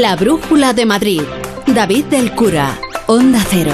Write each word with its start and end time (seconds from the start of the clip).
La 0.00 0.14
Brújula 0.14 0.74
de 0.74 0.86
Madrid. 0.86 1.22
David 1.66 2.04
del 2.04 2.32
Cura. 2.32 2.78
Onda 3.08 3.44
Cero. 3.50 3.72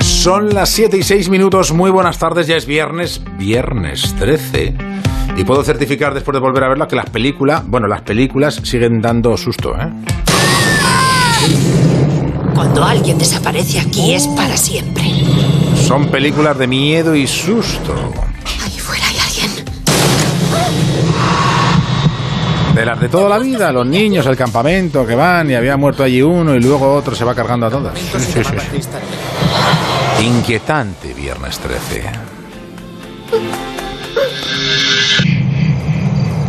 Son 0.00 0.54
las 0.54 0.70
7 0.70 0.96
y 0.96 1.02
6 1.02 1.28
minutos. 1.28 1.72
Muy 1.72 1.90
buenas 1.90 2.20
tardes. 2.20 2.46
Ya 2.46 2.54
es 2.54 2.66
viernes, 2.66 3.20
viernes 3.36 4.14
13. 4.20 4.87
Y 5.38 5.44
puedo 5.44 5.62
certificar 5.62 6.12
después 6.12 6.34
de 6.34 6.40
volver 6.40 6.64
a 6.64 6.68
verla 6.68 6.88
que 6.88 6.96
las 6.96 7.08
películas, 7.10 7.62
bueno, 7.64 7.86
las 7.86 8.02
películas 8.02 8.60
siguen 8.64 9.00
dando 9.00 9.36
susto, 9.36 9.72
¿eh? 9.76 9.88
Cuando 12.54 12.84
alguien 12.84 13.16
desaparece 13.16 13.78
aquí 13.78 14.14
es 14.14 14.26
para 14.26 14.56
siempre. 14.56 15.04
Son 15.76 16.08
películas 16.08 16.58
de 16.58 16.66
miedo 16.66 17.14
y 17.14 17.28
susto. 17.28 17.94
Ahí 18.64 18.78
fuera 18.80 19.06
hay 19.06 19.16
alguien. 19.16 19.64
De 22.74 22.84
las 22.84 23.00
de 23.00 23.08
toda 23.08 23.28
la 23.28 23.38
vida, 23.38 23.70
los 23.70 23.86
niños, 23.86 24.26
el 24.26 24.36
campamento 24.36 25.06
que 25.06 25.14
van 25.14 25.48
y 25.52 25.54
había 25.54 25.76
muerto 25.76 26.02
allí 26.02 26.20
uno 26.20 26.56
y 26.56 26.60
luego 26.60 26.92
otro 26.92 27.14
se 27.14 27.24
va 27.24 27.32
cargando 27.32 27.66
a 27.66 27.70
todas. 27.70 27.96
Sí, 27.96 28.18
sí, 28.18 28.42
sí. 28.42 30.24
Inquietante 30.24 31.14
viernes 31.14 31.60
13. 31.60 32.02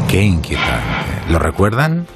Qué 0.10 0.24
inquietante. 0.24 1.30
¿Lo 1.30 1.38
recuerdan? 1.38 2.08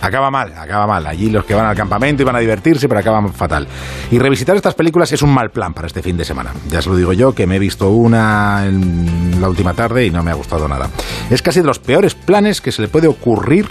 Acaba 0.00 0.30
mal, 0.30 0.54
acaba 0.56 0.86
mal. 0.86 1.04
Allí 1.04 1.30
los 1.30 1.44
que 1.44 1.54
van 1.54 1.66
al 1.66 1.74
campamento 1.74 2.22
iban 2.22 2.36
a 2.36 2.38
divertirse, 2.38 2.88
pero 2.88 3.00
acaban 3.00 3.32
fatal. 3.34 3.66
Y 4.12 4.20
revisitar 4.20 4.54
estas 4.54 4.74
películas 4.74 5.10
es 5.10 5.20
un 5.22 5.34
mal 5.34 5.50
plan 5.50 5.74
para 5.74 5.88
este 5.88 6.00
fin 6.00 6.16
de 6.16 6.24
semana. 6.24 6.52
Ya 6.68 6.80
se 6.80 6.88
lo 6.88 6.94
digo 6.94 7.12
yo, 7.12 7.34
que 7.34 7.48
me 7.48 7.56
he 7.56 7.58
visto 7.58 7.90
una 7.90 8.66
en 8.66 9.40
la 9.40 9.48
última 9.48 9.74
tarde 9.74 10.06
y 10.06 10.10
no 10.10 10.22
me 10.22 10.30
ha 10.30 10.34
gustado 10.34 10.68
nada. 10.68 10.90
Es 11.28 11.42
casi 11.42 11.58
de 11.58 11.66
los 11.66 11.80
peores 11.80 12.14
planes 12.14 12.60
que 12.60 12.70
se 12.70 12.82
le 12.82 12.88
puede 12.88 13.08
ocurrir 13.08 13.66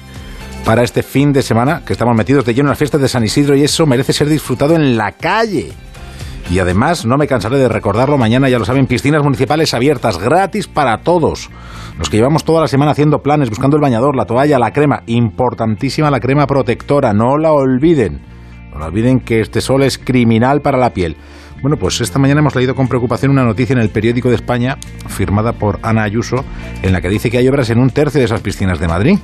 para 0.66 0.84
este 0.84 1.02
fin 1.02 1.32
de 1.32 1.42
semana, 1.42 1.82
que 1.86 1.94
estamos 1.94 2.18
metidos 2.18 2.44
de 2.44 2.54
lleno 2.54 2.68
en 2.68 2.72
las 2.72 2.78
fiestas 2.78 3.00
de 3.00 3.08
San 3.08 3.24
Isidro 3.24 3.56
y 3.56 3.64
eso 3.64 3.86
merece 3.86 4.12
ser 4.12 4.28
disfrutado 4.28 4.76
en 4.76 4.98
la 4.98 5.14
calle. 5.14 5.72
Y 6.50 6.58
además, 6.58 7.06
no 7.06 7.18
me 7.18 7.28
cansaré 7.28 7.58
de 7.58 7.70
recordarlo, 7.70 8.18
mañana 8.18 8.50
ya 8.50 8.58
lo 8.58 8.66
saben, 8.66 8.88
piscinas 8.88 9.24
municipales 9.24 9.74
abiertas, 9.76 10.18
gratis 10.18 10.68
para 10.68 10.98
todos. 10.98 11.50
Los 12.00 12.10
que 12.10 12.18
llevamos 12.18 12.44
toda 12.44 12.62
la 12.62 12.68
semana 12.68 12.92
haciendo 12.92 13.22
planes, 13.22 13.50
buscando 13.50 13.78
el 13.78 13.82
bañador, 13.82 14.16
la 14.16 14.26
toalla, 14.26 14.58
la 14.58 14.74
crema. 14.74 15.04
Importantísima 15.06 16.10
la 16.10 16.20
crema 16.20 16.48
protectora, 16.48 17.14
no 17.14 17.38
la 17.38 17.52
olviden. 17.52 18.22
No 18.72 18.80
la 18.80 18.88
olviden 18.88 19.20
que 19.20 19.42
este 19.42 19.62
sol 19.62 19.84
es 19.84 20.00
criminal 20.00 20.62
para 20.62 20.80
la 20.80 20.92
piel. 20.92 21.18
Bueno, 21.62 21.78
pues 21.78 22.02
esta 22.02 22.18
mañana 22.18 22.40
hemos 22.40 22.56
leído 22.56 22.74
con 22.74 22.88
preocupación 22.88 23.32
una 23.32 23.44
noticia 23.44 23.74
en 23.74 23.80
el 23.80 23.90
periódico 23.90 24.30
de 24.30 24.36
España, 24.36 24.78
firmada 25.08 25.54
por 25.54 25.78
Ana 25.84 26.04
Ayuso, 26.04 26.46
en 26.82 26.94
la 26.94 27.02
que 27.02 27.10
dice 27.10 27.30
que 27.30 27.38
hay 27.38 27.48
obras 27.48 27.70
en 27.70 27.80
un 27.80 27.90
tercio 27.90 28.20
de 28.20 28.26
esas 28.26 28.42
piscinas 28.42 28.80
de 28.80 28.88
Madrid. 28.88 29.20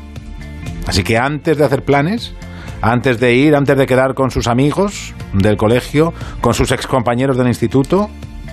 Así 0.85 1.03
que 1.03 1.17
antes 1.17 1.57
de 1.57 1.65
hacer 1.65 1.83
planes, 1.83 2.33
antes 2.81 3.19
de 3.19 3.33
ir, 3.33 3.55
antes 3.55 3.77
de 3.77 3.85
quedar 3.85 4.13
con 4.13 4.31
sus 4.31 4.47
amigos 4.47 5.13
del 5.33 5.57
colegio, 5.57 6.13
con 6.41 6.53
sus 6.53 6.71
excompañeros 6.71 7.37
del 7.37 7.47
instituto, 7.47 8.09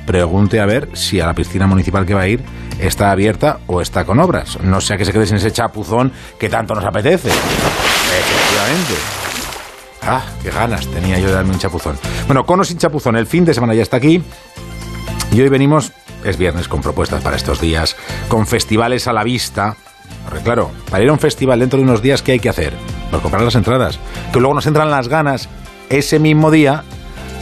pregunte 0.06 0.60
a 0.60 0.66
ver 0.66 0.88
si 0.94 1.20
a 1.20 1.26
la 1.26 1.34
piscina 1.34 1.66
municipal 1.66 2.06
que 2.06 2.14
va 2.14 2.22
a 2.22 2.28
ir 2.28 2.42
está 2.78 3.10
abierta 3.10 3.60
o 3.66 3.80
está 3.80 4.04
con 4.04 4.18
obras. 4.20 4.58
No 4.62 4.80
sea 4.80 4.96
que 4.96 5.04
se 5.04 5.12
quede 5.12 5.26
sin 5.26 5.36
ese 5.36 5.52
chapuzón 5.52 6.12
que 6.38 6.48
tanto 6.48 6.74
nos 6.74 6.84
apetece. 6.84 7.28
Efectivamente. 7.28 8.94
Ah, 10.02 10.22
qué 10.42 10.50
ganas 10.50 10.86
tenía 10.88 11.18
yo 11.18 11.28
de 11.28 11.34
darme 11.34 11.52
un 11.52 11.58
chapuzón. 11.58 11.96
Bueno, 12.26 12.44
con 12.44 12.58
o 12.60 12.64
sin 12.64 12.78
chapuzón, 12.78 13.16
el 13.16 13.26
fin 13.26 13.44
de 13.44 13.54
semana 13.54 13.74
ya 13.74 13.82
está 13.82 13.98
aquí. 13.98 14.22
Y 15.32 15.40
hoy 15.40 15.48
venimos, 15.48 15.92
es 16.24 16.36
viernes, 16.36 16.68
con 16.68 16.80
propuestas 16.80 17.22
para 17.22 17.36
estos 17.36 17.60
días, 17.60 17.96
con 18.28 18.46
festivales 18.46 19.06
a 19.06 19.12
la 19.12 19.22
vista. 19.22 19.76
Porque 20.24 20.42
claro, 20.42 20.70
para 20.90 21.02
ir 21.02 21.10
a 21.10 21.12
un 21.12 21.18
festival 21.18 21.58
dentro 21.60 21.78
de 21.78 21.84
unos 21.84 22.02
días, 22.02 22.22
¿qué 22.22 22.32
hay 22.32 22.40
que 22.40 22.48
hacer? 22.48 22.72
Pues 23.10 23.22
comprar 23.22 23.42
las 23.42 23.54
entradas. 23.54 23.98
Que 24.32 24.40
luego 24.40 24.54
nos 24.54 24.66
entran 24.66 24.90
las 24.90 25.08
ganas 25.08 25.48
ese 25.88 26.18
mismo 26.18 26.50
día 26.50 26.84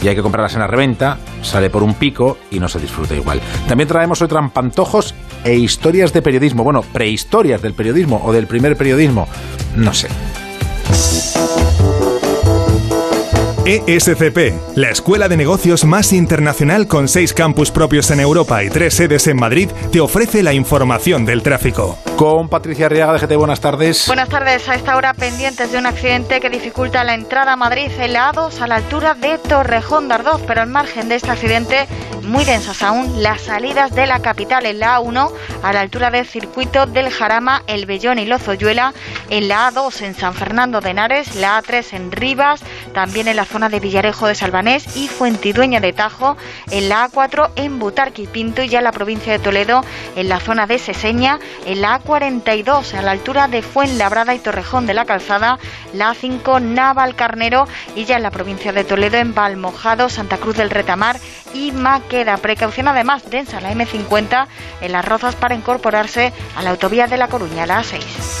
y 0.01 0.07
hay 0.07 0.15
que 0.15 0.21
comprarlas 0.21 0.53
en 0.53 0.61
la 0.61 0.67
reventa, 0.67 1.19
sale 1.43 1.69
por 1.69 1.83
un 1.83 1.93
pico 1.93 2.37
y 2.49 2.59
no 2.59 2.67
se 2.67 2.79
disfruta 2.79 3.15
igual. 3.15 3.39
También 3.67 3.87
traemos 3.87 4.21
hoy 4.21 4.27
trampantojos 4.27 5.13
e 5.43 5.55
historias 5.55 6.11
de 6.11 6.21
periodismo. 6.21 6.63
Bueno, 6.63 6.81
prehistorias 6.81 7.61
del 7.61 7.73
periodismo 7.73 8.21
o 8.25 8.33
del 8.33 8.47
primer 8.47 8.75
periodismo. 8.75 9.27
No 9.75 9.93
sé. 9.93 10.07
ESCP, 13.63 14.75
la 14.75 14.89
escuela 14.89 15.29
de 15.29 15.37
negocios 15.37 15.85
más 15.85 16.13
internacional 16.13 16.87
con 16.87 17.07
seis 17.07 17.31
campus 17.31 17.69
propios 17.69 18.09
en 18.09 18.19
Europa 18.19 18.63
y 18.63 18.71
tres 18.71 18.95
sedes 18.95 19.27
en 19.27 19.37
Madrid, 19.37 19.69
te 19.91 19.99
ofrece 19.99 20.41
la 20.41 20.53
información 20.53 21.25
del 21.25 21.43
tráfico. 21.43 21.95
Con 22.15 22.49
Patricia 22.49 22.87
Arriaga 22.87 23.13
de 23.13 23.19
GT, 23.19 23.35
buenas 23.35 23.61
tardes. 23.61 24.07
Buenas 24.07 24.29
tardes. 24.29 24.67
A 24.67 24.75
esta 24.75 24.95
hora 24.95 25.13
pendientes 25.13 25.71
de 25.71 25.77
un 25.77 25.85
accidente 25.85 26.39
que 26.39 26.49
dificulta 26.49 27.03
la 27.03 27.13
entrada 27.13 27.53
a 27.53 27.55
Madrid 27.55 27.91
en 27.99 28.13
la 28.13 28.31
A2 28.31 28.61
a 28.61 28.67
la 28.67 28.75
altura 28.77 29.13
de 29.13 29.37
Torrejón 29.37 30.07
de 30.07 30.15
Ardoz, 30.15 30.41
pero 30.47 30.61
al 30.61 30.69
margen 30.69 31.07
de 31.09 31.15
este 31.15 31.29
accidente, 31.29 31.87
muy 32.23 32.45
densas 32.45 32.81
aún 32.83 33.23
las 33.23 33.41
salidas 33.41 33.93
de 33.93 34.05
la 34.05 34.19
capital 34.19 34.65
en 34.65 34.79
la 34.79 34.99
A1 34.99 35.31
a 35.63 35.73
la 35.73 35.81
altura 35.81 36.11
del 36.11 36.25
circuito 36.25 36.85
del 36.85 37.09
Jarama, 37.09 37.63
El 37.67 37.85
Bellón 37.85 38.19
y 38.19 38.25
Lozoyuela, 38.25 38.93
en 39.29 39.47
la 39.47 39.71
A2 39.71 40.01
en 40.01 40.15
San 40.15 40.33
Fernando 40.33 40.79
de 40.79 40.91
Henares, 40.91 41.35
la 41.35 41.61
A3 41.61 41.93
en 41.93 42.11
Rivas, 42.11 42.61
también 42.93 43.27
en 43.27 43.35
la 43.35 43.45
zona 43.51 43.69
de 43.69 43.79
Villarejo 43.79 44.27
de 44.27 44.35
Salvanés 44.35 44.95
y 44.95 45.07
Fuentidueña 45.07 45.79
de 45.79 45.93
Tajo, 45.93 46.37
en 46.71 46.89
la 46.89 47.09
A4 47.09 47.51
en 47.55 47.79
Butarque 47.79 48.23
y 48.23 48.27
Pinto 48.27 48.63
y 48.63 48.69
ya 48.69 48.79
en 48.79 48.85
la 48.85 48.91
provincia 48.91 49.33
de 49.33 49.39
Toledo, 49.39 49.83
en 50.15 50.29
la 50.29 50.39
zona 50.39 50.67
de 50.67 50.79
Seseña, 50.79 51.39
en 51.65 51.81
la 51.81 52.01
A42 52.01 52.93
a 52.93 53.01
la 53.01 53.11
altura 53.11 53.47
de 53.47 53.61
Fuenlabrada 53.61 54.33
y 54.33 54.39
Torrejón 54.39 54.87
de 54.87 54.93
la 54.93 55.05
Calzada, 55.05 55.59
la 55.93 56.13
A5 56.13 56.61
Naval 56.61 57.15
Carnero 57.15 57.67
y 57.95 58.05
ya 58.05 58.15
en 58.17 58.23
la 58.23 58.31
provincia 58.31 58.71
de 58.71 58.83
Toledo 58.83 59.17
en 59.17 59.35
Valmojado, 59.35 60.09
Santa 60.09 60.37
Cruz 60.37 60.57
del 60.57 60.69
Retamar 60.69 61.17
y 61.53 61.71
Maqueda. 61.71 62.37
Precaución 62.37 62.87
además 62.87 63.29
densa 63.29 63.61
la 63.61 63.71
M50 63.73 64.47
en 64.81 64.91
las 64.91 65.05
Rozas 65.05 65.35
para 65.35 65.55
incorporarse 65.55 66.31
a 66.55 66.63
la 66.63 66.71
autovía 66.71 67.07
de 67.07 67.17
La 67.17 67.27
Coruña, 67.27 67.65
la 67.65 67.81
A6. 67.81 68.40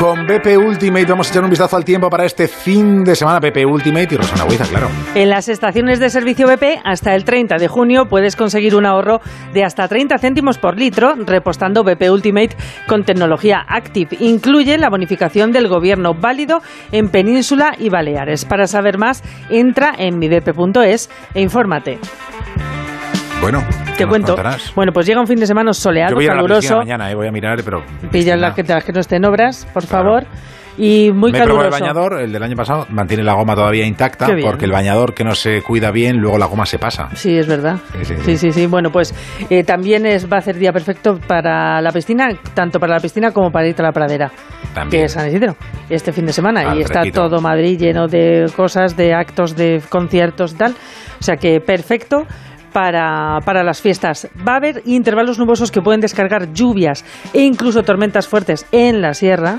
Con 0.00 0.26
BP 0.26 0.56
Ultimate 0.56 1.04
vamos 1.04 1.28
a 1.28 1.30
echar 1.30 1.44
un 1.44 1.50
vistazo 1.50 1.76
al 1.76 1.84
tiempo 1.84 2.08
para 2.08 2.24
este 2.24 2.48
fin 2.48 3.04
de 3.04 3.14
semana. 3.14 3.38
BP 3.38 3.66
Ultimate 3.66 4.14
y 4.14 4.16
Rosana 4.16 4.46
Huiza, 4.46 4.64
claro. 4.64 4.88
En 5.14 5.28
las 5.28 5.50
estaciones 5.50 6.00
de 6.00 6.08
servicio 6.08 6.46
BP, 6.46 6.80
hasta 6.82 7.14
el 7.14 7.26
30 7.26 7.58
de 7.58 7.68
junio 7.68 8.06
puedes 8.08 8.34
conseguir 8.34 8.74
un 8.76 8.86
ahorro 8.86 9.20
de 9.52 9.62
hasta 9.62 9.86
30 9.86 10.16
céntimos 10.16 10.56
por 10.56 10.78
litro 10.78 11.16
repostando 11.26 11.84
BP 11.84 12.10
Ultimate 12.10 12.56
con 12.86 13.04
tecnología 13.04 13.62
Active. 13.68 14.16
Incluye 14.20 14.78
la 14.78 14.88
bonificación 14.88 15.52
del 15.52 15.68
gobierno 15.68 16.14
válido 16.14 16.62
en 16.92 17.10
Península 17.10 17.74
y 17.78 17.90
Baleares. 17.90 18.46
Para 18.46 18.66
saber 18.66 18.96
más, 18.96 19.22
entra 19.50 19.92
en 19.98 20.18
mibp.es 20.18 21.10
e 21.34 21.42
infórmate. 21.42 21.98
Bueno, 23.42 23.62
Te 24.00 24.04
nos 24.06 24.10
cuento. 24.10 24.34
contarás? 24.34 24.72
Bueno, 24.74 24.92
pues 24.92 25.06
llega 25.06 25.20
un 25.20 25.26
fin 25.26 25.38
de 25.40 25.46
semana 25.46 25.70
Yo 25.70 25.74
soleado, 25.74 26.14
voy 26.14 26.24
a 26.24 26.26
ir 26.26 26.30
a 26.30 26.34
la 26.34 26.40
caluroso. 26.42 26.76
mañana, 26.78 27.10
eh, 27.10 27.14
voy 27.14 27.26
a 27.28 27.32
mirar, 27.32 27.60
pero... 27.64 27.82
Pilla 28.10 28.36
las 28.36 28.54
que, 28.54 28.62
las 28.62 28.84
que 28.84 28.92
no 28.92 29.00
estén 29.00 29.24
obras, 29.24 29.66
por 29.72 29.84
favor. 29.84 30.24
Y 30.78 31.10
muy 31.12 31.30
Me 31.32 31.38
caluroso. 31.40 31.64
el 31.66 31.70
bañador, 31.72 32.20
el 32.22 32.32
del 32.32 32.42
año 32.42 32.54
pasado, 32.56 32.86
mantiene 32.90 33.22
la 33.22 33.34
goma 33.34 33.54
todavía 33.54 33.84
intacta, 33.84 34.28
porque 34.42 34.64
el 34.64 34.72
bañador 34.72 35.12
que 35.12 35.24
no 35.24 35.34
se 35.34 35.60
cuida 35.62 35.90
bien, 35.90 36.16
luego 36.18 36.38
la 36.38 36.46
goma 36.46 36.64
se 36.64 36.78
pasa. 36.78 37.08
Sí, 37.14 37.36
es 37.36 37.46
verdad. 37.46 37.78
Sí, 37.98 38.04
sí, 38.04 38.14
Sí, 38.14 38.22
sí. 38.24 38.36
sí, 38.38 38.52
sí. 38.52 38.66
Bueno, 38.66 38.90
pues 38.90 39.12
eh, 39.50 39.62
también 39.64 40.06
es, 40.06 40.30
va 40.32 40.38
a 40.38 40.40
ser 40.40 40.56
día 40.56 40.72
perfecto 40.72 41.18
para 41.26 41.82
la 41.82 41.90
piscina, 41.92 42.28
tanto 42.54 42.78
para 42.78 42.94
la 42.94 43.00
piscina 43.00 43.30
como 43.32 43.50
para 43.50 43.66
irte 43.68 43.82
a 43.82 43.86
la 43.86 43.92
pradera, 43.92 44.30
También. 44.72 45.00
que 45.02 45.04
es 45.06 45.12
San 45.12 45.28
Isidro, 45.28 45.54
este 45.90 46.12
fin 46.12 46.24
de 46.24 46.32
semana. 46.32 46.60
Al 46.70 46.78
y 46.78 46.82
está 46.82 47.02
todo 47.12 47.40
Madrid 47.42 47.78
lleno 47.78 48.06
de 48.06 48.46
cosas, 48.56 48.96
de 48.96 49.12
actos, 49.12 49.56
de 49.56 49.82
conciertos 49.86 50.52
y 50.52 50.56
tal. 50.56 50.72
O 50.72 51.22
sea 51.22 51.36
que 51.36 51.60
perfecto. 51.60 52.22
Para, 52.72 53.40
para 53.44 53.64
las 53.64 53.80
fiestas. 53.80 54.28
Va 54.46 54.52
a 54.52 54.56
haber 54.56 54.82
intervalos 54.86 55.38
nubosos 55.38 55.72
que 55.72 55.82
pueden 55.82 56.00
descargar 56.00 56.52
lluvias 56.52 57.04
e 57.32 57.42
incluso 57.42 57.82
tormentas 57.82 58.28
fuertes 58.28 58.66
en 58.70 59.00
la 59.00 59.14
sierra. 59.14 59.58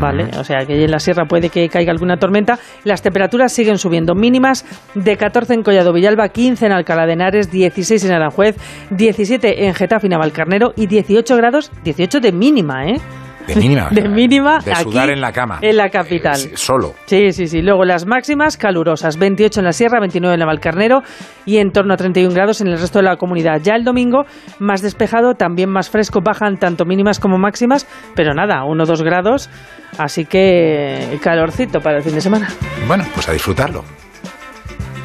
¿vale? 0.00 0.28
O 0.38 0.44
sea 0.44 0.64
que 0.66 0.84
en 0.84 0.90
la 0.90 0.98
sierra 0.98 1.26
puede 1.26 1.48
que 1.50 1.68
caiga 1.68 1.92
alguna 1.92 2.18
tormenta. 2.18 2.58
Las 2.84 3.02
temperaturas 3.02 3.52
siguen 3.52 3.78
subiendo, 3.78 4.14
mínimas 4.14 4.64
de 4.94 5.16
14 5.16 5.54
en 5.54 5.62
Collado 5.62 5.92
Villalba, 5.92 6.28
15 6.28 6.66
en 6.66 6.72
Alcalá 6.72 7.06
de 7.06 7.14
Henares, 7.14 7.50
16 7.50 8.04
en 8.04 8.12
Aranjuez, 8.12 8.56
17 8.90 9.66
en 9.66 9.74
Getafe 9.74 10.06
y 10.06 10.10
Navalcarnero 10.10 10.72
y 10.76 10.86
18 10.86 11.36
grados, 11.36 11.70
18 11.84 12.20
de 12.20 12.32
mínima, 12.32 12.86
¿eh? 12.86 13.00
De 13.46 13.56
mínima. 13.56 13.88
De 13.90 14.08
mínima 14.08 14.58
De 14.64 14.72
aquí, 14.72 14.82
sudar 14.82 15.10
en 15.10 15.20
la 15.20 15.32
cama. 15.32 15.58
En 15.62 15.76
la 15.76 15.88
capital. 15.88 16.36
Sí, 16.36 16.50
Solo. 16.54 16.94
Sí, 17.06 17.32
sí, 17.32 17.46
sí. 17.46 17.62
Luego 17.62 17.84
las 17.84 18.06
máximas 18.06 18.56
calurosas, 18.56 19.18
28 19.18 19.60
en 19.60 19.64
la 19.64 19.72
Sierra, 19.72 20.00
29 20.00 20.34
en 20.34 20.40
Navalcarnero 20.40 21.02
y 21.44 21.58
en 21.58 21.70
torno 21.70 21.94
a 21.94 21.96
31 21.96 22.34
grados 22.34 22.60
en 22.60 22.68
el 22.68 22.78
resto 22.78 22.98
de 22.98 23.04
la 23.04 23.16
comunidad. 23.16 23.60
Ya 23.62 23.74
el 23.74 23.84
domingo, 23.84 24.24
más 24.58 24.82
despejado, 24.82 25.34
también 25.34 25.70
más 25.70 25.90
fresco, 25.90 26.20
bajan 26.22 26.56
tanto 26.56 26.84
mínimas 26.84 27.20
como 27.20 27.38
máximas, 27.38 27.86
pero 28.14 28.34
nada, 28.34 28.64
1 28.64 28.82
o 28.82 28.86
2 28.86 29.02
grados, 29.02 29.50
así 29.98 30.24
que 30.24 31.18
calorcito 31.22 31.80
para 31.80 31.98
el 31.98 32.02
fin 32.02 32.14
de 32.14 32.20
semana. 32.20 32.48
Bueno, 32.86 33.04
pues 33.14 33.28
a 33.28 33.32
disfrutarlo. 33.32 33.84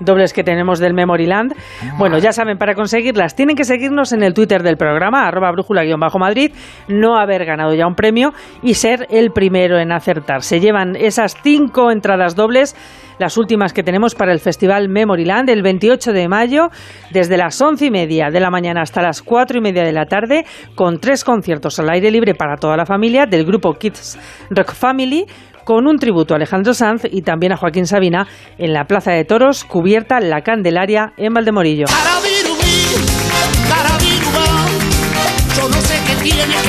dobles 0.00 0.32
que 0.32 0.44
tenemos 0.44 0.78
del 0.78 0.94
Memoryland. 0.94 1.54
Bueno, 1.98 2.18
ya 2.18 2.32
saben, 2.32 2.58
para 2.58 2.74
conseguirlas 2.74 3.34
tienen 3.34 3.56
que 3.56 3.64
seguirnos 3.64 4.12
en 4.12 4.22
el 4.22 4.34
Twitter 4.34 4.62
del 4.62 4.76
programa, 4.76 5.26
arroba 5.26 5.52
brújula-madrid, 5.52 6.52
no 6.88 7.18
haber 7.18 7.44
ganado 7.44 7.74
ya 7.74 7.86
un 7.86 7.94
premio 7.94 8.32
y 8.62 8.74
ser 8.74 9.06
el 9.10 9.30
primero 9.30 9.78
en 9.78 9.92
acertar. 9.92 10.42
Se 10.42 10.60
llevan 10.60 10.96
esas 10.96 11.36
cinco 11.42 11.90
entradas 11.90 12.34
dobles 12.34 12.76
las 13.18 13.38
últimas 13.38 13.72
que 13.72 13.82
tenemos 13.82 14.14
para 14.14 14.32
el 14.32 14.40
Festival 14.40 14.88
Memoryland 14.88 15.48
el 15.48 15.62
28 15.62 16.12
de 16.12 16.28
mayo, 16.28 16.68
desde 17.10 17.36
las 17.36 17.60
once 17.60 17.86
y 17.86 17.90
media 17.90 18.30
de 18.30 18.40
la 18.40 18.50
mañana 18.50 18.82
hasta 18.82 19.02
las 19.02 19.22
cuatro 19.22 19.58
y 19.58 19.62
media 19.62 19.84
de 19.84 19.92
la 19.92 20.06
tarde, 20.06 20.44
con 20.74 20.98
tres 20.98 21.24
conciertos 21.24 21.78
al 21.78 21.90
aire 21.90 22.10
libre 22.10 22.34
para 22.34 22.56
toda 22.56 22.76
la 22.76 22.84
familia 22.84 23.26
del 23.26 23.44
grupo 23.44 23.72
Kids 23.74 24.18
Rock 24.50 24.72
Family 24.72 25.26
con 25.66 25.88
un 25.88 25.98
tributo 25.98 26.32
a 26.32 26.36
Alejandro 26.36 26.74
Sanz 26.74 27.02
y 27.10 27.22
también 27.22 27.52
a 27.52 27.56
Joaquín 27.56 27.86
Sabina 27.86 28.28
en 28.56 28.72
la 28.72 28.84
Plaza 28.84 29.10
de 29.10 29.24
Toros, 29.24 29.64
cubierta 29.64 30.20
La 30.20 30.42
Candelaria 30.42 31.12
en 31.16 31.34
Valdemorillo. 31.34 31.86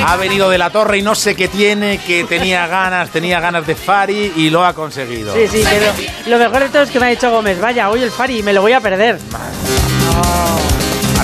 Ha 0.03 0.15
venido 0.17 0.49
de 0.49 0.57
la 0.57 0.71
torre 0.71 0.97
y 0.97 1.03
no 1.03 1.13
sé 1.13 1.35
qué 1.35 1.47
tiene, 1.47 1.99
que 1.99 2.23
tenía 2.23 2.65
ganas, 2.65 3.11
tenía 3.11 3.39
ganas 3.39 3.67
de 3.67 3.75
Fari 3.75 4.33
y 4.35 4.49
lo 4.49 4.65
ha 4.65 4.73
conseguido. 4.73 5.31
Sí, 5.35 5.47
sí, 5.47 5.63
pero 5.69 5.91
lo 6.25 6.39
mejor 6.39 6.63
de 6.63 6.69
todo 6.69 6.81
es 6.81 6.89
que 6.89 6.99
me 6.99 7.05
ha 7.05 7.09
dicho 7.09 7.29
Gómez, 7.29 7.61
vaya, 7.61 7.91
hoy 7.91 8.01
el 8.01 8.09
Fari, 8.09 8.41
me 8.41 8.51
lo 8.51 8.61
voy 8.61 8.73
a 8.73 8.81
perder. 8.81 9.19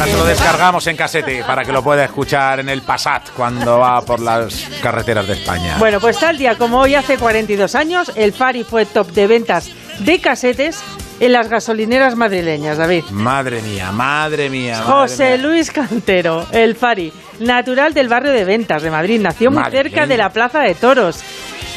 Ahora 0.03 0.11
se 0.11 0.17
lo 0.17 0.25
descargamos 0.25 0.88
en 0.88 0.97
casete 0.97 1.44
para 1.45 1.63
que 1.63 1.71
lo 1.71 1.81
pueda 1.81 2.03
escuchar 2.03 2.59
en 2.59 2.67
el 2.67 2.81
Passat 2.81 3.29
cuando 3.38 3.79
va 3.79 4.01
por 4.01 4.19
las 4.19 4.67
carreteras 4.81 5.25
de 5.27 5.33
España. 5.35 5.77
Bueno, 5.79 6.01
pues 6.01 6.19
tal 6.19 6.38
día 6.38 6.57
como 6.57 6.79
hoy, 6.79 6.94
hace 6.95 7.17
42 7.17 7.73
años, 7.75 8.11
el 8.15 8.33
Fari 8.33 8.65
fue 8.65 8.85
top 8.85 9.07
de 9.11 9.27
ventas 9.27 9.69
de 10.00 10.19
casetes 10.19 10.81
en 11.21 11.31
las 11.31 11.47
gasolineras 11.47 12.17
madrileñas, 12.17 12.77
David. 12.77 13.05
Madre 13.11 13.61
mía, 13.61 13.94
madre 13.94 14.50
mía. 14.50 14.79
madre 14.79 14.91
José 14.94 15.38
mía. 15.38 15.47
Luis 15.47 15.71
Cantero, 15.71 16.47
el 16.51 16.75
Fari, 16.75 17.13
natural 17.39 17.94
del 17.94 18.09
barrio 18.09 18.33
de 18.33 18.44
Ventas 18.44 18.81
de 18.83 18.91
Madrid, 18.91 19.21
nació 19.21 19.51
muy 19.51 19.61
Madre 19.63 19.83
cerca 19.83 20.01
mía. 20.01 20.07
de 20.07 20.17
la 20.17 20.29
Plaza 20.33 20.59
de 20.59 20.75
Toros. 20.75 21.21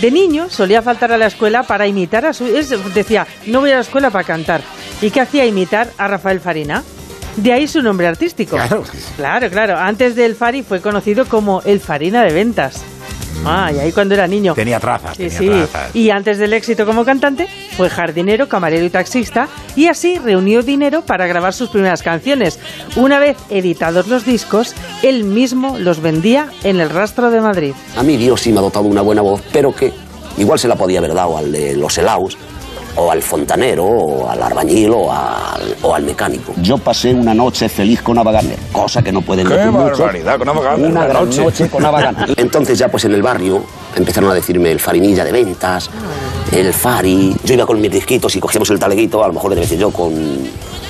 De 0.00 0.10
niño 0.10 0.50
solía 0.50 0.82
faltar 0.82 1.12
a 1.12 1.16
la 1.18 1.26
escuela 1.26 1.62
para 1.62 1.86
imitar 1.86 2.26
a 2.26 2.32
su... 2.32 2.44
es- 2.46 2.92
decía, 2.92 3.24
no 3.46 3.60
voy 3.60 3.70
a 3.70 3.76
la 3.76 3.80
escuela 3.82 4.10
para 4.10 4.24
cantar. 4.24 4.62
¿Y 5.00 5.10
qué 5.12 5.20
hacía 5.20 5.44
imitar 5.46 5.90
a 5.96 6.08
Rafael 6.08 6.40
Farina? 6.40 6.82
De 7.36 7.52
ahí 7.52 7.66
su 7.68 7.82
nombre 7.82 8.06
artístico. 8.06 8.56
Claro. 8.56 8.82
Claro, 9.16 9.50
claro. 9.50 9.76
Antes 9.76 10.16
del 10.16 10.34
Fari 10.34 10.62
fue 10.62 10.80
conocido 10.80 11.26
como 11.26 11.62
el 11.62 11.80
Farina 11.80 12.22
de 12.24 12.32
Ventas. 12.32 12.82
Ah, 13.44 13.70
y 13.72 13.78
ahí 13.78 13.92
cuando 13.92 14.14
era 14.14 14.26
niño. 14.26 14.54
Tenía 14.54 14.80
trazas, 14.80 15.16
Sí, 15.16 15.28
tenía 15.28 15.38
sí. 15.38 15.46
trazas. 15.70 15.94
Y 15.94 16.10
antes 16.10 16.38
del 16.38 16.52
éxito 16.54 16.86
como 16.86 17.04
cantante, 17.04 17.46
fue 17.76 17.90
jardinero, 17.90 18.48
camarero 18.48 18.84
y 18.84 18.90
taxista, 18.90 19.48
y 19.76 19.86
así 19.88 20.18
reunió 20.18 20.62
dinero 20.62 21.02
para 21.02 21.26
grabar 21.26 21.52
sus 21.52 21.68
primeras 21.68 22.02
canciones. 22.02 22.58
Una 22.96 23.18
vez 23.18 23.36
editados 23.50 24.08
los 24.08 24.24
discos, 24.24 24.74
él 25.02 25.24
mismo 25.24 25.78
los 25.78 26.00
vendía 26.00 26.48
en 26.64 26.80
el 26.80 26.88
Rastro 26.90 27.30
de 27.30 27.40
Madrid. 27.42 27.74
A 27.96 28.02
mí 28.02 28.16
Dios 28.16 28.40
sí 28.40 28.52
me 28.52 28.58
ha 28.58 28.62
dotado 28.62 28.86
una 28.86 29.02
buena 29.02 29.20
voz, 29.22 29.42
pero 29.52 29.72
que 29.74 29.92
igual 30.38 30.58
se 30.58 30.66
la 30.66 30.74
podía 30.76 30.98
haber 30.98 31.14
dado 31.14 31.36
al 31.36 31.52
de 31.52 31.76
los 31.76 31.96
helados, 31.98 32.36
o 32.96 33.10
al 33.10 33.22
fontanero, 33.22 33.84
o 33.84 34.30
al 34.30 34.42
albañil, 34.42 34.90
o 34.90 35.12
al, 35.12 35.76
o 35.82 35.94
al 35.94 36.02
mecánico. 36.02 36.54
Yo 36.62 36.78
pasé 36.78 37.12
una 37.12 37.34
noche 37.34 37.68
feliz 37.68 38.00
con 38.02 38.16
Ava 38.18 38.32
Gardner, 38.32 38.58
cosa 38.72 39.02
que 39.02 39.12
no 39.12 39.20
pueden 39.20 39.46
¡Qué 39.46 39.54
decir 39.54 39.70
barbaridad 39.70 40.38
con 40.38 40.48
Ava 40.48 40.62
Gardner, 40.62 40.90
Una 40.90 41.00
la 41.00 41.06
gran 41.08 41.24
noche. 41.26 41.42
noche. 41.42 41.68
con 41.68 41.84
Ava 41.84 42.00
Gardner. 42.00 42.34
Entonces 42.38 42.78
ya 42.78 42.88
pues 42.88 43.04
en 43.04 43.12
el 43.12 43.22
barrio 43.22 43.62
empezaron 43.94 44.30
a 44.30 44.34
decirme 44.34 44.70
el 44.72 44.80
farinilla 44.80 45.24
de 45.24 45.32
ventas, 45.32 45.90
el 46.52 46.72
fari. 46.72 47.36
Yo 47.44 47.54
iba 47.54 47.66
con 47.66 47.80
mis 47.80 47.90
disquitos 47.90 48.34
y 48.36 48.40
cogíamos 48.40 48.70
el 48.70 48.78
taleguito, 48.78 49.22
a 49.22 49.28
lo 49.28 49.34
mejor 49.34 49.54
debe 49.54 49.66
ser 49.66 49.78
yo 49.78 49.90
con 49.90 50.12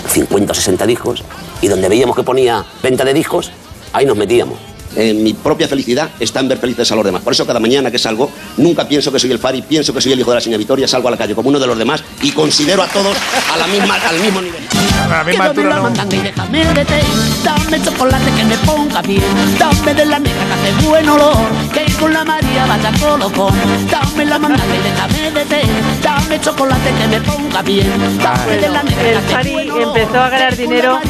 50 0.08 0.52
o 0.52 0.54
60 0.54 0.86
discos, 0.86 1.24
y 1.60 1.68
donde 1.68 1.88
veíamos 1.88 2.14
que 2.14 2.22
ponía 2.22 2.64
venta 2.82 3.04
de 3.04 3.12
discos, 3.14 3.50
ahí 3.92 4.06
nos 4.06 4.16
metíamos. 4.16 4.58
En 4.96 5.22
mi 5.22 5.34
propia 5.34 5.68
felicidad 5.68 6.10
está 6.18 6.40
en 6.40 6.48
ver 6.48 6.58
felices 6.58 6.90
a 6.90 6.96
los 6.96 7.04
demás. 7.04 7.22
Por 7.22 7.32
eso 7.32 7.46
cada 7.46 7.60
mañana 7.60 7.90
que 7.90 7.98
salgo, 7.98 8.30
nunca 8.56 8.88
pienso 8.88 9.12
que 9.12 9.18
soy 9.18 9.30
el 9.30 9.38
Fari, 9.38 9.62
pienso 9.62 9.92
que 9.92 10.00
soy 10.00 10.12
el 10.12 10.20
hijo 10.20 10.30
de 10.30 10.36
la 10.36 10.40
señora 10.40 10.58
Victoria, 10.58 10.88
salgo 10.88 11.08
a 11.08 11.10
la 11.10 11.16
calle 11.16 11.34
como 11.34 11.50
uno 11.50 11.58
de 11.58 11.66
los 11.66 11.76
demás 11.76 12.02
y 12.22 12.32
considero 12.32 12.82
a 12.82 12.86
todos 12.86 13.16
a 13.52 13.56
la 13.56 13.66
misma, 13.66 13.96
al 13.96 14.18
mismo 14.20 14.40
nivel. 14.40 14.62
A 15.02 15.08
la 15.08 15.24
misma 15.24 15.44
altura 15.44 15.76
no. 15.76 16.14
y 16.14 16.18
déjame 16.18 16.64
de 16.74 16.84
té, 16.84 17.00
dame 17.44 17.82
chocolate 17.82 18.30
que 18.36 18.44
me 18.44 18.56
ponga 18.58 19.02
bien, 19.02 19.22
dame 19.58 19.94
de 19.94 20.06
la 20.06 20.18
negra 20.18 20.44
que 20.46 20.52
hace 20.52 20.86
buen 20.86 21.08
olor, 21.08 21.36
que 21.72 21.92
con 22.00 22.12
la 22.12 22.24
María 22.24 22.66
vaya 22.66 22.92
colocón, 22.98 23.54
dame 23.90 24.24
la 24.24 24.38
mandanga 24.38 24.74
y 24.74 24.82
déjame 24.82 25.30
de 25.30 25.44
té, 25.44 25.62
dame 26.02 26.40
chocolate 26.40 26.90
que 26.98 27.06
me 27.06 27.20
ponga 27.20 27.62
bien, 27.62 28.18
dame 28.22 28.56
de 28.56 28.68
la 28.68 28.82
negra 28.82 29.02
que 29.02 29.12
El 29.12 29.22
Fari 29.22 29.68
empezó 29.82 30.20
a 30.20 30.28
ganar 30.30 30.56
dinero 30.56 31.00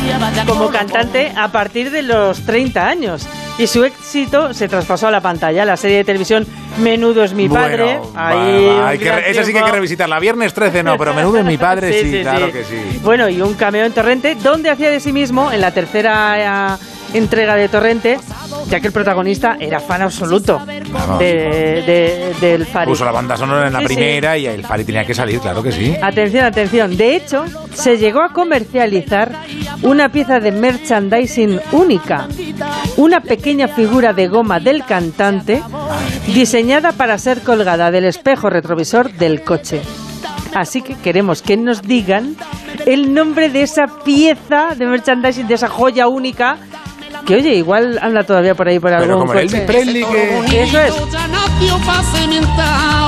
como 0.46 0.70
cantante 0.70 1.32
a 1.36 1.50
partir 1.52 1.90
de 1.90 2.02
los 2.02 2.40
30 2.40 2.88
años. 2.88 3.26
Y 3.58 3.66
su 3.66 3.84
éxito 3.84 4.52
se 4.52 4.68
traspasó 4.68 5.08
a 5.08 5.10
la 5.10 5.20
pantalla. 5.20 5.64
La 5.64 5.76
serie 5.76 5.98
de 5.98 6.04
televisión 6.04 6.46
Menudo 6.78 7.24
es 7.24 7.32
mi 7.32 7.48
padre. 7.48 7.98
Bueno, 7.98 8.12
Ahí 8.14 8.66
va, 8.66 8.72
va, 8.72 8.80
un 8.80 8.84
hay 8.84 8.98
que 8.98 9.08
esa 9.30 9.44
sí 9.44 9.52
que 9.52 9.58
hay 9.58 9.64
que 9.64 9.72
revisitarla. 9.72 10.18
Viernes 10.20 10.52
13 10.52 10.82
no, 10.82 10.98
pero 10.98 11.14
menudo 11.14 11.38
es 11.38 11.44
mi 11.44 11.56
padre, 11.56 12.02
sí, 12.02 12.20
claro 12.20 12.52
que 12.52 12.64
sí. 12.64 13.00
Bueno, 13.02 13.28
y 13.28 13.40
un 13.40 13.54
cameo 13.54 13.86
en 13.86 13.92
Torrente, 13.92 14.34
donde 14.34 14.68
hacía 14.68 14.90
de 14.90 15.00
sí 15.00 15.12
mismo 15.12 15.50
en 15.50 15.62
la 15.62 15.70
tercera 15.70 16.74
eh, 16.74 16.78
entrega 17.14 17.56
de 17.56 17.68
Torrente, 17.68 18.18
ya 18.68 18.80
que 18.80 18.88
el 18.88 18.92
protagonista 18.92 19.56
era 19.60 19.80
fan 19.80 20.02
absoluto 20.02 20.60
Vamos. 20.90 21.18
de, 21.18 21.26
de- 21.86 22.34
del 22.40 22.66
Fari. 22.66 22.90
Puso 22.90 23.04
la 23.04 23.12
banda 23.12 23.36
sonora 23.36 23.66
en 23.68 23.72
la 23.72 23.80
Sí, 23.80 23.86
sí. 23.88 23.94
primera 23.94 24.36
y 24.36 24.46
el 24.46 24.64
Fari 24.64 24.84
tenía 24.84 25.04
que 25.04 25.14
salir, 25.14 25.38
claro 25.40 25.62
que 25.62 25.72
sí. 25.72 25.94
Atención, 26.02 26.44
atención. 26.44 26.96
De 26.96 27.16
hecho, 27.16 27.44
se 27.72 27.96
llegó 27.98 28.22
a 28.22 28.30
comercializar 28.32 29.32
una 29.82 30.08
pieza 30.10 30.40
de 30.40 30.52
merchandising 30.52 31.60
única. 31.72 32.28
Una 32.96 33.20
pequeña 33.20 33.68
figura 33.68 34.12
de 34.12 34.26
goma 34.28 34.58
del 34.60 34.84
cantante 34.84 35.62
diseñada 36.34 36.92
para 36.92 37.18
ser 37.18 37.42
colgada 37.42 37.90
del 37.90 38.04
espejo 38.06 38.50
retrovisor 38.50 39.12
del 39.12 39.42
coche. 39.42 39.80
Así 40.54 40.80
que 40.82 40.94
queremos 40.94 41.42
que 41.42 41.56
nos 41.56 41.82
digan 41.82 42.34
el 42.86 43.12
nombre 43.12 43.50
de 43.50 43.62
esa 43.62 43.86
pieza 44.04 44.74
de 44.76 44.86
merchandising, 44.86 45.46
de 45.46 45.54
esa 45.54 45.68
joya 45.68 46.08
única. 46.08 46.56
Que 47.24 47.36
oye, 47.36 47.54
igual 47.54 47.98
anda 48.02 48.24
todavía 48.24 48.54
por 48.54 48.68
ahí 48.68 48.78
por 48.78 48.90
Pero 48.90 49.02
algún 49.02 49.20
como 49.26 49.32
coche. 49.32 49.60
Presley 49.62 50.04
que... 50.04 50.62
Eso 50.62 50.78
es. 50.80 50.94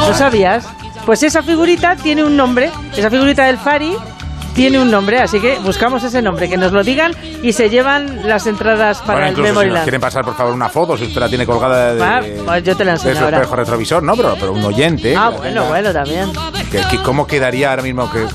¿Lo 0.08 0.14
sabías? 0.14 0.66
Pues 1.06 1.22
esa 1.22 1.42
figurita 1.42 1.96
tiene 1.96 2.24
un 2.24 2.36
nombre. 2.36 2.70
Esa 2.96 3.10
figurita 3.10 3.46
del 3.46 3.58
Fari 3.58 3.94
tiene 4.54 4.80
un 4.80 4.90
nombre, 4.90 5.20
así 5.20 5.38
que 5.40 5.56
buscamos 5.60 6.02
ese 6.02 6.20
nombre, 6.20 6.48
que 6.48 6.56
nos 6.56 6.72
lo 6.72 6.82
digan 6.82 7.12
y 7.44 7.52
se 7.52 7.70
llevan 7.70 8.26
las 8.26 8.46
entradas 8.48 8.98
para 9.02 9.12
Bueno, 9.12 9.26
el 9.26 9.30
incluso 9.32 9.46
si 9.46 9.52
nos 9.52 9.54
Memoryland. 9.62 9.84
quieren 9.84 10.00
pasar, 10.00 10.24
por 10.24 10.34
favor, 10.36 10.52
una 10.52 10.68
foto, 10.68 10.96
si 10.96 11.04
usted 11.04 11.20
la 11.20 11.28
tiene 11.28 11.46
colgada 11.46 11.94
de, 11.94 12.02
Ah, 12.02 12.20
pues 12.44 12.64
yo 12.64 12.76
te 12.76 12.84
la 12.84 12.92
de 12.92 12.96
enseño 12.96 13.14
su 13.16 13.24
ahora. 13.24 13.36
espejo 13.36 13.54
retrovisor, 13.56 14.02
no, 14.02 14.16
pero, 14.16 14.34
pero 14.34 14.52
un 14.52 14.64
oyente. 14.64 15.14
Ah, 15.16 15.28
bueno, 15.28 15.62
tenga- 15.62 15.68
bueno, 15.68 15.92
también. 15.92 16.32
que- 16.72 16.80
que 16.90 16.96
¿Cómo 17.04 17.24
quedaría 17.28 17.70
ahora 17.70 17.82
mismo 17.82 18.10
que 18.10 18.26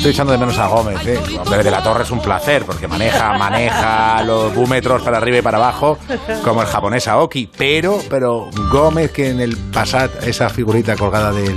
Estoy 0.00 0.12
echando 0.12 0.32
de 0.32 0.38
menos 0.38 0.56
a 0.58 0.66
Gómez, 0.66 1.06
¿eh? 1.06 1.20
Hombre, 1.38 1.62
de 1.62 1.70
la 1.70 1.82
Torre 1.82 2.04
es 2.04 2.10
un 2.10 2.22
placer, 2.22 2.64
porque 2.64 2.88
maneja, 2.88 3.36
maneja 3.36 4.22
los 4.22 4.54
búmetros 4.54 5.02
para 5.02 5.18
arriba 5.18 5.36
y 5.36 5.42
para 5.42 5.58
abajo, 5.58 5.98
como 6.42 6.62
el 6.62 6.68
japonés 6.68 7.06
Aoki. 7.06 7.50
Pero, 7.54 8.00
pero 8.08 8.48
Gómez, 8.72 9.10
que 9.12 9.28
en 9.28 9.40
el 9.40 9.58
Passat, 9.58 10.26
esa 10.26 10.48
figurita 10.48 10.96
colgada 10.96 11.32
del 11.32 11.54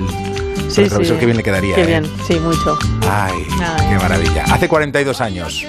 Sí, 0.67 0.89
sí. 0.89 1.13
qué 1.17 1.25
bien 1.25 1.37
le 1.37 1.43
quedaría. 1.43 1.75
Qué 1.75 1.83
¿eh? 1.83 1.85
bien, 1.85 2.11
sí, 2.27 2.37
mucho. 2.37 2.77
Ay, 3.09 3.31
Ay. 3.61 3.87
qué 3.87 3.95
maravilla. 3.95 4.43
Hace 4.51 4.67
42 4.67 5.21
años 5.21 5.65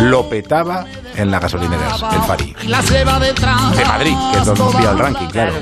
lo 0.00 0.28
petaba 0.28 0.86
en 1.18 1.30
las 1.30 1.40
gasolineras, 1.40 2.02
el 2.12 2.22
Fari. 2.22 2.54
De 2.62 3.84
Madrid, 3.84 4.14
que 4.32 4.38
es 4.38 4.46
donde 4.46 4.62
nos 4.62 4.74
pilla 4.74 4.90
el 4.92 4.98
ranking, 4.98 5.26
claro. 5.26 5.52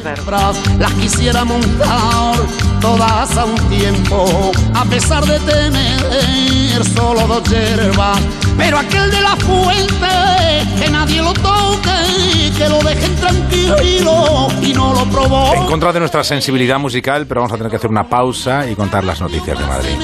Las 0.78 0.92
quisiera 0.92 1.44
montar 1.44 2.36
todas 2.80 3.36
a 3.36 3.44
un 3.44 3.56
tiempo, 3.68 4.52
a 4.75 4.84
pesar 4.84 5.25
de 5.25 5.38
tener 5.40 6.84
solo 6.94 7.26
dos 7.26 7.42
hierbas. 7.48 8.18
Pero 8.56 8.78
aquel 8.78 9.10
de 9.10 9.20
la 9.20 9.36
fuente, 9.36 10.66
que 10.78 10.90
nadie 10.90 11.22
lo 11.22 11.32
toque, 11.32 12.52
que 12.56 12.68
lo 12.68 12.78
dejen 12.80 13.16
tranquilo 13.16 14.48
y 14.62 14.72
no 14.72 14.92
lo 14.92 15.54
En 15.54 15.66
contra 15.66 15.92
de 15.92 16.00
nuestra 16.00 16.22
sensibilidad 16.22 16.78
musical, 16.78 17.26
pero 17.26 17.40
vamos 17.40 17.52
a 17.54 17.56
tener 17.56 17.70
que 17.70 17.76
hacer 17.76 17.90
una 17.90 18.08
pausa 18.08 18.68
y 18.68 18.75
contar 18.75 19.04
las 19.04 19.20
noticias 19.20 19.58
de 19.58 19.66
Madrid. 19.66 19.96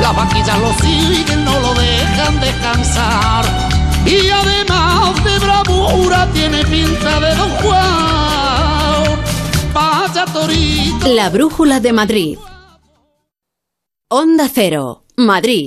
Las 0.00 0.16
vaquillas 0.16 0.58
lo 0.58 0.72
siguen, 0.74 1.44
no 1.44 1.58
lo 1.60 1.74
dejan 1.74 2.40
descansar. 2.40 3.81
Y 4.06 4.28
además 4.30 5.24
de 5.24 5.38
bravura 5.38 6.28
tiene 6.32 6.64
pinta 6.64 7.20
de 7.20 7.34
Don 7.36 7.50
Juan. 7.50 9.20
Vaya 9.72 10.24
torito. 10.26 11.08
La 11.08 11.30
Brújula 11.30 11.80
de 11.80 11.92
Madrid. 11.92 12.38
Onda 14.08 14.48
Cero, 14.52 15.04
Madrid. 15.16 15.66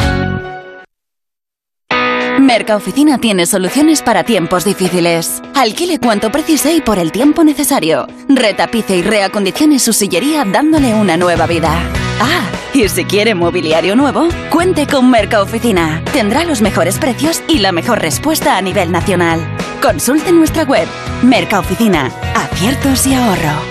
Mercaoficina 2.51 3.17
tiene 3.17 3.45
soluciones 3.45 4.01
para 4.01 4.25
tiempos 4.25 4.65
difíciles. 4.65 5.41
Alquile 5.55 5.99
cuanto 5.99 6.33
precise 6.33 6.73
y 6.73 6.81
por 6.81 6.99
el 6.99 7.13
tiempo 7.13 7.45
necesario. 7.45 8.07
Retapice 8.27 8.97
y 8.97 9.01
reacondicione 9.03 9.79
su 9.79 9.93
sillería 9.93 10.43
dándole 10.43 10.93
una 10.93 11.15
nueva 11.15 11.47
vida. 11.47 11.71
Ah, 12.19 12.43
y 12.73 12.89
si 12.89 13.05
quiere 13.05 13.35
mobiliario 13.35 13.95
nuevo, 13.95 14.27
cuente 14.49 14.85
con 14.85 15.09
Mercaoficina. 15.09 16.03
Tendrá 16.11 16.43
los 16.43 16.61
mejores 16.61 16.99
precios 16.99 17.41
y 17.47 17.59
la 17.59 17.71
mejor 17.71 18.01
respuesta 18.01 18.57
a 18.57 18.61
nivel 18.61 18.91
nacional. 18.91 19.39
Consulte 19.81 20.33
nuestra 20.33 20.63
web. 20.63 20.89
Mercaoficina. 21.23 22.11
Aciertos 22.35 23.07
y 23.07 23.13
ahorro. 23.13 23.70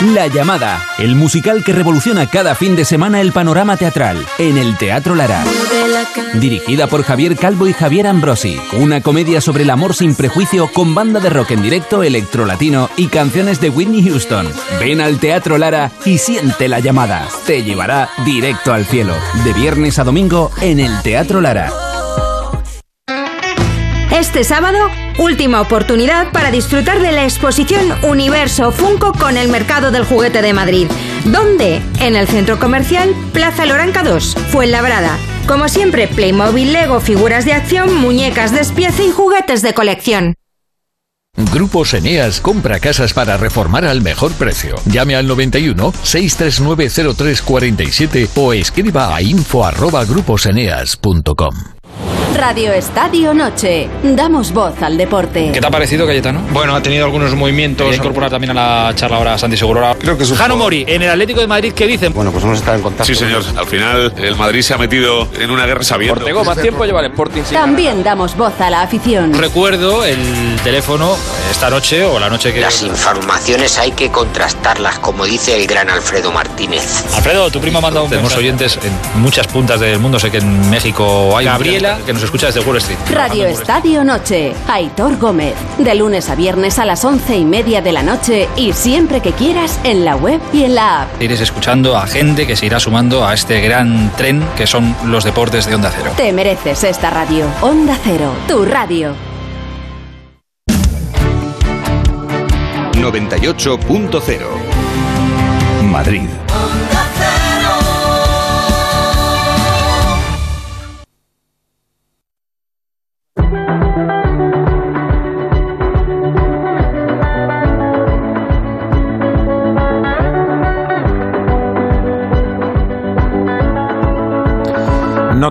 La 0.00 0.26
llamada, 0.26 0.84
el 0.98 1.14
musical 1.14 1.62
que 1.62 1.72
revoluciona 1.72 2.26
cada 2.28 2.56
fin 2.56 2.74
de 2.74 2.84
semana 2.84 3.20
el 3.20 3.30
panorama 3.30 3.76
teatral 3.76 4.26
en 4.38 4.58
el 4.58 4.76
Teatro 4.76 5.14
Lara. 5.14 5.44
Dirigida 6.34 6.88
por 6.88 7.04
Javier 7.04 7.36
Calvo 7.36 7.68
y 7.68 7.72
Javier 7.72 8.08
Ambrosi, 8.08 8.60
una 8.72 9.00
comedia 9.00 9.40
sobre 9.40 9.62
el 9.62 9.70
amor 9.70 9.94
sin 9.94 10.16
prejuicio 10.16 10.66
con 10.72 10.96
banda 10.96 11.20
de 11.20 11.30
rock 11.30 11.52
en 11.52 11.62
directo, 11.62 12.02
electrolatino 12.02 12.90
y 12.96 13.06
canciones 13.06 13.60
de 13.60 13.70
Whitney 13.70 14.02
Houston. 14.02 14.50
Ven 14.80 15.00
al 15.00 15.20
Teatro 15.20 15.58
Lara 15.58 15.92
y 16.04 16.18
siente 16.18 16.66
la 16.66 16.80
llamada. 16.80 17.28
Te 17.46 17.62
llevará 17.62 18.10
directo 18.24 18.72
al 18.72 18.86
cielo. 18.86 19.14
De 19.44 19.52
viernes 19.52 20.00
a 20.00 20.04
domingo 20.04 20.50
en 20.60 20.80
el 20.80 21.02
Teatro 21.02 21.40
Lara. 21.40 21.72
Este 24.10 24.42
sábado, 24.42 24.78
última 25.18 25.60
oportunidad 25.60 26.32
para 26.32 26.50
disfrutar 26.50 27.00
de 27.00 27.12
la 27.12 27.24
exposición 27.24 27.94
Universo 28.02 28.72
Funko 28.72 29.12
con 29.12 29.36
el 29.36 29.48
Mercado 29.48 29.92
del 29.92 30.04
Juguete 30.04 30.42
de 30.42 30.52
Madrid. 30.52 30.88
¿Dónde? 31.26 31.80
En 32.00 32.16
el 32.16 32.26
Centro 32.26 32.58
Comercial 32.58 33.14
Plaza 33.32 33.66
Loranca 33.66 34.02
2, 34.02 34.36
Fuenlabrada. 34.50 35.16
Como 35.46 35.68
siempre, 35.68 36.08
Playmobil, 36.08 36.72
Lego, 36.72 37.00
figuras 37.00 37.44
de 37.44 37.52
acción, 37.52 37.94
muñecas 37.94 38.50
de 38.50 38.64
despiece 38.64 39.04
y 39.04 39.10
juguetes 39.10 39.60
de 39.60 39.74
colección. 39.74 40.36
Grupos 41.52 41.92
Eneas 41.92 42.40
compra 42.40 42.80
casas 42.80 43.12
para 43.12 43.36
reformar 43.36 43.84
al 43.84 44.00
mejor 44.00 44.32
precio. 44.32 44.76
Llame 44.86 45.16
al 45.16 45.26
91 45.26 45.92
639 46.02 47.14
0347 47.14 48.28
o 48.36 48.52
escriba 48.54 49.14
a 49.14 49.20
info 49.20 49.66
arroba 49.66 50.04
gruposeneas.com. 50.06 51.54
Radio 52.34 52.72
Estadio 52.72 53.32
Noche. 53.32 53.88
Damos 54.02 54.52
voz 54.52 54.82
al 54.82 54.96
deporte. 54.96 55.50
¿Qué 55.52 55.60
te 55.60 55.66
ha 55.66 55.70
parecido, 55.70 56.04
Cayetano? 56.04 56.40
Bueno, 56.50 56.74
ha 56.74 56.82
tenido 56.82 57.04
algunos 57.04 57.32
movimientos. 57.34 57.92
A 57.92 57.94
incorporar 57.94 58.28
también 58.28 58.56
a 58.56 58.88
la 58.88 58.94
charla 58.94 59.18
ahora 59.18 59.34
a 59.34 59.38
Santi 59.38 59.56
Segurola. 59.56 59.96
Creo 59.98 60.18
que 60.18 60.24
es 60.24 60.32
Jano 60.32 60.56
Mori, 60.56 60.84
en 60.86 61.02
el 61.02 61.10
Atlético 61.10 61.40
de 61.40 61.46
Madrid, 61.46 61.72
¿qué 61.72 61.86
dicen? 61.86 62.12
Bueno, 62.12 62.32
pues 62.32 62.42
vamos 62.42 62.58
a 62.58 62.60
estar 62.60 62.74
en 62.74 62.82
contacto. 62.82 63.04
Sí, 63.04 63.14
señor. 63.14 63.44
Al 63.56 63.66
final, 63.66 64.12
el 64.16 64.34
Madrid 64.34 64.62
se 64.62 64.74
ha 64.74 64.78
metido 64.78 65.28
en 65.38 65.50
una 65.50 65.64
guerra 65.64 65.84
sabiendo. 65.84 66.20
Ortego, 66.20 66.44
más 66.44 66.60
tiempo 66.60 66.84
lleva 66.84 67.00
el 67.00 67.06
Sporting. 67.06 67.42
sin 67.44 67.56
También 67.56 68.02
damos 68.02 68.36
voz 68.36 68.60
a 68.60 68.68
la 68.68 68.82
afición. 68.82 69.32
Recuerdo 69.32 70.04
el 70.04 70.18
teléfono 70.64 71.16
esta 71.50 71.70
noche 71.70 72.04
o 72.04 72.18
la 72.18 72.28
noche 72.28 72.52
que... 72.52 72.60
Las 72.60 72.82
informaciones 72.82 73.78
hay 73.78 73.92
que 73.92 74.10
contrastarlas, 74.10 74.98
como 74.98 75.24
dice 75.24 75.54
el 75.56 75.68
gran 75.68 75.88
Alfredo 75.88 76.32
Martínez. 76.32 77.04
Alfredo, 77.14 77.50
tu 77.50 77.60
primo 77.60 77.78
ha 77.78 77.82
mandado 77.82 78.06
un 78.06 78.10
Tenemos 78.10 78.34
oyentes 78.36 78.78
en 78.82 79.20
muchas 79.20 79.46
puntas 79.46 79.78
del 79.78 80.00
mundo. 80.00 80.18
Sé 80.18 80.32
que 80.32 80.38
en 80.38 80.68
México 80.68 81.36
hay 81.36 81.44
Gabriela, 81.44 81.98
que 82.04 82.12
nos 82.12 82.23
escucha 82.24 82.46
desde 82.46 82.60
Wall 82.60 82.78
Street. 82.78 82.98
Radio 83.10 83.46
Estadio 83.46 84.04
Noche. 84.04 84.54
Aitor 84.68 85.18
Gómez. 85.18 85.54
De 85.78 85.94
lunes 85.94 86.28
a 86.30 86.34
viernes 86.34 86.78
a 86.78 86.84
las 86.84 87.04
once 87.04 87.36
y 87.36 87.44
media 87.44 87.82
de 87.82 87.92
la 87.92 88.02
noche 88.02 88.48
y 88.56 88.72
siempre 88.72 89.20
que 89.20 89.32
quieras 89.32 89.78
en 89.84 90.04
la 90.04 90.16
web 90.16 90.40
y 90.52 90.64
en 90.64 90.74
la 90.74 91.02
app. 91.02 91.22
Iréis 91.22 91.40
escuchando 91.40 91.96
a 91.96 92.06
gente 92.06 92.46
que 92.46 92.56
se 92.56 92.66
irá 92.66 92.80
sumando 92.80 93.26
a 93.26 93.34
este 93.34 93.60
gran 93.60 94.10
tren 94.16 94.44
que 94.56 94.66
son 94.66 94.94
los 95.06 95.24
deportes 95.24 95.66
de 95.66 95.74
Onda 95.74 95.92
Cero. 95.94 96.12
Te 96.16 96.32
mereces 96.32 96.84
esta 96.84 97.10
radio. 97.10 97.46
Onda 97.60 97.98
Cero, 98.02 98.32
tu 98.48 98.64
radio. 98.64 99.14
98.0 102.94 104.46
Madrid. 105.82 106.43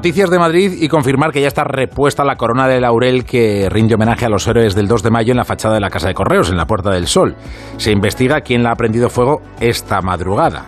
Noticias 0.04 0.30
de 0.30 0.38
Madrid 0.38 0.74
y 0.82 0.90
confirmar 0.90 1.32
que 1.32 1.40
ya 1.40 1.48
está 1.48 1.64
repuesta 1.64 2.26
la 2.26 2.36
corona 2.36 2.68
de 2.68 2.82
laurel 2.82 3.24
que 3.24 3.70
rinde 3.70 3.96
homenaje 3.96 4.26
a 4.26 4.30
los 4.30 4.46
héroes 4.46 4.76
del 4.76 4.86
2 4.86 5.02
de 5.02 5.10
mayo 5.10 5.32
en 5.32 5.38
la 5.38 5.46
fachada 5.46 5.76
de 5.76 5.80
la 5.80 5.90
Casa 5.90 6.10
de 6.10 6.14
Correos, 6.14 6.50
en 6.50 6.58
la 6.58 6.66
Puerta 6.66 6.90
del 6.90 7.08
Sol. 7.08 7.38
Se 7.78 7.90
investiga 7.90 8.42
quién 8.42 8.64
la 8.64 8.72
ha 8.72 8.76
prendido 8.76 9.10
fuego 9.10 9.42
esta 9.62 10.02
madrugada, 10.02 10.66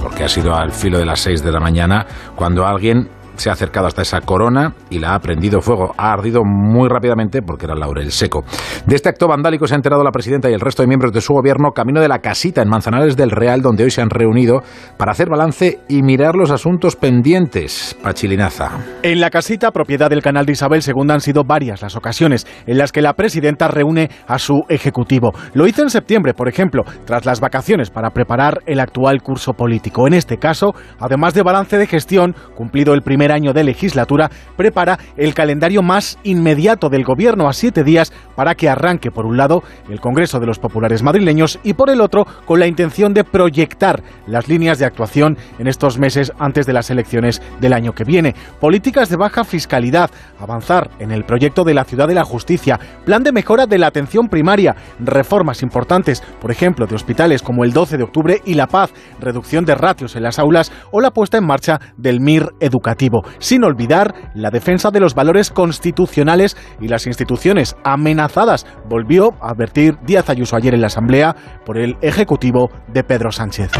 porque 0.00 0.24
ha 0.24 0.28
sido 0.28 0.54
al 0.54 0.72
filo 0.72 0.96
de 0.96 1.04
las 1.04 1.20
6 1.20 1.42
de 1.42 1.52
la 1.52 1.60
mañana 1.60 2.06
cuando 2.34 2.66
alguien 2.66 3.10
se 3.42 3.50
ha 3.50 3.54
acercado 3.54 3.88
hasta 3.88 4.02
esa 4.02 4.20
corona 4.20 4.74
y 4.88 5.00
la 5.00 5.14
ha 5.14 5.18
prendido 5.18 5.60
fuego. 5.60 5.92
Ha 5.98 6.12
ardido 6.12 6.42
muy 6.44 6.88
rápidamente 6.88 7.42
porque 7.42 7.66
era 7.66 7.74
laurel 7.74 8.12
seco. 8.12 8.44
De 8.86 8.94
este 8.94 9.08
acto 9.08 9.26
vandálico 9.26 9.66
se 9.66 9.74
ha 9.74 9.76
enterado 9.76 10.04
la 10.04 10.12
presidenta 10.12 10.48
y 10.48 10.54
el 10.54 10.60
resto 10.60 10.82
de 10.82 10.86
miembros 10.86 11.12
de 11.12 11.20
su 11.20 11.32
gobierno 11.32 11.72
camino 11.72 12.00
de 12.00 12.06
la 12.06 12.20
casita 12.20 12.62
en 12.62 12.68
Manzanares 12.68 13.16
del 13.16 13.30
Real, 13.30 13.60
donde 13.60 13.82
hoy 13.82 13.90
se 13.90 14.00
han 14.00 14.10
reunido 14.10 14.62
para 14.96 15.10
hacer 15.10 15.28
balance 15.28 15.80
y 15.88 16.02
mirar 16.02 16.36
los 16.36 16.52
asuntos 16.52 16.94
pendientes. 16.94 17.96
Pachilinaza. 18.00 18.70
En 19.02 19.20
la 19.20 19.30
casita, 19.30 19.72
propiedad 19.72 20.08
del 20.08 20.22
canal 20.22 20.46
de 20.46 20.52
Isabel 20.52 20.82
II, 20.86 21.10
han 21.10 21.20
sido 21.20 21.42
varias 21.42 21.82
las 21.82 21.96
ocasiones 21.96 22.46
en 22.66 22.78
las 22.78 22.92
que 22.92 23.02
la 23.02 23.14
presidenta 23.14 23.66
reúne 23.66 24.08
a 24.28 24.38
su 24.38 24.62
ejecutivo. 24.68 25.32
Lo 25.54 25.66
hizo 25.66 25.82
en 25.82 25.90
septiembre, 25.90 26.32
por 26.32 26.48
ejemplo, 26.48 26.84
tras 27.06 27.24
las 27.26 27.40
vacaciones 27.40 27.90
para 27.90 28.10
preparar 28.10 28.60
el 28.66 28.78
actual 28.78 29.20
curso 29.20 29.54
político. 29.54 30.06
En 30.06 30.14
este 30.14 30.36
caso, 30.36 30.76
además 31.00 31.34
de 31.34 31.42
balance 31.42 31.76
de 31.76 31.88
gestión, 31.88 32.36
cumplido 32.54 32.94
el 32.94 33.02
primer 33.02 33.31
año 33.32 33.52
de 33.52 33.64
legislatura, 33.64 34.30
prepara 34.56 34.98
el 35.16 35.34
calendario 35.34 35.82
más 35.82 36.18
inmediato 36.22 36.88
del 36.88 37.04
gobierno 37.04 37.48
a 37.48 37.52
siete 37.52 37.84
días 37.84 38.12
para 38.36 38.54
que 38.54 38.68
arranque, 38.68 39.10
por 39.10 39.26
un 39.26 39.36
lado, 39.36 39.62
el 39.88 40.00
Congreso 40.00 40.40
de 40.40 40.46
los 40.46 40.58
Populares 40.58 41.02
madrileños 41.02 41.58
y 41.62 41.74
por 41.74 41.90
el 41.90 42.00
otro, 42.00 42.26
con 42.46 42.60
la 42.60 42.66
intención 42.66 43.14
de 43.14 43.24
proyectar 43.24 44.02
las 44.26 44.48
líneas 44.48 44.78
de 44.78 44.86
actuación 44.86 45.36
en 45.58 45.66
estos 45.66 45.98
meses 45.98 46.32
antes 46.38 46.66
de 46.66 46.72
las 46.72 46.90
elecciones 46.90 47.42
del 47.60 47.72
año 47.72 47.92
que 47.92 48.04
viene. 48.04 48.34
Políticas 48.60 49.08
de 49.08 49.16
baja 49.16 49.44
fiscalidad, 49.44 50.10
avanzar 50.38 50.90
en 50.98 51.10
el 51.10 51.24
proyecto 51.24 51.64
de 51.64 51.74
la 51.74 51.84
Ciudad 51.84 52.08
de 52.08 52.14
la 52.14 52.24
Justicia, 52.24 52.78
plan 53.04 53.22
de 53.22 53.32
mejora 53.32 53.66
de 53.66 53.78
la 53.78 53.88
atención 53.88 54.28
primaria, 54.28 54.76
reformas 54.98 55.62
importantes, 55.62 56.22
por 56.40 56.50
ejemplo, 56.50 56.86
de 56.86 56.94
hospitales 56.94 57.42
como 57.42 57.64
el 57.64 57.72
12 57.72 57.96
de 57.96 58.04
octubre 58.04 58.40
y 58.44 58.54
La 58.54 58.66
Paz, 58.66 58.92
reducción 59.20 59.64
de 59.64 59.74
ratios 59.74 60.16
en 60.16 60.22
las 60.22 60.38
aulas 60.38 60.72
o 60.90 61.00
la 61.00 61.10
puesta 61.10 61.38
en 61.38 61.46
marcha 61.46 61.80
del 61.96 62.20
MIR 62.20 62.54
educativo, 62.60 63.11
sin 63.38 63.64
olvidar 63.64 64.14
la 64.34 64.50
defensa 64.50 64.90
de 64.90 65.00
los 65.00 65.14
valores 65.14 65.50
constitucionales 65.50 66.56
y 66.80 66.88
las 66.88 67.06
instituciones 67.06 67.76
amenazadas, 67.84 68.66
volvió 68.88 69.34
a 69.40 69.50
advertir 69.50 69.98
Díaz 70.06 70.30
Ayuso 70.30 70.56
ayer 70.56 70.74
en 70.74 70.80
la 70.80 70.86
Asamblea 70.86 71.34
por 71.64 71.78
el 71.78 71.96
Ejecutivo 72.00 72.70
de 72.88 73.04
Pedro 73.04 73.32
Sánchez. 73.32 73.72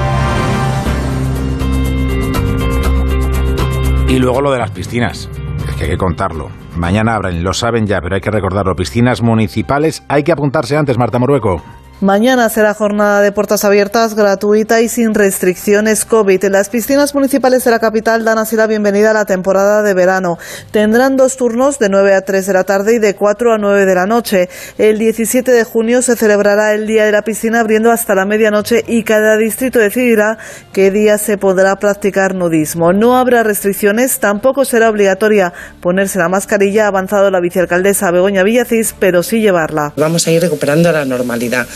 Y 4.08 4.18
luego 4.18 4.42
lo 4.42 4.52
de 4.52 4.58
las 4.58 4.70
piscinas, 4.70 5.30
es 5.66 5.74
que 5.76 5.84
hay 5.84 5.90
que 5.90 5.96
contarlo. 5.96 6.50
Mañana 6.76 7.14
abren, 7.14 7.42
lo 7.42 7.54
saben 7.54 7.86
ya, 7.86 7.98
pero 8.02 8.14
hay 8.14 8.20
que 8.20 8.30
recordarlo. 8.30 8.74
Piscinas 8.74 9.22
municipales, 9.22 10.04
hay 10.08 10.22
que 10.22 10.32
apuntarse 10.32 10.76
antes, 10.76 10.98
Marta 10.98 11.18
Morueco. 11.18 11.62
Mañana 12.02 12.48
será 12.48 12.74
jornada 12.74 13.20
de 13.20 13.30
puertas 13.30 13.64
abiertas, 13.64 14.16
gratuita 14.16 14.80
y 14.80 14.88
sin 14.88 15.14
restricciones 15.14 16.04
COVID. 16.04 16.46
Las 16.46 16.68
piscinas 16.68 17.14
municipales 17.14 17.62
de 17.62 17.70
la 17.70 17.78
capital 17.78 18.24
dan 18.24 18.38
así 18.38 18.56
la 18.56 18.66
bienvenida 18.66 19.12
a 19.12 19.14
la 19.14 19.24
temporada 19.24 19.82
de 19.82 19.94
verano. 19.94 20.36
Tendrán 20.72 21.16
dos 21.16 21.36
turnos 21.36 21.78
de 21.78 21.88
9 21.88 22.12
a 22.16 22.22
3 22.22 22.44
de 22.44 22.52
la 22.54 22.64
tarde 22.64 22.94
y 22.96 22.98
de 22.98 23.14
4 23.14 23.54
a 23.54 23.58
9 23.58 23.86
de 23.86 23.94
la 23.94 24.06
noche. 24.06 24.48
El 24.78 24.98
17 24.98 25.52
de 25.52 25.62
junio 25.62 26.02
se 26.02 26.16
celebrará 26.16 26.74
el 26.74 26.88
Día 26.88 27.04
de 27.04 27.12
la 27.12 27.22
Piscina 27.22 27.60
abriendo 27.60 27.92
hasta 27.92 28.16
la 28.16 28.26
medianoche 28.26 28.82
y 28.88 29.04
cada 29.04 29.36
distrito 29.36 29.78
decidirá 29.78 30.38
qué 30.72 30.90
día 30.90 31.18
se 31.18 31.38
podrá 31.38 31.76
practicar 31.76 32.34
nudismo. 32.34 32.92
No 32.92 33.16
habrá 33.16 33.44
restricciones, 33.44 34.18
tampoco 34.18 34.64
será 34.64 34.90
obligatoria 34.90 35.52
ponerse 35.80 36.18
la 36.18 36.28
mascarilla, 36.28 36.86
ha 36.86 36.88
avanzado 36.88 37.30
la 37.30 37.38
vicealcaldesa 37.38 38.10
Begoña 38.10 38.42
Villacís, 38.42 38.92
pero 38.98 39.22
sí 39.22 39.40
llevarla. 39.40 39.92
Vamos 39.96 40.26
a 40.26 40.32
ir 40.32 40.42
recuperando 40.42 40.90
la 40.90 41.04
normalidad 41.04 41.68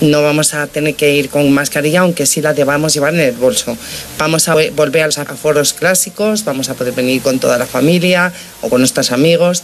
no 0.00 0.22
vamos 0.22 0.54
a 0.54 0.66
tener 0.66 0.94
que 0.94 1.14
ir 1.14 1.28
con 1.28 1.50
mascarilla, 1.52 2.00
aunque 2.00 2.26
sí 2.26 2.40
la 2.40 2.52
debamos 2.52 2.94
llevar 2.94 3.14
en 3.14 3.20
el 3.20 3.32
bolso. 3.32 3.76
Vamos 4.18 4.48
a 4.48 4.54
volver 4.54 5.02
a 5.02 5.06
los 5.06 5.18
aforos 5.18 5.72
clásicos, 5.72 6.44
vamos 6.44 6.68
a 6.68 6.74
poder 6.74 6.94
venir 6.94 7.22
con 7.22 7.38
toda 7.38 7.58
la 7.58 7.66
familia 7.66 8.32
o 8.60 8.68
con 8.68 8.80
nuestros 8.80 9.12
amigos 9.12 9.62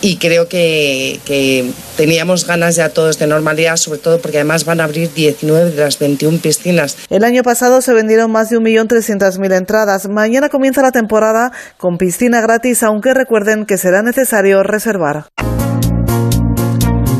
y 0.00 0.16
creo 0.16 0.48
que, 0.48 1.20
que 1.24 1.70
teníamos 1.96 2.46
ganas 2.46 2.76
ya 2.76 2.90
todos 2.90 3.18
de 3.18 3.26
normalidad, 3.26 3.76
sobre 3.76 3.98
todo 3.98 4.20
porque 4.20 4.38
además 4.38 4.64
van 4.64 4.80
a 4.80 4.84
abrir 4.84 5.12
19 5.12 5.70
de 5.70 5.82
las 5.84 5.98
21 5.98 6.38
piscinas. 6.38 6.96
El 7.10 7.24
año 7.24 7.42
pasado 7.42 7.80
se 7.80 7.92
vendieron 7.92 8.30
más 8.30 8.50
de 8.50 8.58
1.300.000 8.58 9.56
entradas. 9.56 10.08
Mañana 10.08 10.48
comienza 10.48 10.82
la 10.82 10.92
temporada 10.92 11.52
con 11.76 11.98
piscina 11.98 12.40
gratis, 12.40 12.82
aunque 12.82 13.14
recuerden 13.14 13.66
que 13.66 13.78
será 13.78 14.02
necesario 14.02 14.62
reservar. 14.62 15.26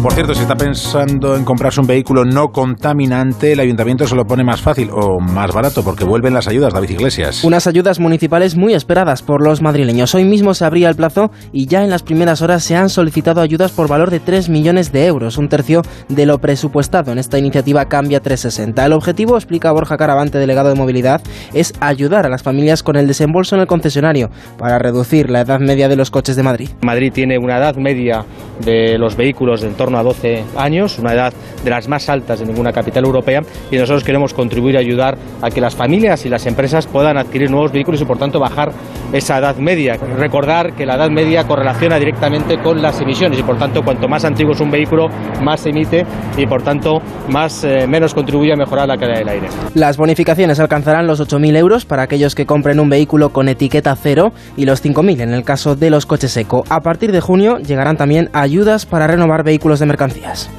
Por 0.03 0.13
cierto, 0.13 0.33
si 0.33 0.43
está 0.43 0.55
pensando 0.55 1.35
en 1.35 1.45
comprarse 1.45 1.81
un 1.81 1.87
vehículo 1.87 2.25
no 2.25 2.53
contaminante, 2.53 3.53
el 3.53 3.61
ayuntamiento 3.61 4.07
se 4.07 4.15
lo 4.15 4.25
pone 4.27 4.45
más 4.45 4.63
fácil 4.63 4.91
o 4.93 5.19
más 5.19 5.53
barato 5.53 5.83
porque 5.83 6.05
vuelven 6.05 6.35
las 6.35 6.47
ayudas, 6.47 6.73
David 6.73 6.91
Iglesias. 6.91 7.43
Unas 7.43 7.67
ayudas 7.67 7.99
municipales 7.99 8.55
muy 8.57 8.75
esperadas 8.75 9.23
por 9.23 9.43
los 9.43 9.61
madrileños. 9.61 10.15
Hoy 10.15 10.25
mismo 10.25 10.55
se 10.55 10.65
abría 10.65 10.89
el 10.89 10.95
plazo 10.95 11.33
y 11.53 11.67
ya 11.67 11.83
en 11.83 11.91
las 11.91 12.05
primeras 12.05 12.43
horas 12.43 12.63
se 12.63 12.77
han 12.77 12.91
solicitado 12.91 13.41
ayudas 13.41 13.73
por 13.73 13.89
valor 13.89 14.11
de 14.11 14.21
3 14.21 14.49
millones 14.51 14.93
de 14.93 15.07
euros, 15.07 15.37
un 15.37 15.49
tercio 15.49 15.83
de 16.09 16.27
lo 16.27 16.39
presupuestado 16.39 17.11
en 17.11 17.19
esta 17.19 17.39
iniciativa 17.39 17.87
Cambia 17.87 18.21
360. 18.21 18.87
El 18.87 18.93
objetivo, 18.93 19.37
explica 19.37 19.73
Borja 19.73 19.97
Caravante, 19.97 20.39
delegado 20.39 20.69
de 20.69 20.77
movilidad, 20.77 21.23
es 21.55 21.73
ayudar 21.81 22.25
a 22.25 22.29
las 22.29 22.45
familias 22.45 22.85
con 22.85 22.95
el 22.95 23.09
desembolso 23.09 23.57
en 23.57 23.63
el 23.63 23.67
concesionario 23.67 24.31
para 24.59 24.79
reducir 24.79 25.29
la 25.29 25.41
edad 25.41 25.59
media 25.59 25.89
de 25.89 25.97
los 25.97 26.13
coches 26.13 26.37
de 26.37 26.45
Madrid. 26.45 26.69
Madrid 26.83 27.13
tiene 27.13 27.37
una 27.37 27.59
edad 27.59 27.75
media 27.75 28.25
de 28.65 28.97
los 28.97 29.17
vehículos 29.17 29.61
de 29.61 29.69
en 29.69 29.75
a 29.97 30.03
12 30.03 30.45
años, 30.57 30.99
una 30.99 31.13
edad 31.13 31.33
de 31.65 31.71
las 31.71 31.89
más 31.89 32.09
altas 32.09 32.41
de 32.41 32.47
ninguna 32.47 32.73
capital 32.73 33.05
europea, 33.05 33.41
y 33.71 33.77
nosotros 33.77 34.05
queremos 34.05 34.35
contribuir 34.35 34.77
a 34.77 34.81
ayudar 34.81 35.17
a 35.43 35.51
que 35.51 35.61
las 35.61 35.75
familias 35.75 36.25
y 36.27 36.29
las 36.29 36.47
empresas 36.47 36.87
puedan 36.87 37.17
adquirir 37.17 37.51
nuevos 37.51 37.73
vehículos 37.73 38.01
y 38.01 38.05
por 38.05 38.19
tanto 38.19 38.41
bajar 38.41 38.73
esa 39.13 39.39
edad 39.39 39.57
media. 39.57 39.97
Recordar 39.97 40.75
que 40.75 40.85
la 40.85 40.97
edad 40.97 41.11
media 41.11 41.45
correlaciona 41.45 41.99
directamente 41.99 42.59
con 42.63 42.83
las 42.83 43.01
emisiones 43.01 43.39
y 43.39 43.43
por 43.43 43.59
tanto 43.59 43.83
cuanto 43.83 44.09
más 44.09 44.25
antiguo 44.25 44.53
es 44.53 44.61
un 44.61 44.71
vehículo, 44.71 45.09
más 45.43 45.65
emite 45.67 46.05
y 46.37 46.47
por 46.47 46.63
tanto 46.63 46.99
más 47.29 47.65
eh, 47.65 47.87
menos 47.87 48.15
contribuye 48.15 48.53
a 48.53 48.57
mejorar 48.57 48.89
la 48.89 48.97
calidad 48.97 49.19
del 49.19 49.29
aire. 49.29 49.49
Las 49.75 49.97
bonificaciones 49.97 50.61
alcanzarán 50.61 51.07
los 51.07 51.21
8.000 51.21 51.57
euros 51.57 51.85
para 51.85 52.03
aquellos 52.03 52.35
que 52.35 52.47
compren 52.47 52.81
un 52.81 52.89
vehículo 52.89 53.31
con 53.31 53.49
etiqueta 53.49 53.95
cero 53.97 54.33
y 54.57 54.65
los 54.65 54.85
5.000 54.85 55.23
en 55.23 55.35
el 55.35 55.45
caso 55.45 55.77
de 55.77 55.91
los 55.91 56.07
coches 56.07 56.37
eco. 56.37 56.65
A 56.69 56.81
partir 56.81 57.13
de 57.13 57.21
junio 57.21 57.59
llegarán 57.59 57.97
también 57.97 58.31
ayudas 58.33 58.87
para 58.87 59.07
renovar 59.07 59.45
vehículos 59.45 59.78
de 59.79 59.87
mercancías. 59.87 60.51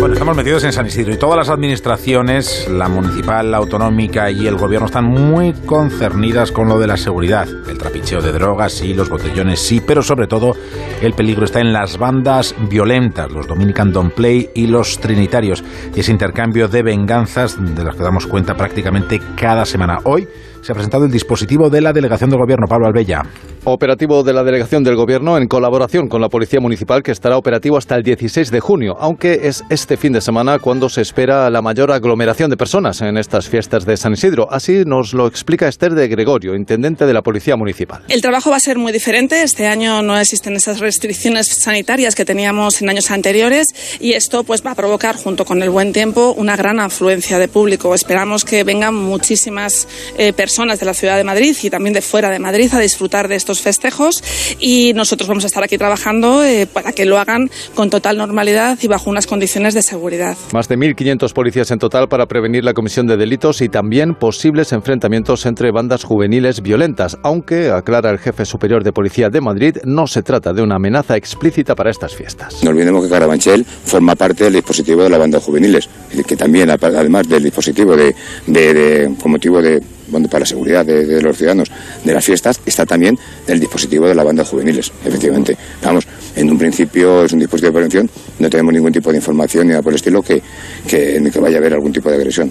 Bueno, 0.00 0.14
estamos 0.14 0.34
metidos 0.34 0.64
en 0.64 0.72
San 0.72 0.86
Isidro 0.86 1.12
y 1.12 1.18
todas 1.18 1.36
las 1.36 1.50
administraciones, 1.50 2.66
la 2.70 2.88
municipal, 2.88 3.50
la 3.50 3.58
autonómica 3.58 4.30
y 4.30 4.46
el 4.46 4.56
gobierno 4.56 4.86
están 4.86 5.04
muy 5.04 5.52
concernidas 5.52 6.52
con 6.52 6.68
lo 6.68 6.78
de 6.78 6.86
la 6.86 6.96
seguridad. 6.96 7.46
El 7.68 7.76
trapicheo 7.76 8.22
de 8.22 8.32
drogas, 8.32 8.72
sí, 8.72 8.94
los 8.94 9.10
botellones, 9.10 9.60
sí, 9.60 9.82
pero 9.86 10.02
sobre 10.02 10.26
todo 10.26 10.56
el 11.02 11.12
peligro 11.12 11.44
está 11.44 11.60
en 11.60 11.74
las 11.74 11.98
bandas 11.98 12.54
violentas, 12.70 13.30
los 13.30 13.46
Dominican 13.46 13.92
Don't 13.92 14.14
Play 14.14 14.48
y 14.54 14.68
los 14.68 14.98
Trinitarios, 15.00 15.62
y 15.94 16.00
ese 16.00 16.12
intercambio 16.12 16.66
de 16.66 16.82
venganzas 16.82 17.58
de 17.60 17.84
las 17.84 17.94
que 17.94 18.02
damos 18.02 18.26
cuenta 18.26 18.54
prácticamente 18.54 19.20
cada 19.36 19.66
semana. 19.66 19.98
Hoy 20.04 20.26
se 20.62 20.72
ha 20.72 20.74
presentado 20.74 21.04
el 21.04 21.10
dispositivo 21.10 21.68
de 21.68 21.82
la 21.82 21.92
delegación 21.92 22.30
del 22.30 22.38
gobierno, 22.38 22.66
Pablo 22.66 22.86
Albella. 22.86 23.22
Operativo 23.64 24.22
de 24.22 24.32
la 24.32 24.42
delegación 24.42 24.82
del 24.82 24.96
gobierno 24.96 25.36
en 25.36 25.46
colaboración 25.46 26.08
con 26.08 26.20
la 26.20 26.28
Policía 26.28 26.60
Municipal 26.60 27.02
que 27.02 27.12
estará 27.12 27.36
operativo 27.36 27.76
hasta 27.76 27.94
el 27.94 28.02
16 28.02 28.50
de 28.50 28.60
junio, 28.60 28.96
aunque 28.98 29.40
es 29.42 29.62
este 29.68 29.96
fin 29.98 30.12
de 30.12 30.22
semana 30.22 30.58
cuando 30.58 30.88
se 30.88 31.02
espera 31.02 31.50
la 31.50 31.60
mayor 31.60 31.92
aglomeración 31.92 32.48
de 32.48 32.56
personas 32.56 33.02
en 33.02 33.18
estas 33.18 33.48
fiestas 33.48 33.84
de 33.84 33.96
San 33.96 34.14
Isidro. 34.14 34.48
Así 34.50 34.84
nos 34.86 35.12
lo 35.12 35.26
explica 35.26 35.68
Esther 35.68 35.92
de 35.92 36.08
Gregorio, 36.08 36.54
intendente 36.54 37.04
de 37.04 37.12
la 37.12 37.22
Policía 37.22 37.56
Municipal. 37.56 38.02
El 38.08 38.22
trabajo 38.22 38.50
va 38.50 38.56
a 38.56 38.60
ser 38.60 38.78
muy 38.78 38.92
diferente. 38.92 39.42
Este 39.42 39.66
año 39.66 40.00
no 40.02 40.18
existen 40.18 40.56
esas 40.56 40.80
restricciones 40.80 41.48
sanitarias 41.48 42.14
que 42.14 42.24
teníamos 42.24 42.80
en 42.80 42.88
años 42.88 43.10
anteriores 43.10 43.98
y 44.00 44.12
esto 44.12 44.44
pues 44.44 44.64
va 44.64 44.70
a 44.70 44.74
provocar 44.74 45.16
junto 45.16 45.44
con 45.44 45.62
el 45.62 45.70
buen 45.70 45.92
tiempo 45.92 46.34
una 46.36 46.56
gran 46.56 46.80
afluencia 46.80 47.38
de 47.38 47.48
público. 47.48 47.94
Esperamos 47.94 48.44
que 48.44 48.64
vengan 48.64 48.94
muchísimas 48.94 49.86
eh, 50.16 50.32
personas 50.32 50.80
de 50.80 50.86
la 50.86 50.94
ciudad 50.94 51.16
de 51.16 51.24
Madrid 51.24 51.56
y 51.62 51.68
también 51.68 51.92
de 51.92 52.00
fuera 52.00 52.30
de 52.30 52.38
Madrid 52.38 52.72
a 52.72 52.78
disfrutar 52.78 53.28
de 53.28 53.36
estos 53.36 53.49
festejos 53.58 54.22
y 54.60 54.92
nosotros 54.94 55.28
vamos 55.28 55.44
a 55.44 55.48
estar 55.48 55.64
aquí 55.64 55.78
trabajando 55.78 56.44
eh, 56.44 56.68
para 56.72 56.92
que 56.92 57.06
lo 57.06 57.18
hagan 57.18 57.50
con 57.74 57.90
total 57.90 58.16
normalidad 58.16 58.78
y 58.80 58.86
bajo 58.86 59.10
unas 59.10 59.26
condiciones 59.26 59.74
de 59.74 59.82
seguridad. 59.82 60.36
Más 60.52 60.68
de 60.68 60.76
1.500 60.76 61.32
policías 61.32 61.70
en 61.70 61.78
total 61.78 62.08
para 62.08 62.26
prevenir 62.26 62.64
la 62.64 62.74
comisión 62.74 63.06
de 63.06 63.16
delitos 63.16 63.60
y 63.62 63.68
también 63.68 64.14
posibles 64.14 64.72
enfrentamientos 64.72 65.46
entre 65.46 65.72
bandas 65.72 66.04
juveniles 66.04 66.62
violentas, 66.62 67.18
aunque, 67.22 67.70
aclara 67.70 68.10
el 68.10 68.18
jefe 68.18 68.44
superior 68.44 68.84
de 68.84 68.92
policía 68.92 69.30
de 69.30 69.40
Madrid, 69.40 69.78
no 69.84 70.06
se 70.06 70.22
trata 70.22 70.52
de 70.52 70.62
una 70.62 70.76
amenaza 70.76 71.16
explícita 71.16 71.74
para 71.74 71.90
estas 71.90 72.14
fiestas. 72.14 72.62
No 72.62 72.70
olvidemos 72.70 73.04
que 73.04 73.10
Carabanchel 73.10 73.64
forma 73.64 74.14
parte 74.14 74.44
del 74.44 74.54
dispositivo 74.54 75.02
de 75.02 75.10
la 75.10 75.18
banda 75.18 75.40
juveniles, 75.40 75.88
que 76.26 76.36
también, 76.36 76.70
además 76.70 77.28
del 77.28 77.44
dispositivo 77.44 77.96
de, 77.96 78.14
de, 78.46 78.74
de 78.74 79.14
con 79.20 79.32
motivo 79.32 79.62
de 79.62 79.80
para 80.10 80.40
la 80.40 80.46
seguridad 80.46 80.84
de, 80.84 81.20
los 81.22 81.36
ciudadanos 81.36 81.70
de 82.04 82.14
las 82.14 82.24
fiestas, 82.24 82.60
está 82.66 82.86
también 82.86 83.18
el 83.46 83.60
dispositivo 83.60 84.06
de 84.06 84.14
la 84.14 84.24
banda 84.24 84.44
juveniles, 84.44 84.92
efectivamente. 85.04 85.56
Vamos, 85.82 86.06
en 86.36 86.50
un 86.50 86.58
principio 86.58 87.24
es 87.24 87.32
un 87.32 87.38
dispositivo 87.38 87.68
de 87.68 87.74
prevención, 87.74 88.10
no 88.38 88.50
tenemos 88.50 88.72
ningún 88.72 88.92
tipo 88.92 89.10
de 89.10 89.16
información 89.16 89.66
ni 89.66 89.70
nada 89.70 89.82
por 89.82 89.92
el 89.92 89.96
estilo 89.96 90.22
que, 90.22 90.42
que, 90.86 91.20
que 91.32 91.40
vaya 91.40 91.56
a 91.56 91.58
haber 91.58 91.74
algún 91.74 91.92
tipo 91.92 92.10
de 92.10 92.16
agresión. 92.16 92.50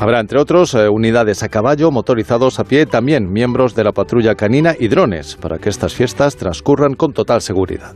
Habrá, 0.00 0.20
entre 0.20 0.40
otros, 0.40 0.74
eh, 0.74 0.88
unidades 0.88 1.42
a 1.42 1.48
caballo, 1.48 1.90
motorizados 1.90 2.58
a 2.58 2.64
pie, 2.64 2.86
también 2.86 3.30
miembros 3.30 3.74
de 3.74 3.84
la 3.84 3.92
patrulla 3.92 4.34
canina 4.34 4.74
y 4.78 4.88
drones, 4.88 5.36
para 5.36 5.58
que 5.58 5.68
estas 5.68 5.94
fiestas 5.94 6.36
transcurran 6.36 6.94
con 6.94 7.12
total 7.12 7.40
seguridad. 7.40 7.94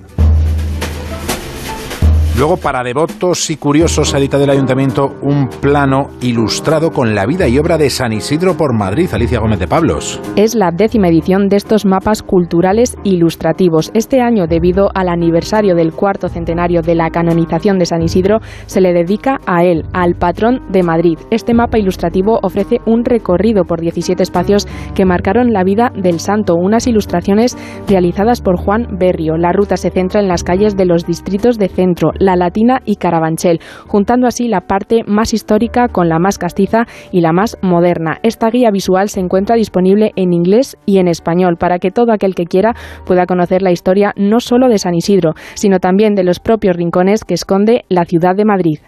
Luego, 2.36 2.58
para 2.58 2.82
devotos 2.82 3.48
y 3.48 3.56
curiosos, 3.56 4.12
ha 4.12 4.18
editado 4.18 4.44
el 4.44 4.50
Ayuntamiento 4.50 5.16
un 5.22 5.48
plano 5.48 6.08
ilustrado 6.20 6.90
con 6.90 7.14
la 7.14 7.24
vida 7.24 7.48
y 7.48 7.58
obra 7.58 7.78
de 7.78 7.88
San 7.88 8.12
Isidro 8.12 8.58
por 8.58 8.74
Madrid. 8.76 9.08
Alicia 9.10 9.40
Gómez 9.40 9.58
de 9.58 9.66
Pablos. 9.66 10.20
Es 10.36 10.54
la 10.54 10.70
décima 10.70 11.08
edición 11.08 11.48
de 11.48 11.56
estos 11.56 11.86
mapas 11.86 12.22
culturales 12.22 12.98
ilustrativos. 13.04 13.90
Este 13.94 14.20
año, 14.20 14.46
debido 14.46 14.90
al 14.94 15.08
aniversario 15.08 15.74
del 15.74 15.94
cuarto 15.94 16.28
centenario 16.28 16.82
de 16.82 16.94
la 16.94 17.08
canonización 17.08 17.78
de 17.78 17.86
San 17.86 18.02
Isidro, 18.02 18.40
se 18.66 18.82
le 18.82 18.92
dedica 18.92 19.38
a 19.46 19.64
él, 19.64 19.86
al 19.94 20.14
patrón 20.14 20.60
de 20.68 20.82
Madrid. 20.82 21.18
Este 21.30 21.54
mapa 21.54 21.78
ilustrativo 21.78 22.38
ofrece 22.42 22.80
un 22.84 23.06
recorrido 23.06 23.64
por 23.64 23.80
17 23.80 24.22
espacios 24.22 24.68
que 24.94 25.06
marcaron 25.06 25.54
la 25.54 25.64
vida 25.64 25.90
del 25.96 26.20
santo, 26.20 26.54
unas 26.54 26.86
ilustraciones 26.86 27.56
realizadas 27.88 28.42
por 28.42 28.58
Juan 28.58 28.98
Berrio. 28.98 29.38
La 29.38 29.52
ruta 29.52 29.78
se 29.78 29.88
centra 29.88 30.20
en 30.20 30.28
las 30.28 30.44
calles 30.44 30.76
de 30.76 30.84
los 30.84 31.06
distritos 31.06 31.56
de 31.56 31.70
centro, 31.70 32.10
la 32.26 32.36
Latina 32.36 32.82
y 32.84 32.96
Carabanchel, 32.96 33.60
juntando 33.86 34.26
así 34.26 34.48
la 34.48 34.60
parte 34.62 35.02
más 35.06 35.32
histórica 35.32 35.88
con 35.88 36.10
la 36.10 36.18
más 36.18 36.36
castiza 36.36 36.84
y 37.10 37.22
la 37.22 37.32
más 37.32 37.56
moderna. 37.62 38.18
Esta 38.22 38.50
guía 38.50 38.70
visual 38.70 39.08
se 39.08 39.20
encuentra 39.20 39.56
disponible 39.56 40.12
en 40.16 40.34
inglés 40.34 40.76
y 40.84 40.98
en 40.98 41.08
español 41.08 41.56
para 41.56 41.78
que 41.78 41.90
todo 41.90 42.12
aquel 42.12 42.34
que 42.34 42.44
quiera 42.44 42.74
pueda 43.06 43.24
conocer 43.24 43.62
la 43.62 43.72
historia 43.72 44.12
no 44.16 44.40
solo 44.40 44.68
de 44.68 44.78
San 44.78 44.94
Isidro, 44.94 45.32
sino 45.54 45.78
también 45.78 46.14
de 46.14 46.24
los 46.24 46.40
propios 46.40 46.76
rincones 46.76 47.24
que 47.24 47.34
esconde 47.34 47.84
la 47.88 48.04
ciudad 48.04 48.34
de 48.36 48.44
Madrid. 48.44 48.78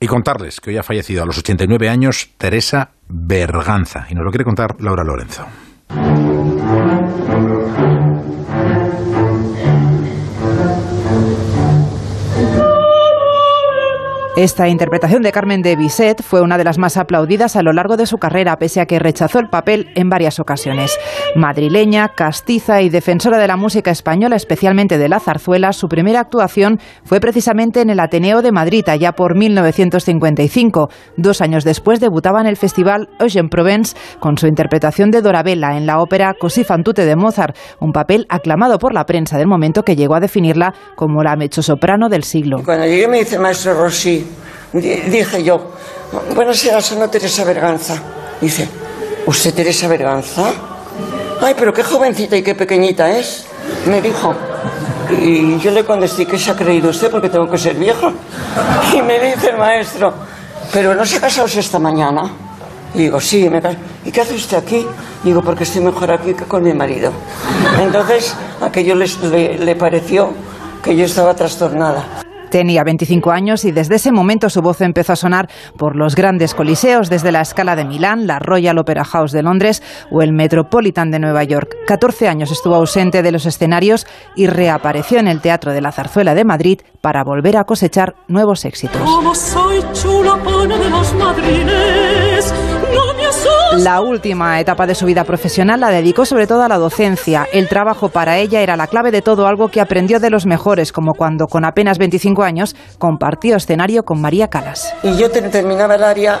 Y 0.00 0.06
contarles 0.06 0.60
que 0.60 0.70
hoy 0.70 0.76
ha 0.76 0.82
fallecido 0.82 1.22
a 1.22 1.26
los 1.26 1.38
89 1.38 1.88
años 1.88 2.30
Teresa 2.36 2.90
Berganza. 3.08 4.06
Y 4.10 4.14
nos 4.14 4.24
lo 4.24 4.30
quiere 4.30 4.44
contar 4.44 4.76
Laura 4.80 5.02
Lorenzo. 5.04 5.46
Esta 14.36 14.68
interpretación 14.68 15.22
de 15.22 15.30
Carmen 15.30 15.62
de 15.62 15.76
Bizet 15.76 16.20
fue 16.20 16.40
una 16.40 16.58
de 16.58 16.64
las 16.64 16.76
más 16.76 16.96
aplaudidas 16.96 17.54
a 17.54 17.62
lo 17.62 17.72
largo 17.72 17.96
de 17.96 18.04
su 18.04 18.18
carrera, 18.18 18.56
pese 18.56 18.80
a 18.80 18.86
que 18.86 18.98
rechazó 18.98 19.38
el 19.38 19.48
papel 19.48 19.92
en 19.94 20.08
varias 20.08 20.40
ocasiones. 20.40 20.98
Madrileña, 21.36 22.08
castiza 22.08 22.82
y 22.82 22.88
defensora 22.88 23.38
de 23.38 23.46
la 23.46 23.56
música 23.56 23.92
española, 23.92 24.34
especialmente 24.34 24.98
de 24.98 25.08
la 25.08 25.20
zarzuela, 25.20 25.72
su 25.72 25.86
primera 25.86 26.18
actuación 26.18 26.80
fue 27.04 27.20
precisamente 27.20 27.80
en 27.80 27.90
el 27.90 28.00
Ateneo 28.00 28.42
de 28.42 28.50
Madrid, 28.50 28.82
allá 28.88 29.12
por 29.12 29.36
1955. 29.36 30.88
Dos 31.16 31.40
años 31.40 31.62
después 31.62 32.00
debutaba 32.00 32.40
en 32.40 32.48
el 32.48 32.56
festival 32.56 33.10
Eugene 33.20 33.48
Provence 33.48 33.96
con 34.18 34.36
su 34.36 34.48
interpretación 34.48 35.12
de 35.12 35.22
Dorabella 35.22 35.76
en 35.76 35.86
la 35.86 36.00
ópera 36.00 36.34
Così 36.36 36.64
fan 36.64 36.82
tutte 36.82 37.04
de 37.04 37.14
Mozart, 37.14 37.56
un 37.78 37.92
papel 37.92 38.26
aclamado 38.28 38.78
por 38.80 38.94
la 38.94 39.04
prensa 39.04 39.38
del 39.38 39.46
momento 39.46 39.84
que 39.84 39.94
llegó 39.94 40.16
a 40.16 40.20
definirla 40.20 40.74
como 40.96 41.22
la 41.22 41.36
mezzosoprano 41.36 42.08
del 42.08 42.24
siglo. 42.24 42.56
Cuando 42.64 42.84
llegué 42.84 43.06
me 43.06 43.18
dice 43.18 43.38
maestro 43.38 43.74
Rossi, 43.74 44.23
dije 44.72 45.42
yo, 45.42 45.70
bueno, 46.34 46.54
será 46.54 46.78
no 46.98 47.08
Teresa 47.08 47.44
Berganza. 47.44 47.96
Dice, 48.40 48.68
¿usted 49.26 49.54
Teresa 49.54 49.88
Berganza? 49.88 50.52
Ay, 51.40 51.54
pero 51.58 51.72
qué 51.72 51.82
jovencita 51.82 52.36
y 52.36 52.42
qué 52.42 52.54
pequeñita 52.54 53.10
es, 53.10 53.44
me 53.86 54.00
dijo. 54.00 54.34
Y 55.20 55.58
yo 55.58 55.70
le 55.70 55.84
contesté, 55.84 56.26
¿qué 56.26 56.38
se 56.38 56.50
ha 56.50 56.56
creído 56.56 56.90
usted? 56.90 57.10
Porque 57.10 57.28
tengo 57.28 57.50
que 57.50 57.58
ser 57.58 57.74
vieja. 57.74 58.12
Y 58.94 59.02
me 59.02 59.18
dice 59.20 59.50
el 59.50 59.58
maestro, 59.58 60.14
¿pero 60.72 60.94
no 60.94 61.04
se 61.04 61.16
ha 61.16 61.20
casado 61.20 61.46
esta 61.46 61.78
mañana? 61.78 62.30
Y 62.94 62.98
digo, 62.98 63.20
sí, 63.20 63.48
me 63.48 63.60
¿Y 64.04 64.12
qué 64.12 64.20
hace 64.20 64.34
usted 64.34 64.58
aquí? 64.58 64.86
Digo, 65.24 65.42
porque 65.42 65.64
estoy 65.64 65.82
mejor 65.82 66.10
aquí 66.12 66.34
que 66.34 66.44
con 66.44 66.62
mi 66.62 66.72
marido. 66.72 67.12
Entonces, 67.80 68.34
aquello 68.60 68.94
le, 68.94 69.58
le 69.58 69.74
pareció 69.74 70.32
que 70.82 70.94
yo 70.94 71.04
estaba 71.04 71.34
trastornada. 71.34 72.23
Tenía 72.54 72.84
25 72.84 73.32
años 73.32 73.64
y 73.64 73.72
desde 73.72 73.96
ese 73.96 74.12
momento 74.12 74.48
su 74.48 74.62
voz 74.62 74.80
empezó 74.80 75.12
a 75.12 75.16
sonar 75.16 75.48
por 75.76 75.96
los 75.96 76.14
grandes 76.14 76.54
coliseos, 76.54 77.10
desde 77.10 77.32
la 77.32 77.40
Escala 77.40 77.74
de 77.74 77.84
Milán, 77.84 78.28
la 78.28 78.38
Royal 78.38 78.78
Opera 78.78 79.02
House 79.02 79.32
de 79.32 79.42
Londres 79.42 79.82
o 80.12 80.22
el 80.22 80.32
Metropolitan 80.32 81.10
de 81.10 81.18
Nueva 81.18 81.42
York. 81.42 81.74
14 81.88 82.28
años 82.28 82.52
estuvo 82.52 82.76
ausente 82.76 83.24
de 83.24 83.32
los 83.32 83.46
escenarios 83.46 84.06
y 84.36 84.46
reapareció 84.46 85.18
en 85.18 85.26
el 85.26 85.40
Teatro 85.40 85.72
de 85.72 85.80
la 85.80 85.90
Zarzuela 85.90 86.36
de 86.36 86.44
Madrid 86.44 86.80
para 87.00 87.24
volver 87.24 87.56
a 87.56 87.64
cosechar 87.64 88.14
nuevos 88.28 88.64
éxitos. 88.64 89.02
La 93.78 94.00
última 94.00 94.60
etapa 94.60 94.86
de 94.86 94.94
su 94.94 95.04
vida 95.04 95.24
profesional 95.24 95.80
la 95.80 95.90
dedicó 95.90 96.24
sobre 96.24 96.46
todo 96.46 96.62
a 96.62 96.68
la 96.68 96.78
docencia. 96.78 97.48
El 97.52 97.68
trabajo 97.68 98.08
para 98.08 98.38
ella 98.38 98.60
era 98.60 98.76
la 98.76 98.86
clave 98.86 99.10
de 99.10 99.20
todo 99.20 99.48
algo 99.48 99.68
que 99.68 99.80
aprendió 99.80 100.20
de 100.20 100.30
los 100.30 100.46
mejores, 100.46 100.92
como 100.92 101.14
cuando 101.14 101.46
con 101.46 101.64
apenas 101.64 101.98
25 101.98 102.43
años 102.44 102.76
compartió 102.98 103.56
escenario 103.56 104.04
con 104.04 104.20
María 104.20 104.48
Calas. 104.48 104.92
Y 105.02 105.16
yo 105.16 105.30
terminaba 105.30 105.96
el 105.96 106.04
área 106.04 106.40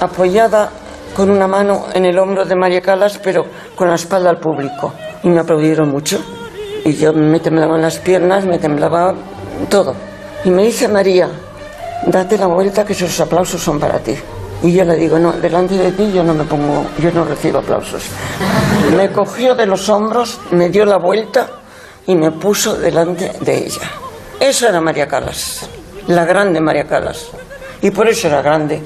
apoyada 0.00 0.70
con 1.14 1.30
una 1.30 1.46
mano 1.46 1.86
en 1.94 2.04
el 2.04 2.18
hombro 2.18 2.44
de 2.44 2.54
María 2.56 2.80
Calas, 2.80 3.18
pero 3.22 3.46
con 3.76 3.88
la 3.88 3.94
espalda 3.94 4.30
al 4.30 4.38
público. 4.38 4.92
Y 5.22 5.28
me 5.28 5.40
aplaudieron 5.40 5.90
mucho. 5.90 6.20
Y 6.84 6.94
yo 6.94 7.12
me 7.12 7.40
temblaban 7.40 7.80
las 7.80 7.98
piernas, 7.98 8.44
me 8.44 8.58
temblaba 8.58 9.14
todo. 9.70 9.94
Y 10.44 10.50
me 10.50 10.64
dice 10.64 10.88
María, 10.88 11.28
date 12.06 12.36
la 12.36 12.46
vuelta 12.46 12.84
que 12.84 12.92
esos 12.92 13.18
aplausos 13.20 13.62
son 13.62 13.78
para 13.78 13.98
ti. 14.00 14.14
Y 14.62 14.72
yo 14.72 14.84
le 14.84 14.96
digo, 14.96 15.18
no, 15.18 15.32
delante 15.32 15.76
de 15.76 15.92
ti 15.92 16.10
yo 16.12 16.22
no 16.22 16.34
me 16.34 16.44
pongo, 16.44 16.86
yo 16.98 17.10
no 17.12 17.24
recibo 17.24 17.58
aplausos. 17.58 18.04
Me 18.96 19.10
cogió 19.10 19.54
de 19.54 19.66
los 19.66 19.88
hombros, 19.88 20.40
me 20.50 20.68
dio 20.68 20.84
la 20.84 20.98
vuelta 20.98 21.48
y 22.06 22.14
me 22.14 22.30
puso 22.32 22.74
delante 22.76 23.32
de 23.40 23.66
ella. 23.66 23.90
Eso 24.40 24.68
era 24.68 24.80
María 24.80 25.06
Calas, 25.06 25.68
la 26.06 26.24
grande 26.24 26.60
María 26.60 26.84
Calas. 26.84 27.30
Y 27.82 27.90
por 27.90 28.08
eso 28.08 28.28
era 28.28 28.42
grande, 28.42 28.82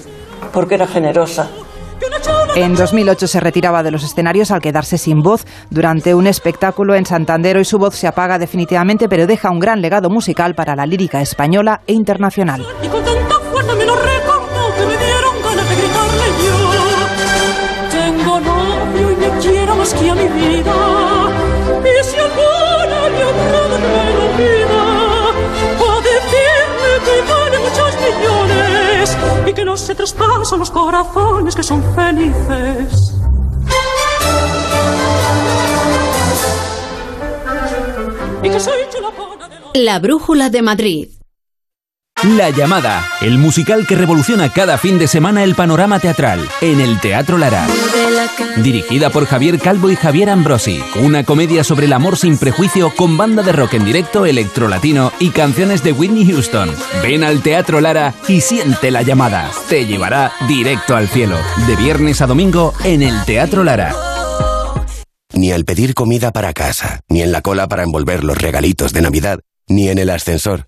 porque 0.52 0.74
era 0.74 0.86
generosa. 0.86 1.48
En 2.54 2.74
2008 2.74 3.26
se 3.26 3.40
retiraba 3.40 3.82
de 3.82 3.90
los 3.90 4.04
escenarios 4.04 4.50
al 4.50 4.60
quedarse 4.60 4.98
sin 4.98 5.20
voz 5.20 5.44
durante 5.70 6.14
un 6.14 6.26
espectáculo 6.26 6.94
en 6.94 7.06
Santander. 7.06 7.56
y 7.56 7.64
su 7.64 7.78
voz 7.78 7.94
se 7.94 8.06
apaga 8.06 8.38
definitivamente, 8.38 9.08
pero 9.08 9.26
deja 9.26 9.50
un 9.50 9.58
gran 9.58 9.80
legado 9.80 10.10
musical 10.10 10.54
para 10.54 10.76
la 10.76 10.86
lírica 10.86 11.20
española 11.20 11.80
e 11.86 11.92
internacional. 11.92 12.64
que 19.94 20.10
a 20.10 20.14
mi 20.14 20.28
vida. 20.28 20.74
Y 21.82 22.04
si 22.04 22.16
que 29.58 29.64
no 29.64 29.76
se 29.76 29.92
traspasan 29.92 30.60
los 30.60 30.70
corazones 30.70 31.56
que 31.56 31.64
son 31.64 31.82
felices. 31.96 33.12
La 39.74 39.98
brújula 39.98 40.48
de 40.48 40.62
Madrid. 40.62 41.08
La 42.24 42.50
llamada, 42.50 43.06
el 43.20 43.38
musical 43.38 43.86
que 43.86 43.94
revoluciona 43.94 44.52
cada 44.52 44.76
fin 44.76 44.98
de 44.98 45.06
semana 45.06 45.44
el 45.44 45.54
panorama 45.54 46.00
teatral 46.00 46.48
en 46.60 46.80
el 46.80 46.98
Teatro 46.98 47.38
Lara. 47.38 47.64
Dirigida 48.56 49.10
por 49.10 49.24
Javier 49.24 49.60
Calvo 49.60 49.88
y 49.88 49.94
Javier 49.94 50.28
Ambrosi, 50.30 50.82
una 50.96 51.22
comedia 51.22 51.62
sobre 51.62 51.86
el 51.86 51.92
amor 51.92 52.16
sin 52.16 52.36
prejuicio 52.36 52.92
con 52.96 53.16
banda 53.16 53.44
de 53.44 53.52
rock 53.52 53.74
en 53.74 53.84
directo, 53.84 54.26
electrolatino 54.26 55.12
y 55.20 55.30
canciones 55.30 55.84
de 55.84 55.92
Whitney 55.92 56.26
Houston. 56.26 56.74
Ven 57.04 57.22
al 57.22 57.40
Teatro 57.40 57.80
Lara 57.80 58.14
y 58.26 58.40
siente 58.40 58.90
la 58.90 59.02
llamada. 59.02 59.48
Te 59.68 59.86
llevará 59.86 60.32
directo 60.48 60.96
al 60.96 61.06
cielo. 61.06 61.38
De 61.68 61.76
viernes 61.76 62.20
a 62.20 62.26
domingo 62.26 62.74
en 62.82 63.02
el 63.02 63.24
Teatro 63.26 63.62
Lara. 63.62 63.94
Ni 65.34 65.52
al 65.52 65.64
pedir 65.64 65.94
comida 65.94 66.32
para 66.32 66.52
casa, 66.52 66.98
ni 67.08 67.22
en 67.22 67.30
la 67.30 67.42
cola 67.42 67.68
para 67.68 67.84
envolver 67.84 68.24
los 68.24 68.38
regalitos 68.38 68.92
de 68.92 69.02
Navidad, 69.02 69.38
ni 69.68 69.88
en 69.88 69.98
el 69.98 70.10
ascensor. 70.10 70.67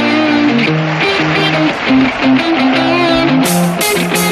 Thank 1.91 2.65
you. 2.65 2.70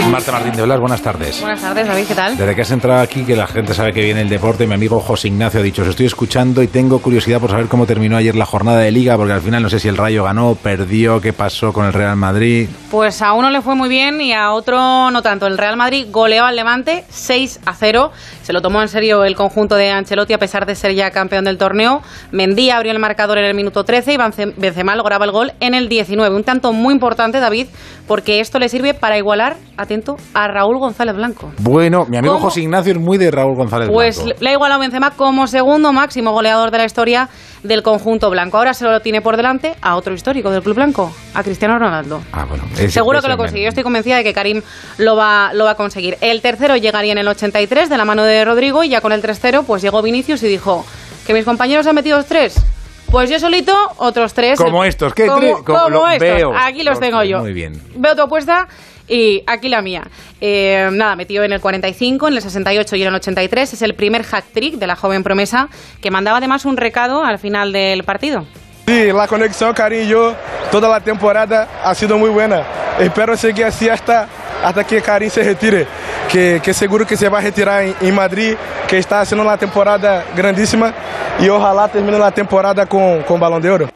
Marta 0.09 0.31
Martín 0.31 0.55
de 0.55 0.63
Blas, 0.63 0.79
buenas 0.79 1.01
tardes. 1.01 1.39
Buenas 1.39 1.61
tardes, 1.61 1.87
David, 1.87 2.05
¿qué 2.07 2.15
tal? 2.15 2.35
Desde 2.35 2.55
que 2.55 2.61
has 2.63 2.71
entrado 2.71 2.99
aquí, 2.99 3.23
que 3.25 3.35
la 3.35 3.45
gente 3.45 3.75
sabe 3.75 3.93
que 3.93 4.01
viene 4.01 4.21
el 4.21 4.29
deporte, 4.29 4.65
mi 4.65 4.73
amigo 4.73 4.99
José 4.99 5.27
Ignacio 5.27 5.59
ha 5.59 5.63
dicho, 5.63 5.83
os 5.83 5.87
estoy 5.87 6.07
escuchando 6.07 6.63
y 6.63 6.67
tengo 6.67 6.99
curiosidad 6.99 7.39
por 7.39 7.51
saber 7.51 7.67
cómo 7.67 7.85
terminó 7.85 8.17
ayer 8.17 8.35
la 8.35 8.47
jornada 8.47 8.79
de 8.79 8.91
liga, 8.91 9.15
porque 9.17 9.33
al 9.33 9.41
final 9.41 9.61
no 9.61 9.69
sé 9.69 9.79
si 9.79 9.87
el 9.87 9.97
Rayo 9.97 10.23
ganó, 10.23 10.55
perdió, 10.55 11.21
qué 11.21 11.31
pasó 11.31 11.71
con 11.73 11.85
el 11.85 11.93
Real 11.93 12.15
Madrid. 12.15 12.67
Pues 12.89 13.21
a 13.21 13.33
uno 13.33 13.51
le 13.51 13.61
fue 13.61 13.75
muy 13.75 13.87
bien 13.87 14.19
y 14.19 14.33
a 14.33 14.51
otro 14.51 15.11
no 15.11 15.21
tanto. 15.21 15.45
El 15.45 15.59
Real 15.59 15.77
Madrid 15.77 16.07
goleó 16.09 16.45
al 16.45 16.55
Levante 16.55 17.05
6 17.09 17.59
a 17.67 17.75
0. 17.75 18.11
Se 18.41 18.51
lo 18.51 18.63
tomó 18.63 18.81
en 18.81 18.87
serio 18.87 19.23
el 19.25 19.35
conjunto 19.35 19.75
de 19.75 19.91
Ancelotti 19.91 20.33
a 20.33 20.39
pesar 20.39 20.65
de 20.65 20.73
ser 20.73 20.95
ya 20.95 21.11
campeón 21.11 21.45
del 21.45 21.59
torneo. 21.59 22.01
Mendía 22.31 22.77
abrió 22.77 22.91
el 22.91 22.99
marcador 22.99 23.37
en 23.37 23.45
el 23.45 23.53
minuto 23.53 23.83
13 23.83 24.13
y 24.13 24.17
Benzema 24.57 24.95
lograba 24.95 25.25
el 25.25 25.31
gol 25.31 25.53
en 25.59 25.75
el 25.75 25.87
19. 25.87 26.35
Un 26.35 26.43
tanto 26.43 26.73
muy 26.73 26.95
importante, 26.95 27.39
David, 27.39 27.67
porque 28.07 28.39
esto 28.39 28.57
le 28.57 28.69
sirve 28.69 28.95
para 28.95 29.19
igualar, 29.19 29.55
a 30.33 30.47
Raúl 30.47 30.77
González 30.77 31.15
Blanco. 31.15 31.51
Bueno, 31.59 32.05
mi 32.07 32.17
amigo 32.17 32.37
José 32.39 32.61
Ignacio 32.61 32.93
es 32.93 32.99
muy 32.99 33.17
de 33.17 33.31
Raúl 33.31 33.55
González 33.55 33.89
pues 33.91 34.17
Blanco. 34.17 34.31
Pues 34.31 34.41
le 34.41 34.49
ha 34.49 34.53
igualado 34.53 34.81
Benzema 34.81 35.11
como 35.11 35.47
segundo 35.47 35.93
máximo 35.93 36.31
goleador 36.31 36.71
de 36.71 36.77
la 36.77 36.85
historia 36.85 37.29
del 37.63 37.83
conjunto 37.83 38.29
blanco. 38.29 38.57
Ahora 38.57 38.73
se 38.73 38.85
lo 38.85 38.99
tiene 39.01 39.21
por 39.21 39.37
delante 39.37 39.75
a 39.81 39.95
otro 39.95 40.13
histórico 40.13 40.49
del 40.51 40.61
club 40.61 40.75
blanco, 40.75 41.11
a 41.33 41.43
Cristiano 41.43 41.77
Ronaldo. 41.77 42.21
Ah, 42.31 42.45
bueno. 42.45 42.63
Seguro 42.89 43.21
que 43.21 43.27
lo 43.27 43.37
consiguió. 43.37 43.69
Estoy 43.69 43.83
convencida 43.83 44.17
de 44.17 44.23
que 44.23 44.33
Karim 44.33 44.61
lo 44.97 45.15
va, 45.15 45.51
lo 45.53 45.65
va 45.65 45.71
a 45.71 45.75
conseguir. 45.75 46.17
El 46.21 46.41
tercero 46.41 46.77
llegaría 46.77 47.11
en 47.11 47.17
el 47.17 47.27
83 47.27 47.89
de 47.89 47.97
la 47.97 48.05
mano 48.05 48.23
de 48.23 48.43
Rodrigo 48.45 48.83
y 48.83 48.89
ya 48.89 49.01
con 49.01 49.11
el 49.11 49.21
3-0 49.21 49.63
pues 49.65 49.81
llegó 49.81 50.01
Vinicius 50.01 50.43
y 50.43 50.47
dijo 50.47 50.85
que 51.25 51.33
mis 51.33 51.45
compañeros 51.45 51.85
han 51.87 51.95
metido 51.95 52.23
tres. 52.23 52.59
Pues 53.11 53.29
yo 53.29 53.39
solito, 53.39 53.73
otros 53.97 54.35
tres. 54.35 54.59
Como 54.59 54.83
estos, 54.83 55.15
¿qué? 55.15 55.25
Como, 55.25 55.63
como 55.63 55.79
como 55.79 56.07
estos. 56.07 56.19
Veo. 56.19 56.51
Aquí 56.55 56.83
los 56.83 56.99
tengo 56.99 57.23
yo. 57.23 57.39
Muy 57.39 57.53
bien. 57.53 57.73
Veo 57.95 58.15
tu 58.15 58.21
apuesta 58.21 58.67
y 59.09 59.43
aquí 59.47 59.67
la 59.67 59.81
mía. 59.81 60.03
Eh, 60.39 60.87
nada, 60.91 61.15
metió 61.15 61.43
en 61.43 61.51
el 61.51 61.59
45, 61.59 62.27
en 62.27 62.33
el 62.35 62.41
68 62.41 62.95
y 62.95 63.01
en 63.01 63.07
el 63.09 63.15
83. 63.15 63.73
Es 63.73 63.81
el 63.81 63.95
primer 63.95 64.23
hat-trick 64.31 64.75
de 64.75 64.87
la 64.87 64.95
joven 64.95 65.23
promesa 65.23 65.67
que 66.01 66.11
mandaba 66.11 66.37
además 66.37 66.65
un 66.65 66.77
recado 66.77 67.23
al 67.23 67.39
final 67.39 67.71
del 67.71 68.03
partido. 68.03 68.45
Sí, 68.87 69.11
la 69.11 69.27
conexión, 69.27 69.73
Karim 69.73 70.03
y 70.03 70.07
yo, 70.07 70.35
toda 70.71 70.89
la 70.89 70.99
temporada 70.99 71.67
ha 71.83 71.93
sido 71.93 72.17
muy 72.17 72.29
buena. 72.29 72.63
Espero 72.99 73.37
seguir 73.37 73.65
así 73.65 73.87
hasta, 73.87 74.27
hasta 74.63 74.83
que 74.83 75.01
Karim 75.01 75.29
se 75.29 75.43
retire, 75.43 75.85
que, 76.31 76.59
que 76.63 76.73
seguro 76.73 77.05
que 77.05 77.15
se 77.15 77.29
va 77.29 77.37
a 77.37 77.41
retirar 77.41 77.83
en, 77.83 77.95
en 78.01 78.15
Madrid, 78.15 78.55
que 78.87 78.97
está 78.97 79.21
haciendo 79.21 79.43
una 79.43 79.57
temporada 79.57 80.25
grandísima 80.35 80.93
y 81.39 81.47
ojalá 81.49 81.87
termine 81.87 82.17
la 82.17 82.31
temporada 82.31 82.85
con, 82.85 83.21
con 83.23 83.39
Balón 83.39 83.61
de 83.61 83.69
Oro. 83.69 83.88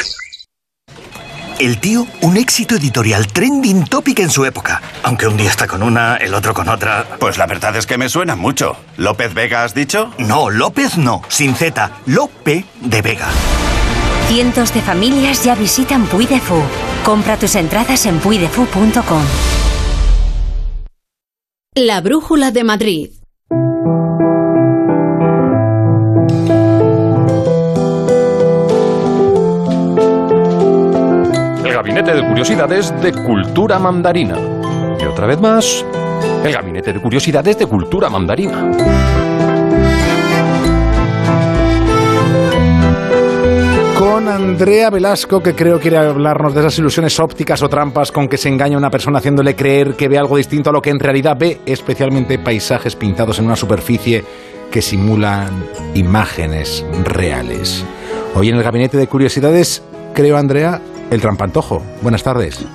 El 1.60 1.80
tío, 1.80 2.08
un 2.22 2.38
éxito 2.38 2.76
editorial 2.76 3.28
trending 3.28 3.84
topic 3.84 4.20
en 4.20 4.30
su 4.30 4.46
época. 4.46 4.82
Aunque 5.04 5.28
un 5.28 5.36
día 5.36 5.50
está 5.50 5.68
con 5.68 5.84
una, 5.84 6.16
el 6.16 6.34
otro 6.34 6.54
con 6.54 6.70
otra. 6.70 7.06
Pues 7.20 7.38
la 7.38 7.48
verdad 7.48 7.76
es 7.76 7.86
que 7.86 7.98
me 7.98 8.08
suena 8.08 8.38
mucho. 8.38 8.78
¿López 8.96 9.34
Vega 9.34 9.66
has 9.66 9.74
dicho? 9.74 10.14
No, 10.20 10.50
López 10.50 10.98
no. 10.98 11.22
Sin 11.28 11.56
Z. 11.56 11.92
Lope 12.06 12.64
de 12.80 13.02
Vega. 13.02 13.28
Cientos 14.30 14.72
de 14.76 14.82
familias 14.82 15.44
ya 15.44 15.56
visitan 15.56 16.06
Puy 16.06 16.28
de 16.28 16.40
Fou. 16.40 16.62
Compra 17.04 17.36
tus 17.36 17.56
entradas 17.56 18.06
en 18.06 18.20
puidefu.com. 18.20 19.24
La 21.74 22.00
Brújula 22.00 22.52
de 22.52 22.64
Madrid. 22.64 23.10
El 31.66 31.74
gabinete 31.74 32.14
de 32.14 32.28
curiosidades 32.28 32.94
de 33.02 33.12
cultura 33.12 33.80
mandarina. 33.80 34.38
Y 35.02 35.06
otra 35.06 35.26
vez 35.26 35.42
más, 35.42 35.84
el 36.46 36.54
gabinete 36.54 36.94
de 36.94 37.02
curiosidades 37.02 37.58
de 37.58 37.66
cultura 37.66 38.12
mandarina. 38.12 39.19
Con 44.20 44.28
Andrea 44.28 44.90
Velasco, 44.90 45.42
que 45.42 45.56
creo 45.56 45.80
quiere 45.80 45.98
hablarnos 45.98 46.54
de 46.54 46.60
esas 46.60 46.78
ilusiones 46.78 47.18
ópticas 47.22 47.64
o 47.64 47.70
trampas 47.70 48.12
con 48.12 48.28
que 48.28 48.36
se 48.36 48.50
engaña 48.50 48.76
a 48.76 48.78
una 48.78 48.90
persona 48.90 49.20
haciéndole 49.20 49.56
creer 49.56 49.94
que 49.94 50.10
ve 50.10 50.18
algo 50.18 50.36
distinto 50.36 50.70
a 50.70 50.74
lo 50.74 50.82
que 50.82 50.90
en 50.90 51.00
realidad 51.00 51.38
ve, 51.40 51.62
especialmente 51.66 52.38
paisajes 52.38 52.98
pintados 52.98 53.40
en 53.40 53.46
una 53.46 53.56
superficie 53.56 54.26
que 54.72 54.82
simulan 54.82 55.64
imágenes 55.96 56.86
reales. 57.06 57.86
Hoy 58.36 58.50
en 58.50 58.58
el 58.58 58.64
Gabinete 58.64 58.98
de 58.98 59.08
Curiosidades, 59.08 59.84
creo, 60.14 60.36
Andrea, 60.36 60.82
el 61.12 61.22
trampantojo. 61.22 61.82
Buenas 62.02 62.22
tardes. 62.22 62.66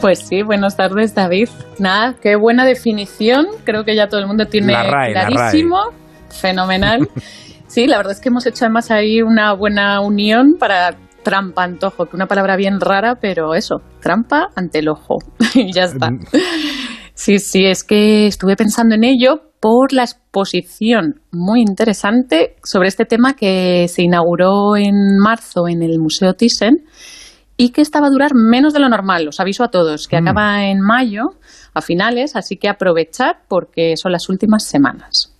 Pues 0.00 0.20
sí, 0.20 0.40
buenas 0.40 0.78
tardes, 0.78 1.14
David. 1.14 1.50
Nada, 1.78 2.14
qué 2.22 2.36
buena 2.36 2.64
definición. 2.64 3.46
Creo 3.64 3.84
que 3.84 3.94
ya 3.94 4.08
todo 4.08 4.20
el 4.20 4.28
mundo 4.28 4.46
tiene 4.46 4.72
la 4.72 4.84
RAE, 4.84 5.12
clarísimo. 5.12 5.76
La 5.76 5.84
RAE. 5.90 6.40
Fenomenal. 6.40 7.10
Sí, 7.66 7.86
la 7.86 7.96
verdad 7.96 8.12
es 8.12 8.20
que 8.20 8.28
hemos 8.28 8.46
hecho 8.46 8.64
además 8.64 8.90
ahí 8.90 9.22
una 9.22 9.54
buena 9.54 10.00
unión 10.00 10.54
para 10.58 10.96
trampa 11.22 11.64
antojo, 11.64 12.06
que 12.06 12.14
una 12.14 12.26
palabra 12.26 12.56
bien 12.56 12.80
rara, 12.80 13.16
pero 13.20 13.54
eso, 13.54 13.82
trampa 14.00 14.48
ante 14.54 14.78
el 14.78 14.88
ojo. 14.88 15.16
y 15.54 15.72
ya 15.72 15.84
está. 15.84 16.10
Sí, 17.14 17.38
sí, 17.38 17.64
es 17.66 17.82
que 17.82 18.26
estuve 18.26 18.56
pensando 18.56 18.94
en 18.94 19.02
ello 19.02 19.40
por 19.58 19.92
la 19.92 20.04
exposición 20.04 21.22
muy 21.32 21.62
interesante 21.62 22.56
sobre 22.62 22.88
este 22.88 23.06
tema 23.06 23.34
que 23.34 23.88
se 23.88 24.02
inauguró 24.02 24.76
en 24.76 25.18
marzo 25.18 25.66
en 25.66 25.82
el 25.82 25.98
Museo 25.98 26.34
Thyssen 26.34 26.84
y 27.56 27.70
que 27.70 27.80
estaba 27.80 28.06
a 28.06 28.10
durar 28.10 28.32
menos 28.34 28.72
de 28.74 28.80
lo 28.80 28.88
normal. 28.88 29.26
Os 29.28 29.40
aviso 29.40 29.64
a 29.64 29.70
todos 29.70 30.08
que 30.08 30.20
mm. 30.20 30.28
acaba 30.28 30.66
en 30.66 30.78
mayo, 30.80 31.22
a 31.74 31.80
finales, 31.80 32.36
así 32.36 32.56
que 32.56 32.68
aprovechar 32.68 33.42
porque 33.48 33.96
son 33.96 34.12
las 34.12 34.28
últimas 34.28 34.64
semanas. 34.64 35.32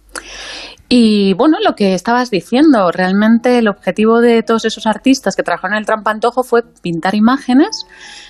Y 0.88 1.34
bueno, 1.34 1.58
lo 1.64 1.74
que 1.74 1.94
estabas 1.94 2.30
diciendo, 2.30 2.92
realmente 2.92 3.58
el 3.58 3.68
objetivo 3.68 4.20
de 4.20 4.42
todos 4.42 4.64
esos 4.64 4.86
artistas 4.86 5.34
que 5.34 5.42
trabajaron 5.42 5.74
en 5.74 5.80
el 5.80 5.86
trampantojo 5.86 6.44
fue 6.44 6.62
pintar 6.80 7.16
imágenes 7.16 7.86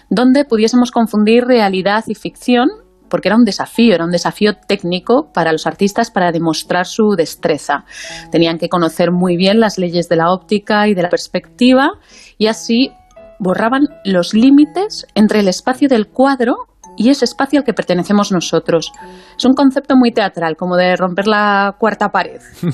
donde 0.09 0.45
pudiésemos 0.45 0.91
confundir 0.91 1.45
realidad 1.45 2.05
y 2.07 2.15
ficción 2.15 2.69
porque 3.09 3.29
era 3.29 3.37
un 3.37 3.45
desafío, 3.45 3.95
era 3.95 4.05
un 4.05 4.11
desafío 4.11 4.55
técnico 4.67 5.31
para 5.33 5.53
los 5.53 5.67
artistas 5.67 6.11
para 6.11 6.33
demostrar 6.33 6.87
su 6.87 7.15
destreza. 7.17 7.85
Tenían 8.33 8.59
que 8.59 8.69
conocer 8.69 9.13
muy 9.13 9.37
bien 9.37 9.61
las 9.61 9.79
leyes 9.79 10.09
de 10.09 10.17
la 10.17 10.33
óptica 10.33 10.89
y 10.89 10.95
de 10.95 11.03
la 11.03 11.09
perspectiva 11.09 11.91
y 12.39 12.49
así 12.49 12.91
borraban 13.39 13.89
los 14.05 14.35
límites 14.35 15.07
entre 15.15 15.41
el 15.41 15.49
espacio 15.49 15.89
del 15.89 16.09
cuadro 16.09 16.57
y 16.97 17.11
ese 17.11 17.25
espacio 17.25 17.61
al 17.61 17.65
que 17.65 17.73
pertenecemos 17.73 18.33
nosotros. 18.33 18.93
Es 19.37 19.45
un 19.45 19.55
concepto 19.55 19.97
muy 19.97 20.13
teatral, 20.13 20.57
como 20.57 20.77
de 20.77 20.97
romper 20.97 21.27
la 21.27 21.75
cuarta 21.79 22.09
pared. 22.09 22.41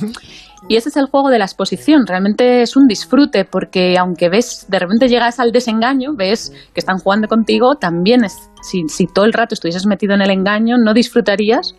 Y 0.68 0.76
ese 0.76 0.90
es 0.90 0.96
el 0.96 1.06
juego 1.06 1.28
de 1.30 1.38
la 1.38 1.44
exposición. 1.44 2.06
Realmente 2.06 2.62
es 2.62 2.76
un 2.76 2.86
disfrute 2.86 3.44
porque 3.44 3.96
aunque 3.98 4.28
ves, 4.28 4.66
de 4.68 4.78
repente 4.78 5.08
llegas 5.08 5.40
al 5.40 5.50
desengaño, 5.50 6.14
ves 6.16 6.52
que 6.72 6.80
están 6.80 6.98
jugando 6.98 7.26
contigo, 7.26 7.74
también 7.74 8.24
es, 8.24 8.48
si, 8.62 8.82
si 8.88 9.06
todo 9.06 9.24
el 9.24 9.32
rato 9.32 9.54
estuvieses 9.54 9.86
metido 9.86 10.14
en 10.14 10.22
el 10.22 10.30
engaño, 10.30 10.76
no 10.78 10.94
disfrutarías 10.94 11.74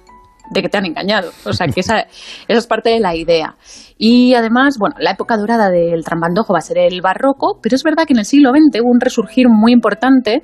de 0.54 0.62
que 0.62 0.70
te 0.70 0.78
han 0.78 0.86
engañado. 0.86 1.32
O 1.46 1.54
sea, 1.54 1.68
que 1.68 1.80
esa, 1.80 2.06
es 2.48 2.68
parte 2.68 2.92
de 2.92 3.00
la 3.00 3.16
idea. 3.16 3.56
Y 3.98 4.34
además, 4.34 4.78
bueno, 4.80 4.96
la 5.00 5.12
época 5.12 5.38
dorada 5.38 5.70
del 5.70 6.04
trambandojo 6.04 6.54
va 6.54 6.60
a 6.60 6.62
ser 6.62 6.78
el 6.78 7.02
barroco, 7.02 7.60
pero 7.62 7.76
es 7.76 7.84
verdad 7.84 8.06
que 8.06 8.14
en 8.14 8.20
el 8.20 8.26
siglo 8.26 8.52
XX 8.52 8.82
hubo 8.82 8.92
un 8.92 9.00
resurgir 9.00 9.48
muy 9.50 9.72
importante 9.72 10.44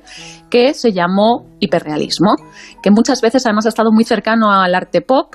que 0.50 0.74
se 0.74 0.92
llamó 0.92 1.46
hiperrealismo, 1.60 2.34
que 2.82 2.90
muchas 2.90 3.20
veces 3.20 3.46
además 3.46 3.66
ha 3.66 3.70
estado 3.70 3.90
muy 3.92 4.04
cercano 4.04 4.50
al 4.50 4.74
arte 4.74 5.00
pop, 5.02 5.34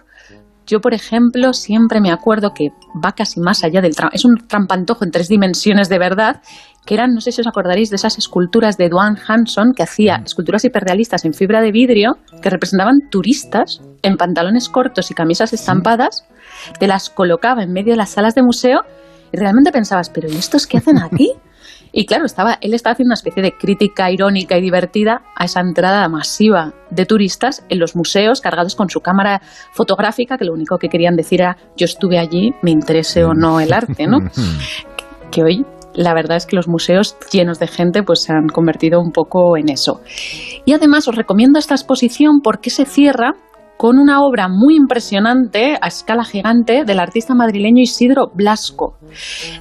yo, 0.67 0.81
por 0.81 0.93
ejemplo, 0.93 1.53
siempre 1.53 2.01
me 2.01 2.11
acuerdo 2.11 2.51
que 2.55 2.69
va 3.03 3.11
casi 3.11 3.39
más 3.39 3.63
allá 3.63 3.81
del 3.81 3.93
es 4.11 4.25
un 4.25 4.47
trampantojo 4.47 5.05
en 5.05 5.11
tres 5.11 5.27
dimensiones 5.27 5.89
de 5.89 5.99
verdad, 5.99 6.41
que 6.85 6.93
eran, 6.93 7.13
no 7.13 7.21
sé 7.21 7.31
si 7.31 7.41
os 7.41 7.47
acordaréis 7.47 7.89
de 7.89 7.95
esas 7.95 8.17
esculturas 8.17 8.77
de 8.77 8.89
Duane 8.89 9.19
Hanson 9.27 9.73
que 9.75 9.83
hacía 9.83 10.19
mm. 10.19 10.25
esculturas 10.25 10.65
hiperrealistas 10.65 11.25
en 11.25 11.33
fibra 11.33 11.61
de 11.61 11.71
vidrio 11.71 12.17
que 12.41 12.49
representaban 12.49 13.09
turistas 13.09 13.81
en 14.03 14.17
pantalones 14.17 14.69
cortos 14.69 15.09
y 15.09 15.15
camisas 15.15 15.51
estampadas, 15.53 16.25
te 16.79 16.87
las 16.87 17.09
colocaba 17.09 17.63
en 17.63 17.73
medio 17.73 17.93
de 17.93 17.97
las 17.97 18.11
salas 18.11 18.35
de 18.35 18.43
museo 18.43 18.81
y 19.31 19.37
realmente 19.37 19.71
pensabas, 19.71 20.09
pero 20.09 20.29
¿y 20.29 20.35
estos 20.35 20.67
qué 20.67 20.77
hacen 20.77 20.99
aquí? 20.99 21.33
Y 21.97 22.05
claro, 22.05 22.25
estaba, 22.25 22.57
él 22.59 22.73
estaba 22.73 22.91
haciendo 22.91 23.11
una 23.11 23.13
especie 23.13 23.41
de 23.41 23.53
crítica 23.53 24.11
irónica 24.11 24.57
y 24.57 24.61
divertida 24.61 25.21
a 25.33 25.45
esa 25.45 25.61
entrada 25.61 26.09
masiva 26.09 26.73
de 26.89 27.05
turistas 27.05 27.63
en 27.69 27.79
los 27.79 27.95
museos 27.95 28.41
cargados 28.41 28.75
con 28.75 28.89
su 28.89 28.99
cámara 28.99 29.41
fotográfica, 29.71 30.37
que 30.37 30.43
lo 30.43 30.51
único 30.51 30.77
que 30.77 30.89
querían 30.89 31.15
decir 31.15 31.39
era 31.39 31.55
yo 31.77 31.85
estuve 31.85 32.19
allí, 32.19 32.53
me 32.63 32.71
interese 32.71 33.23
o 33.23 33.33
no 33.33 33.61
el 33.61 33.71
arte, 33.71 34.07
¿no? 34.07 34.19
que 35.31 35.41
hoy 35.41 35.65
la 35.95 36.13
verdad 36.13 36.37
es 36.37 36.45
que 36.45 36.55
los 36.55 36.67
museos 36.67 37.17
llenos 37.31 37.59
de 37.59 37.67
gente 37.67 38.03
pues 38.03 38.23
se 38.23 38.33
han 38.33 38.47
convertido 38.47 38.99
un 38.99 39.11
poco 39.11 39.57
en 39.57 39.69
eso. 39.69 40.01
Y 40.65 40.73
además 40.73 41.07
os 41.07 41.15
recomiendo 41.15 41.59
esta 41.59 41.75
exposición 41.75 42.41
porque 42.43 42.69
se 42.69 42.85
cierra 42.85 43.33
con 43.77 43.99
una 43.99 44.21
obra 44.23 44.47
muy 44.47 44.75
impresionante 44.75 45.77
a 45.81 45.87
escala 45.87 46.23
gigante 46.23 46.83
del 46.85 46.99
artista 46.99 47.35
madrileño 47.35 47.81
Isidro 47.81 48.31
Blasco. 48.33 48.97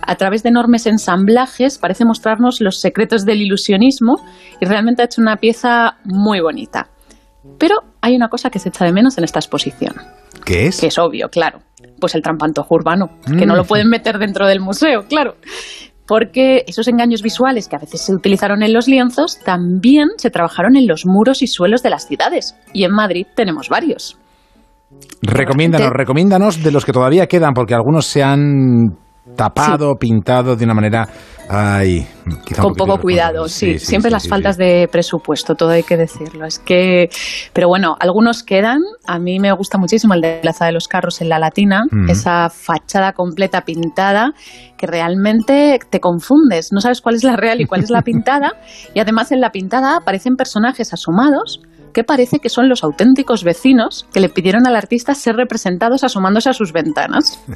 A 0.07 0.15
través 0.17 0.43
de 0.43 0.51
enormes 0.51 0.87
ensamblajes 0.87 1.79
parece 1.79 2.05
mostrarnos 2.05 2.61
los 2.61 2.81
secretos 2.81 3.25
del 3.25 3.43
ilusionismo 3.43 4.17
y 4.61 4.67
realmente 4.67 5.03
ha 5.03 5.07
hecho 5.07 5.21
una 5.21 5.37
pieza 5.37 5.97
muy 6.05 6.41
bonita. 6.41 6.91
Pero 7.59 7.77
hay 8.01 8.15
una 8.15 8.29
cosa 8.29 8.51
que 8.51 8.59
se 8.59 8.69
echa 8.69 8.85
de 8.85 8.93
menos 8.93 9.19
en 9.19 9.25
esta 9.25 9.39
exposición. 9.39 9.95
¿Qué 10.45 10.67
es? 10.67 10.81
Que 10.81 10.87
es 10.87 10.99
obvio, 10.99 11.29
claro. 11.29 11.59
Pues 12.01 12.15
el 12.15 12.23
trampantojo 12.23 12.75
urbano, 12.75 13.07
que 13.39 13.47
no 13.47 13.57
lo 13.57 13.65
mm. 13.65 13.67
pueden 13.67 13.89
meter 13.89 14.19
dentro 14.19 14.47
del 14.47 14.61
museo, 14.61 15.07
claro 15.09 15.37
porque 16.07 16.65
esos 16.67 16.89
engaños 16.89 17.23
visuales 17.23 17.69
que 17.69 17.77
a 17.77 17.79
veces 17.79 18.03
se 18.03 18.15
utilizaron 18.15 18.63
en 18.63 18.73
los 18.73 18.89
lienzos 18.89 19.39
también 19.45 20.09
se 20.17 20.31
trabajaron 20.31 20.77
en 20.77 20.87
los 20.87 21.07
muros 21.07 21.43
y 21.43 21.47
suelos 21.47 21.83
de 21.83 21.91
las 21.91 22.07
ciudades. 22.07 22.57
Y 22.73 22.85
en 22.85 22.93
Madrid 22.93 23.27
tenemos 23.35 23.69
varios. 23.69 24.19
Recomiéndanos, 25.23 25.91
recomiéndanos 25.91 26.63
de 26.63 26.71
los 26.71 26.85
que 26.85 26.93
todavía 26.93 27.27
quedan, 27.27 27.55
porque 27.55 27.75
algunos 27.75 28.07
se 28.07 28.23
han 28.23 28.97
tapado, 29.37 29.95
pintado 29.97 30.55
de 30.57 30.65
una 30.65 30.75
manera 30.75 31.09
Ay, 31.49 32.07
con 32.61 32.75
poco 32.75 32.99
cuidado, 32.99 33.49
sí. 33.49 33.79
Siempre 33.79 34.11
las 34.11 34.27
faltas 34.29 34.57
de 34.57 34.89
presupuesto, 34.91 35.55
todo 35.55 35.71
hay 35.71 35.83
que 35.83 35.97
decirlo. 35.97 36.47
Es 36.47 36.59
que, 36.59 37.09
pero 37.53 37.69
bueno, 37.69 37.97
algunos 38.01 38.43
quedan. 38.43 38.79
A 39.07 39.19
mí 39.19 39.39
me 39.39 39.53
gusta 39.53 39.77
muchísimo 39.77 40.15
el 40.15 40.23
de 40.23 40.39
Plaza 40.41 40.67
de 40.67 40.73
los 40.73 40.89
Carros 40.89 41.21
en 41.21 41.29
la 41.29 41.39
Latina, 41.39 41.83
esa 42.09 42.49
fachada 42.49 43.13
completa 43.13 43.63
pintada 43.63 44.33
que 44.79 44.87
realmente 44.87 45.79
te 45.91 46.01
confundes. 46.01 46.71
No 46.73 46.81
sabes 46.81 47.01
cuál 47.01 47.17
es 47.17 47.25
la 47.25 47.37
real 47.37 47.61
y 47.61 47.67
cuál 47.67 47.83
es 47.83 47.91
la 47.91 48.03
pintada. 48.05 48.53
y 48.95 49.01
además 49.01 49.31
en 49.33 49.41
la 49.41 49.51
pintada 49.51 49.97
aparecen 49.97 50.37
personajes 50.37 50.93
asomados 50.93 51.61
que 51.93 52.05
parece 52.05 52.41
que 52.41 52.49
son 52.49 52.69
los 52.69 52.83
auténticos 52.83 53.45
vecinos 53.45 54.07
que 54.13 54.21
le 54.21 54.29
pidieron 54.29 54.67
al 54.67 54.77
artista 54.77 55.15
ser 55.15 55.37
representados 55.37 56.03
asomándose 56.05 56.51
a 56.51 56.53
sus 56.53 56.73
ventanas. 56.73 57.41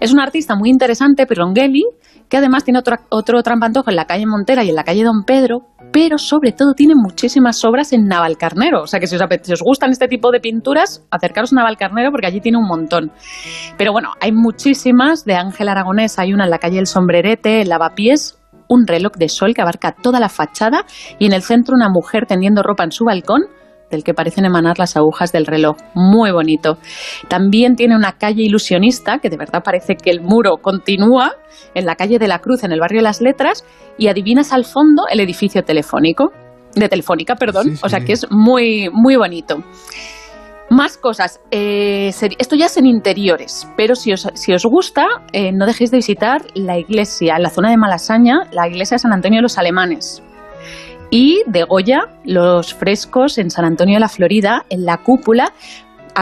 Es 0.00 0.12
un 0.12 0.20
artista 0.20 0.54
muy 0.54 0.70
interesante, 0.70 1.26
Pirongeli, 1.26 1.82
que 2.28 2.36
además 2.36 2.64
tiene 2.64 2.78
otro, 2.78 2.96
otro 3.10 3.42
trampantojo 3.42 3.90
en 3.90 3.96
la 3.96 4.04
calle 4.06 4.26
Montera 4.26 4.64
y 4.64 4.70
en 4.70 4.74
la 4.74 4.84
calle 4.84 5.04
Don 5.04 5.24
Pedro, 5.24 5.60
pero 5.92 6.18
sobre 6.18 6.52
todo 6.52 6.74
tiene 6.74 6.94
muchísimas 6.96 7.64
obras 7.64 7.92
en 7.92 8.06
Navalcarnero. 8.06 8.82
O 8.82 8.86
sea 8.86 9.00
que 9.00 9.06
si 9.06 9.16
os, 9.16 9.62
gustan 9.62 9.90
este 9.90 10.08
tipo 10.08 10.30
de 10.30 10.40
pinturas, 10.40 11.04
acercaros 11.10 11.52
a 11.52 11.56
Navalcarnero 11.56 12.10
porque 12.10 12.26
allí 12.26 12.40
tiene 12.40 12.58
un 12.58 12.66
montón. 12.66 13.12
Pero 13.76 13.92
bueno, 13.92 14.10
hay 14.20 14.32
muchísimas 14.32 15.24
de 15.24 15.34
Ángel 15.34 15.68
Aragonés, 15.68 16.18
hay 16.18 16.32
una 16.32 16.44
en 16.44 16.50
la 16.50 16.58
calle 16.58 16.78
El 16.78 16.86
Sombrerete, 16.86 17.62
el 17.62 17.68
Lavapiés, 17.68 18.38
un 18.68 18.86
reloj 18.86 19.12
de 19.12 19.28
sol 19.28 19.54
que 19.54 19.62
abarca 19.62 19.92
toda 19.92 20.20
la 20.20 20.28
fachada 20.28 20.84
y 21.18 21.26
en 21.26 21.32
el 21.32 21.42
centro 21.42 21.74
una 21.74 21.88
mujer 21.88 22.26
tendiendo 22.26 22.62
ropa 22.62 22.84
en 22.84 22.92
su 22.92 23.04
balcón 23.04 23.42
del 23.90 24.04
que 24.04 24.14
parecen 24.14 24.44
emanar 24.44 24.78
las 24.78 24.96
agujas 24.96 25.32
del 25.32 25.46
reloj. 25.46 25.76
Muy 25.94 26.30
bonito. 26.30 26.78
También 27.28 27.74
tiene 27.74 27.96
una 27.96 28.12
calle 28.12 28.42
ilusionista, 28.42 29.18
que 29.18 29.30
de 29.30 29.36
verdad 29.36 29.62
parece 29.64 29.96
que 29.96 30.10
el 30.10 30.20
muro 30.20 30.56
continúa, 30.60 31.32
en 31.74 31.86
la 31.86 31.96
calle 31.96 32.18
de 32.18 32.28
la 32.28 32.38
Cruz, 32.40 32.64
en 32.64 32.72
el 32.72 32.80
barrio 32.80 33.00
de 33.00 33.04
las 33.04 33.20
Letras, 33.20 33.64
y 33.96 34.08
adivinas 34.08 34.52
al 34.52 34.64
fondo 34.64 35.04
el 35.10 35.20
edificio 35.20 35.62
telefónico, 35.62 36.32
de 36.74 36.88
Telefónica, 36.88 37.34
perdón. 37.34 37.78
O 37.82 37.88
sea 37.88 38.00
que 38.00 38.12
es 38.12 38.26
muy, 38.30 38.88
muy 38.92 39.16
bonito. 39.16 39.56
Más 40.70 40.98
cosas. 40.98 41.40
Eh, 41.50 42.08
esto 42.38 42.54
ya 42.54 42.66
es 42.66 42.76
en 42.76 42.86
interiores, 42.86 43.66
pero 43.76 43.94
si 43.94 44.12
os, 44.12 44.28
si 44.34 44.52
os 44.52 44.64
gusta, 44.66 45.06
eh, 45.32 45.50
no 45.50 45.64
dejéis 45.64 45.90
de 45.90 45.96
visitar 45.96 46.42
la 46.54 46.78
iglesia, 46.78 47.36
en 47.36 47.42
la 47.42 47.50
zona 47.50 47.70
de 47.70 47.78
Malasaña, 47.78 48.42
la 48.52 48.68
iglesia 48.68 48.96
de 48.96 48.98
San 48.98 49.14
Antonio 49.14 49.38
de 49.38 49.42
los 49.42 49.56
Alemanes 49.56 50.22
y 51.10 51.42
de 51.46 51.64
Goya 51.64 52.08
los 52.24 52.74
frescos 52.74 53.38
en 53.38 53.50
San 53.50 53.64
Antonio 53.64 53.96
de 53.96 54.00
la 54.00 54.08
Florida, 54.08 54.64
en 54.70 54.84
la 54.84 54.98
cúpula, 54.98 55.52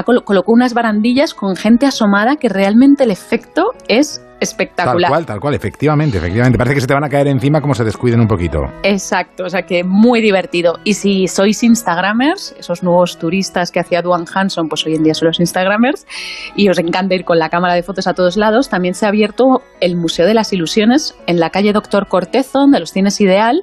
colocó 0.05 0.53
unas 0.53 0.75
barandillas 0.75 1.35
con 1.35 1.57
gente 1.57 1.87
asomada 1.87 2.37
que 2.37 2.49
realmente 2.49 3.05
el 3.05 3.11
efecto 3.11 3.73
es 3.89 4.23
espectacular. 4.41 5.11
Tal 5.11 5.11
cual, 5.11 5.27
tal 5.27 5.41
cual, 5.41 5.55
efectivamente, 5.55 6.19
efectivamente. 6.19 6.59
Parece 6.59 6.75
que 6.75 6.81
se 6.83 6.87
te 6.87 6.93
van 6.93 7.05
a 7.05 7.09
caer 7.09 7.29
encima 7.29 7.63
como 7.63 7.75
se 7.75 7.85
descuiden 7.85 8.21
un 8.21 8.29
poquito. 8.29 8.59
Exacto, 8.83 9.45
o 9.45 9.49
sea 9.49 9.63
que 9.63 9.83
muy 9.83 10.21
divertido. 10.21 10.79
Y 10.85 10.93
si 10.95 11.27
sois 11.27 11.63
Instagramers, 11.63 12.55
esos 12.59 12.83
nuevos 12.83 13.19
turistas 13.19 13.71
que 13.71 13.81
hacía 13.81 14.03
Duan 14.03 14.27
Hanson, 14.33 14.69
pues 14.69 14.85
hoy 14.85 14.95
en 14.95 15.05
día 15.05 15.15
son 15.15 15.29
los 15.29 15.41
Instagramers, 15.41 16.07
y 16.55 16.69
os 16.69 16.79
encanta 16.79 17.15
ir 17.15 17.25
con 17.25 17.39
la 17.39 17.49
cámara 17.49 17.75
de 17.75 17.83
fotos 17.83 18.07
a 18.07 18.13
todos 18.13 18.37
lados, 18.37 18.69
también 18.69 18.95
se 18.95 19.07
ha 19.07 19.09
abierto 19.09 19.63
el 19.81 19.97
Museo 19.97 20.27
de 20.27 20.35
las 20.35 20.53
Ilusiones 20.53 21.17
en 21.27 21.41
la 21.41 21.49
calle 21.49 21.73
Doctor 21.73 22.07
Cortezo, 22.07 22.67
de 22.67 22.81
los 22.81 22.93
Cines 22.93 23.19
Ideal, 23.23 23.63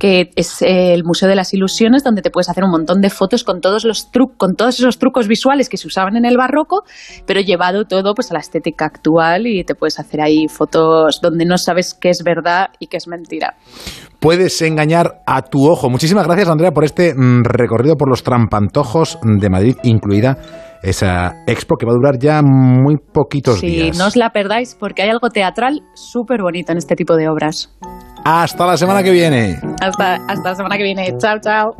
que 0.00 0.30
es 0.34 0.62
el 0.62 1.04
Museo 1.04 1.28
de 1.28 1.36
las 1.36 1.52
Ilusiones, 1.52 2.02
donde 2.02 2.22
te 2.22 2.30
puedes 2.30 2.48
hacer 2.48 2.64
un 2.64 2.70
montón 2.70 3.02
de 3.02 3.10
fotos 3.10 3.44
con 3.44 3.60
todos 3.60 3.84
los 3.84 4.10
trucos, 4.10 4.36
con 4.38 4.54
todos 4.54 4.80
esos 4.80 4.98
trucos 4.98 5.28
visuales 5.28 5.68
que 5.68 5.76
se 5.76 5.86
usaban 5.86 6.16
en 6.16 6.24
el 6.24 6.38
barroco, 6.38 6.84
pero 7.26 7.40
llevado 7.40 7.84
todo 7.84 8.14
pues 8.14 8.30
a 8.30 8.34
la 8.34 8.40
estética 8.40 8.86
actual 8.86 9.46
y 9.46 9.62
te 9.62 9.74
puedes 9.74 10.00
hacer 10.00 10.22
ahí 10.22 10.48
fotos 10.48 11.20
donde 11.22 11.44
no 11.44 11.58
sabes 11.58 11.92
qué 11.92 12.08
es 12.08 12.22
verdad 12.24 12.68
y 12.78 12.86
qué 12.86 12.96
es 12.96 13.06
mentira. 13.06 13.56
Puedes 14.18 14.60
engañar 14.62 15.20
a 15.26 15.42
tu 15.42 15.68
ojo. 15.68 15.90
Muchísimas 15.90 16.26
gracias, 16.26 16.48
Andrea, 16.48 16.72
por 16.72 16.84
este 16.84 17.14
mm, 17.14 17.44
recorrido 17.44 17.96
por 17.96 18.08
los 18.08 18.22
trampantojos 18.22 19.18
de 19.22 19.50
Madrid, 19.50 19.76
incluida 19.82 20.38
esa 20.82 21.42
expo 21.46 21.76
que 21.76 21.84
va 21.84 21.92
a 21.92 21.96
durar 21.96 22.18
ya 22.18 22.40
muy 22.42 22.96
poquitos 22.96 23.60
días. 23.60 23.94
Sí, 23.94 23.98
no 23.98 24.06
os 24.06 24.16
la 24.16 24.30
perdáis 24.30 24.74
porque 24.80 25.02
hay 25.02 25.10
algo 25.10 25.28
teatral 25.28 25.82
súper 25.94 26.40
bonito 26.40 26.72
en 26.72 26.78
este 26.78 26.96
tipo 26.96 27.16
de 27.16 27.28
obras. 27.28 27.76
Hasta 28.24 28.66
la 28.66 28.76
semana 28.76 29.02
que 29.02 29.10
viene. 29.10 29.60
Hasta, 29.80 30.16
hasta 30.28 30.50
la 30.50 30.54
semana 30.54 30.76
que 30.76 30.82
viene. 30.82 31.16
Chao, 31.18 31.38
chao. 31.40 31.74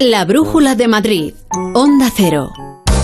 La 0.00 0.24
Brújula 0.24 0.74
de 0.74 0.88
Madrid. 0.88 1.34
Onda 1.74 2.10
Cero. 2.14 2.50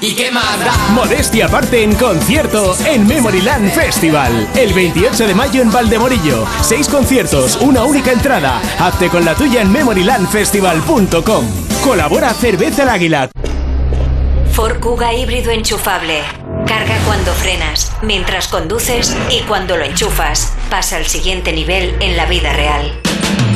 ¿Y 0.00 0.14
qué 0.14 0.30
más 0.30 0.60
da? 0.60 0.72
Modestia 0.92 1.46
aparte 1.46 1.82
en 1.82 1.92
concierto 1.94 2.76
en 2.86 3.06
Memoryland 3.06 3.72
Festival. 3.72 4.48
El 4.54 4.72
28 4.72 5.26
de 5.26 5.34
mayo 5.34 5.60
en 5.60 5.72
Valdemorillo. 5.72 6.46
Seis 6.62 6.88
conciertos, 6.88 7.56
una 7.60 7.84
única 7.84 8.12
entrada. 8.12 8.60
Hazte 8.78 9.08
con 9.08 9.24
la 9.24 9.34
tuya 9.34 9.60
en 9.60 9.72
memorylandfestival.com. 9.72 11.46
Colabora 11.82 12.32
Cerveza 12.32 12.84
el 12.84 12.90
Águila. 12.90 13.30
Ford 14.52 14.78
Kuga 14.78 15.12
híbrido 15.14 15.50
enchufable. 15.50 16.22
Carga 16.66 16.96
cuando 17.06 17.32
frenas, 17.32 17.92
mientras 18.02 18.46
conduces 18.46 19.16
y 19.30 19.40
cuando 19.42 19.76
lo 19.76 19.84
enchufas. 19.84 20.52
Pasa 20.70 20.96
al 20.96 21.06
siguiente 21.06 21.52
nivel 21.52 21.96
en 22.00 22.16
la 22.16 22.26
vida 22.26 22.52
real. 22.52 22.92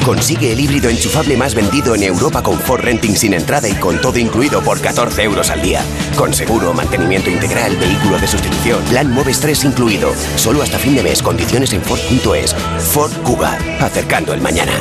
Consigue 0.05 0.53
el 0.53 0.59
híbrido 0.59 0.91
enchufable 0.91 1.37
más 1.37 1.55
vendido 1.55 1.95
en 1.95 2.03
Europa 2.03 2.43
con 2.43 2.59
Ford 2.59 2.81
Renting 2.81 3.15
sin 3.15 3.35
entrada 3.35 3.69
y 3.69 3.75
con 3.75 4.01
todo 4.01 4.19
incluido 4.19 4.61
por 4.61 4.81
14 4.81 5.23
euros 5.23 5.49
al 5.51 5.63
día. 5.63 5.81
Con 6.17 6.35
seguro, 6.35 6.75
mantenimiento 6.75 7.31
integral, 7.31 7.77
vehículo 7.77 8.19
de 8.19 8.27
sustitución, 8.27 8.83
plan 8.87 9.13
Moves 9.13 9.39
3 9.41 9.63
incluido. 9.65 10.13
Solo 10.37 10.63
hasta 10.63 10.79
fin 10.79 10.97
de 10.97 11.05
mes, 11.05 11.23
condiciones 11.23 11.73
en 11.73 11.83
Ford.es. 11.83 12.53
Ford 12.93 13.13
Kuga, 13.23 13.57
acercando 13.81 14.35
el 14.35 14.41
mañana. 14.41 14.73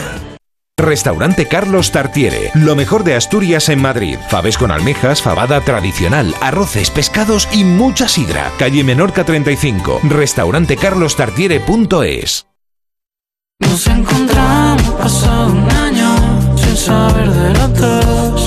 Restaurante 0.77 1.47
Carlos 1.47 1.91
Tartiere, 1.91 2.49
lo 2.55 2.75
mejor 2.75 3.03
de 3.03 3.13
Asturias 3.13 3.69
en 3.69 3.79
Madrid. 3.79 4.17
Faves 4.29 4.57
con 4.57 4.71
almejas, 4.71 5.21
fabada 5.21 5.61
tradicional, 5.61 6.33
arroces, 6.41 6.89
pescados 6.89 7.47
y 7.51 7.63
mucha 7.63 8.07
sidra. 8.07 8.51
Calle 8.57 8.83
Menorca 8.83 9.23
35, 9.23 9.99
restaurantecarlostartiere.es. 10.09 12.47
Nos 13.61 13.87
encontramos 13.87 14.89
pasado 15.01 15.51
un 15.51 15.71
año 15.71 16.15
sin 16.55 16.75
saber 16.75 17.29
de 17.31 17.49
los 17.53 17.73
dos. 17.79 18.45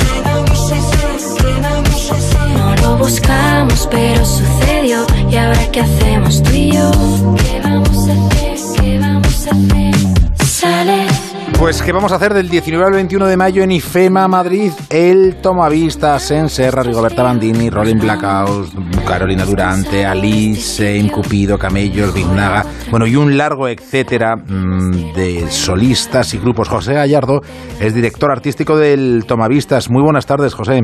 No 2.57 2.77
lo 2.83 2.97
buscamos, 2.99 3.89
pero 3.91 4.25
sucedió. 4.25 5.07
¿Y 5.31 5.37
ahora 5.37 5.71
qué 5.73 5.81
hacemos 5.81 6.43
tú 6.43 6.51
y 6.51 6.73
yo? 6.73 6.91
¿Qué 7.37 7.61
vamos 7.63 8.09
a 8.09 8.13
hacer? 8.13 8.59
¿Qué 8.81 8.99
vamos 8.99 9.47
a 9.47 9.51
hacer? 9.51 10.47
Sale. 10.47 11.24
Pues, 11.59 11.83
¿qué 11.83 11.93
vamos 11.93 12.13
a 12.13 12.17
hacer 12.17 12.35
del 12.35 12.49
19 12.49 12.85
al 12.85 12.93
21 12.93 13.27
de 13.27 13.37
mayo 13.37 13.63
en 13.63 13.71
IFEMA 13.71 14.29
Madrid? 14.29 14.73
El 14.91 15.37
Tomavistas, 15.41 16.31
en 16.31 16.49
Serra, 16.49 16.83
Rigoberta 16.83 17.23
Bandini, 17.23 17.71
Rolling 17.71 17.99
Blackhouse, 17.99 18.73
Carolina 19.07 19.45
Durante, 19.45 20.05
Alice, 20.05 20.97
Incupido, 20.97 21.59
Camellos, 21.59 22.13
Vignaga, 22.13 22.65
bueno, 22.91 23.07
y 23.07 23.17
un 23.17 23.37
largo 23.37 23.69
etcétera 23.69 24.37
mm, 24.37 25.15
de 25.15 25.47
solistas 25.51 26.35
y 26.35 26.39
grupos. 26.39 26.69
José 26.69 26.95
Gallardo 26.95 27.41
es 27.81 27.95
director 27.95 28.31
artístico 28.31 28.77
del 28.77 29.25
Tomavistas. 29.27 29.91
Muy 29.91 30.03
buenas 30.03 30.27
tardes, 30.27 30.55
José. 30.55 30.83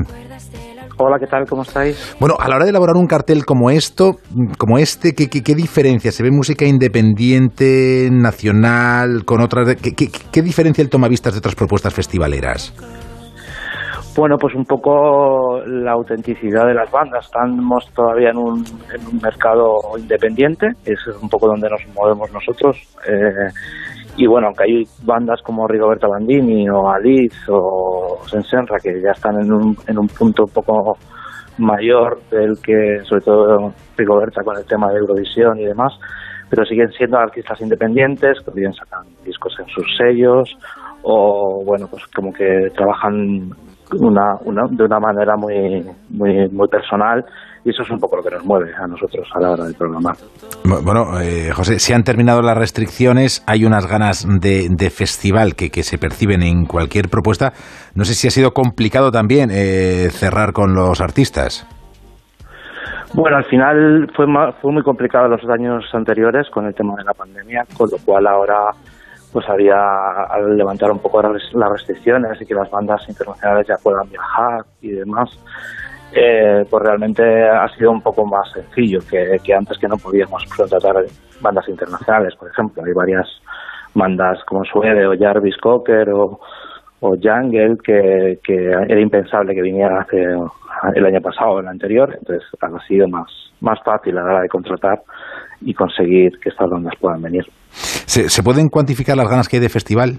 Hola, 1.02 1.18
¿qué 1.18 1.26
tal? 1.26 1.46
¿Cómo 1.48 1.62
estáis? 1.62 2.14
Bueno, 2.20 2.34
a 2.38 2.46
la 2.46 2.56
hora 2.56 2.64
de 2.66 2.72
elaborar 2.72 2.94
un 2.94 3.06
cartel 3.06 3.46
como 3.46 3.70
esto, 3.70 4.16
como 4.58 4.76
este, 4.76 5.14
¿qué, 5.14 5.30
qué, 5.30 5.42
qué 5.42 5.54
diferencia? 5.54 6.12
¿Se 6.12 6.22
ve 6.22 6.30
música 6.30 6.66
independiente, 6.66 8.10
nacional, 8.12 9.24
con 9.24 9.40
otras? 9.40 9.76
¿Qué, 9.76 9.92
qué, 9.92 10.08
qué 10.30 10.42
diferencia 10.42 10.82
el 10.82 10.90
Tomavistas 10.90 11.32
de 11.32 11.38
otras 11.38 11.54
propuestas 11.54 11.94
festivaleras? 11.94 12.74
Bueno, 14.14 14.36
pues 14.38 14.54
un 14.54 14.66
poco 14.66 15.62
la 15.64 15.92
autenticidad 15.92 16.66
de 16.66 16.74
las 16.74 16.90
bandas. 16.90 17.24
Estamos 17.24 17.90
todavía 17.94 18.28
en 18.28 18.36
un, 18.36 18.64
en 18.92 19.06
un 19.06 19.20
mercado 19.22 19.78
independiente, 19.96 20.66
es 20.84 20.98
un 21.22 21.30
poco 21.30 21.46
donde 21.46 21.70
nos 21.70 21.80
movemos 21.94 22.30
nosotros. 22.30 22.76
Eh, 23.08 23.48
y 24.20 24.26
bueno, 24.26 24.48
aunque 24.48 24.64
hay 24.64 24.84
bandas 25.02 25.40
como 25.40 25.66
Rigoberta 25.66 26.06
Bandini 26.06 26.68
o 26.68 26.90
Alice 26.90 27.38
o 27.48 28.18
Sensenra 28.26 28.76
que 28.78 29.00
ya 29.00 29.12
están 29.12 29.40
en 29.40 29.50
un, 29.50 29.74
en 29.86 29.98
un 29.98 30.06
punto 30.08 30.44
un 30.44 30.50
poco 30.50 30.98
mayor 31.56 32.20
del 32.30 32.60
que, 32.62 32.98
sobre 33.04 33.22
todo 33.22 33.72
Rigoberta 33.96 34.42
con 34.42 34.58
el 34.58 34.66
tema 34.66 34.92
de 34.92 34.98
Eurovisión 34.98 35.58
y 35.58 35.64
demás, 35.64 35.94
pero 36.50 36.66
siguen 36.66 36.92
siendo 36.92 37.16
artistas 37.16 37.62
independientes 37.62 38.36
que 38.44 38.50
bien 38.50 38.74
sacan 38.74 39.06
discos 39.24 39.56
en 39.58 39.66
sus 39.68 39.86
sellos 39.96 40.54
o 41.00 41.62
bueno, 41.64 41.86
pues 41.90 42.06
como 42.08 42.30
que 42.30 42.68
trabajan 42.76 43.48
una, 43.98 44.36
una, 44.44 44.62
de 44.70 44.84
una 44.84 45.00
manera 45.00 45.36
muy, 45.36 45.84
muy, 46.10 46.48
muy 46.48 46.68
personal 46.68 47.24
y 47.64 47.70
eso 47.70 47.82
es 47.82 47.90
un 47.90 47.98
poco 47.98 48.16
lo 48.16 48.22
que 48.22 48.30
nos 48.30 48.44
mueve 48.44 48.72
a 48.74 48.86
nosotros 48.86 49.28
a 49.34 49.40
la 49.40 49.50
hora 49.50 49.64
de 49.64 49.74
programar. 49.74 50.16
Bueno, 50.64 51.20
eh, 51.20 51.50
José, 51.52 51.78
si 51.78 51.92
han 51.92 52.04
terminado 52.04 52.40
las 52.40 52.56
restricciones, 52.56 53.44
hay 53.46 53.64
unas 53.64 53.86
ganas 53.86 54.26
de, 54.40 54.68
de 54.70 54.90
festival 54.90 55.54
que, 55.54 55.70
que, 55.70 55.82
se 55.82 55.98
perciben 55.98 56.42
en 56.42 56.64
cualquier 56.64 57.08
propuesta. 57.10 57.52
No 57.94 58.04
sé 58.04 58.14
si 58.14 58.28
ha 58.28 58.30
sido 58.30 58.52
complicado 58.52 59.10
también 59.10 59.50
eh, 59.50 60.08
cerrar 60.10 60.52
con 60.52 60.74
los 60.74 61.00
artistas. 61.00 61.66
Bueno, 63.12 63.38
al 63.38 63.44
final 63.46 64.08
fue, 64.14 64.26
fue 64.62 64.72
muy 64.72 64.82
complicado 64.82 65.28
los 65.28 65.42
años 65.50 65.84
anteriores 65.92 66.48
con 66.48 66.66
el 66.66 66.74
tema 66.74 66.94
de 66.96 67.04
la 67.04 67.12
pandemia, 67.12 67.64
con 67.76 67.88
lo 67.90 67.98
cual 68.04 68.26
ahora 68.26 68.70
pues 69.32 69.48
había 69.48 69.76
al 70.28 70.56
levantar 70.56 70.90
un 70.90 70.98
poco 70.98 71.22
las 71.22 71.70
restricciones 71.70 72.40
y 72.40 72.46
que 72.46 72.54
las 72.54 72.70
bandas 72.70 73.08
internacionales 73.08 73.66
ya 73.66 73.76
puedan 73.82 74.08
viajar 74.08 74.64
y 74.80 74.90
demás, 74.90 75.30
eh, 76.12 76.64
pues 76.68 76.82
realmente 76.82 77.48
ha 77.48 77.68
sido 77.76 77.92
un 77.92 78.02
poco 78.02 78.26
más 78.26 78.50
sencillo 78.52 78.98
que, 79.08 79.54
antes 79.54 79.78
que 79.78 79.86
no 79.86 79.96
podíamos 79.96 80.44
contratar 80.46 81.04
bandas 81.40 81.68
internacionales, 81.68 82.34
por 82.36 82.50
ejemplo. 82.50 82.82
Hay 82.84 82.92
varias 82.92 83.28
bandas 83.94 84.42
como 84.44 84.64
Suede 84.64 85.06
o 85.06 85.16
Jarvis 85.16 85.56
Cocker 85.58 86.10
o, 86.10 86.40
o 87.00 87.12
que, 87.14 88.38
que 88.42 88.66
era 88.66 89.00
impensable 89.00 89.54
que 89.54 89.62
viniera 89.62 90.00
hace 90.00 90.36
el 90.94 91.06
año 91.06 91.20
pasado 91.20 91.52
o 91.52 91.60
el 91.60 91.68
anterior, 91.68 92.16
entonces 92.18 92.46
ha 92.60 92.86
sido 92.86 93.08
más, 93.08 93.30
más 93.60 93.78
fácil 93.84 94.16
a 94.18 94.22
la 94.22 94.30
hora 94.30 94.42
de 94.42 94.48
contratar 94.48 95.02
y 95.60 95.74
conseguir 95.74 96.38
que 96.40 96.48
estas 96.48 96.68
bandas 96.70 96.94
puedan 97.00 97.22
venir. 97.22 97.44
¿Se, 98.10 98.28
¿Se 98.28 98.42
pueden 98.42 98.68
cuantificar 98.70 99.16
las 99.16 99.30
ganas 99.30 99.48
que 99.48 99.58
hay 99.58 99.62
de 99.62 99.68
festival? 99.68 100.18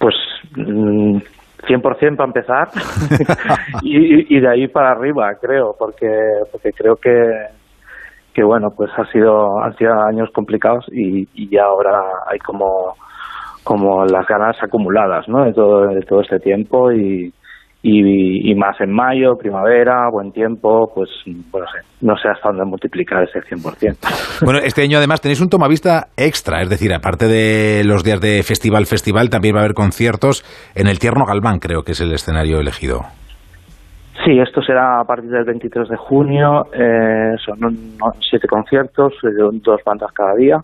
Pues 0.00 0.16
mmm, 0.56 1.18
100% 1.62 2.16
para 2.16 2.26
empezar 2.26 2.68
y, 3.82 4.36
y, 4.36 4.40
de 4.40 4.48
ahí 4.50 4.66
para 4.66 4.90
arriba, 4.90 5.30
creo, 5.40 5.76
porque 5.78 6.08
porque 6.50 6.72
creo 6.72 6.96
que 6.96 7.12
que 8.34 8.42
bueno, 8.42 8.70
pues 8.76 8.90
ha 8.98 9.04
sido 9.12 9.62
han 9.62 9.76
sido 9.76 9.92
años 9.92 10.28
complicados 10.34 10.84
y, 10.90 11.28
y 11.34 11.56
ahora 11.56 12.00
hay 12.26 12.40
como 12.40 12.96
como 13.62 14.04
las 14.04 14.26
ganas 14.26 14.56
acumuladas, 14.60 15.28
¿no? 15.28 15.44
De 15.44 15.52
todo 15.52 15.86
de 15.86 16.00
todo 16.00 16.20
este 16.20 16.40
tiempo 16.40 16.90
y 16.90 17.32
y, 17.86 18.50
y, 18.50 18.54
más 18.54 18.80
en 18.80 18.90
mayo, 18.90 19.36
primavera, 19.36 20.08
buen 20.10 20.32
tiempo, 20.32 20.90
pues 20.94 21.10
bueno, 21.52 21.66
no 22.00 22.16
sé 22.16 22.30
hasta 22.30 22.48
dónde 22.48 22.64
multiplicar 22.64 23.22
ese 23.24 23.40
100%. 23.40 24.42
Bueno, 24.42 24.58
este 24.60 24.80
año 24.80 24.96
además 24.96 25.20
tenéis 25.20 25.42
un 25.42 25.50
tomavista 25.50 26.06
extra, 26.16 26.62
es 26.62 26.70
decir, 26.70 26.94
aparte 26.94 27.26
de 27.26 27.82
los 27.84 28.02
días 28.02 28.22
de 28.22 28.42
festival, 28.42 28.86
festival, 28.86 29.28
también 29.28 29.54
va 29.54 29.58
a 29.58 29.64
haber 29.64 29.74
conciertos 29.74 30.44
en 30.74 30.86
el 30.86 30.98
Tierno 30.98 31.26
Galván, 31.26 31.58
creo 31.58 31.82
que 31.82 31.92
es 31.92 32.00
el 32.00 32.12
escenario 32.12 32.58
elegido. 32.58 33.02
Sí, 34.24 34.38
esto 34.38 34.62
será 34.62 35.00
a 35.00 35.04
partir 35.04 35.28
del 35.28 35.44
23 35.44 35.86
de 35.86 35.96
junio, 35.98 36.64
eh, 36.72 37.34
son 37.44 37.58
siete 38.30 38.48
conciertos, 38.48 39.12
dos 39.62 39.80
bandas 39.84 40.10
cada 40.14 40.34
día, 40.36 40.56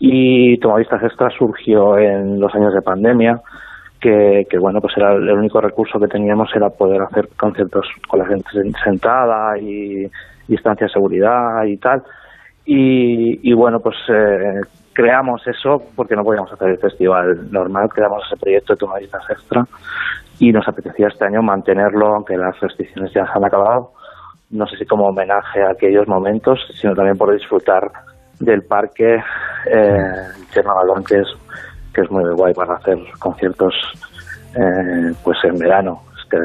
y 0.00 0.58
Tomavistas 0.58 1.04
Extra 1.04 1.28
surgió 1.30 1.96
en 1.96 2.40
los 2.40 2.52
años 2.56 2.74
de 2.74 2.82
pandemia, 2.82 3.40
que, 4.00 4.46
que, 4.48 4.58
bueno 4.58 4.80
pues 4.80 4.94
era 4.96 5.12
el 5.12 5.30
único 5.30 5.60
recurso 5.60 5.98
que 5.98 6.08
teníamos 6.08 6.48
era 6.54 6.68
poder 6.70 7.02
hacer 7.02 7.28
conciertos 7.36 7.86
con 8.08 8.20
la 8.20 8.26
gente 8.26 8.48
sentada 8.82 9.58
y 9.58 10.06
distancia 10.48 10.86
de 10.86 10.92
seguridad 10.92 11.64
y 11.64 11.76
tal. 11.76 12.02
Y, 12.64 13.48
y 13.48 13.54
bueno 13.54 13.78
pues 13.80 13.96
eh, 14.08 14.60
creamos 14.92 15.42
eso 15.46 15.82
porque 15.96 16.14
no 16.14 16.22
podíamos 16.22 16.52
hacer 16.52 16.70
el 16.70 16.78
festival 16.78 17.50
normal 17.50 17.88
creamos 17.88 18.22
ese 18.26 18.40
proyecto 18.40 18.74
de 18.74 18.78
tomadistas 18.78 19.22
extra 19.30 19.64
y 20.38 20.52
nos 20.52 20.66
apetecía 20.66 21.08
este 21.08 21.24
año 21.26 21.42
mantenerlo 21.42 22.14
aunque 22.14 22.36
las 22.36 22.58
restricciones 22.60 23.12
ya 23.12 23.24
se 23.24 23.32
han 23.34 23.44
acabado. 23.44 23.92
No 24.50 24.66
sé 24.66 24.76
si 24.76 24.84
como 24.84 25.04
homenaje 25.04 25.62
a 25.62 25.70
aquellos 25.72 26.08
momentos 26.08 26.58
sino 26.74 26.94
también 26.94 27.16
por 27.16 27.32
disfrutar 27.32 27.90
del 28.40 28.62
parque 28.62 29.16
eh, 29.16 29.96
Chernobyl 30.50 31.04
que 31.06 31.16
es 31.16 31.28
que 31.94 32.02
es 32.02 32.10
muy 32.10 32.22
guay 32.36 32.52
para 32.54 32.74
hacer 32.76 32.96
conciertos 33.18 33.74
eh, 34.54 35.12
pues 35.22 35.38
en 35.44 35.58
verano. 35.58 36.02
Es 36.16 36.28
que 36.30 36.38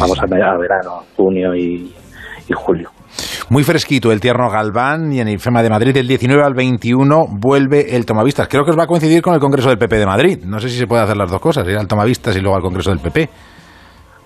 vamos 0.00 0.18
a, 0.18 0.24
a 0.24 0.56
verano, 0.58 1.02
junio 1.16 1.54
y, 1.54 1.92
y, 2.48 2.52
julio. 2.54 2.90
Muy 3.50 3.62
fresquito 3.62 4.10
el 4.10 4.20
tierno 4.20 4.50
Galván 4.50 5.12
y 5.12 5.20
en 5.20 5.28
el 5.28 5.34
IFEMA 5.34 5.62
de 5.62 5.70
Madrid 5.70 5.94
del 5.94 6.08
19 6.08 6.42
al 6.42 6.54
21 6.54 7.26
vuelve 7.38 7.94
el 7.96 8.06
Tomavistas. 8.06 8.48
Creo 8.48 8.64
que 8.64 8.70
os 8.70 8.78
va 8.78 8.84
a 8.84 8.86
coincidir 8.86 9.22
con 9.22 9.34
el 9.34 9.40
Congreso 9.40 9.68
del 9.68 9.78
PP 9.78 9.98
de 9.98 10.06
Madrid. 10.06 10.38
No 10.44 10.58
sé 10.58 10.68
si 10.68 10.78
se 10.78 10.86
puede 10.86 11.02
hacer 11.02 11.16
las 11.16 11.30
dos 11.30 11.40
cosas, 11.40 11.68
ir 11.68 11.76
al 11.76 11.86
Tomavistas 11.86 12.36
y 12.36 12.40
luego 12.40 12.56
al 12.56 12.62
Congreso 12.62 12.90
del 12.90 13.00
PP 13.00 13.28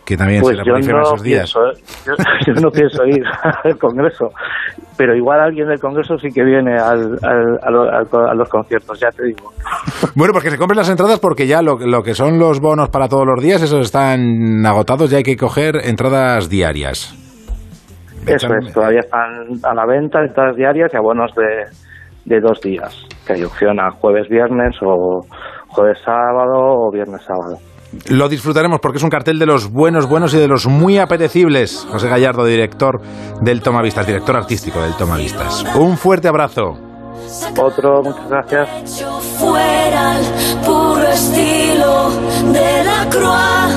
que 0.08 0.16
también 0.16 0.40
pues 0.40 0.56
será 0.56 0.64
yo 0.64 0.72
por 0.72 0.80
IFEMA 0.80 1.00
no 1.00 1.04
esos 1.04 1.22
días. 1.22 1.52
Pienso, 1.52 1.82
yo, 2.06 2.14
yo, 2.46 2.60
no 2.62 2.70
pienso 2.70 3.04
ir 3.04 3.22
al 3.64 3.76
Congreso, 3.76 4.30
pero 4.98 5.14
igual 5.14 5.40
alguien 5.40 5.68
del 5.68 5.78
Congreso 5.78 6.18
sí 6.18 6.28
que 6.34 6.42
viene 6.42 6.76
al, 6.76 7.16
al, 7.22 7.58
al, 7.62 8.28
a 8.30 8.34
los 8.34 8.48
conciertos, 8.48 8.98
ya 9.00 9.10
te 9.10 9.24
digo. 9.24 9.50
Bueno, 10.14 10.32
pues 10.32 10.44
que 10.44 10.50
se 10.50 10.58
compren 10.58 10.78
las 10.78 10.90
entradas 10.90 11.20
porque 11.20 11.46
ya 11.46 11.62
lo, 11.62 11.78
lo, 11.78 12.02
que 12.02 12.14
son 12.14 12.38
los 12.40 12.60
bonos 12.60 12.88
para 12.88 13.08
todos 13.08 13.24
los 13.24 13.40
días, 13.40 13.62
esos 13.62 13.82
están 13.82 14.66
agotados, 14.66 15.10
ya 15.10 15.18
hay 15.18 15.22
que 15.22 15.36
coger 15.36 15.76
entradas 15.84 16.48
diarias. 16.48 17.14
Eso 18.26 18.48
es, 18.60 18.72
todavía 18.72 19.00
están 19.00 19.46
a 19.62 19.74
la 19.74 19.86
venta 19.86 20.20
entradas 20.20 20.56
diarias 20.56 20.90
y 20.92 20.96
abonos 20.96 21.30
de, 21.36 22.34
de 22.34 22.40
dos 22.40 22.60
días, 22.60 23.06
que 23.26 23.34
hay 23.34 23.44
opción 23.44 23.78
a 23.78 23.92
jueves, 23.92 24.28
viernes 24.28 24.74
o 24.82 25.20
jueves, 25.68 25.98
sábado 26.04 26.58
o 26.58 26.90
viernes, 26.90 27.22
sábado. 27.22 27.58
Lo 28.08 28.28
disfrutaremos 28.28 28.80
porque 28.80 28.98
es 28.98 29.04
un 29.04 29.10
cartel 29.10 29.38
de 29.38 29.46
los 29.46 29.70
buenos, 29.70 30.06
buenos 30.08 30.34
y 30.34 30.38
de 30.38 30.48
los 30.48 30.66
muy 30.66 30.98
apetecibles. 30.98 31.86
José 31.90 32.08
Gallardo, 32.08 32.44
director 32.44 33.00
del 33.40 33.62
Tomavistas, 33.62 34.06
director 34.06 34.36
artístico 34.36 34.82
del 34.82 34.94
Tomavistas. 34.94 35.64
Un 35.74 35.96
fuerte 35.96 36.28
abrazo. 36.28 36.76
Otro, 37.58 38.02
muchas 38.02 38.28
gracias. 38.28 39.04
fuera 39.38 40.18
el 40.18 40.24
puro 40.64 41.08
estilo 41.08 42.10
de 42.52 42.84
la 42.84 43.08
croix. 43.10 43.74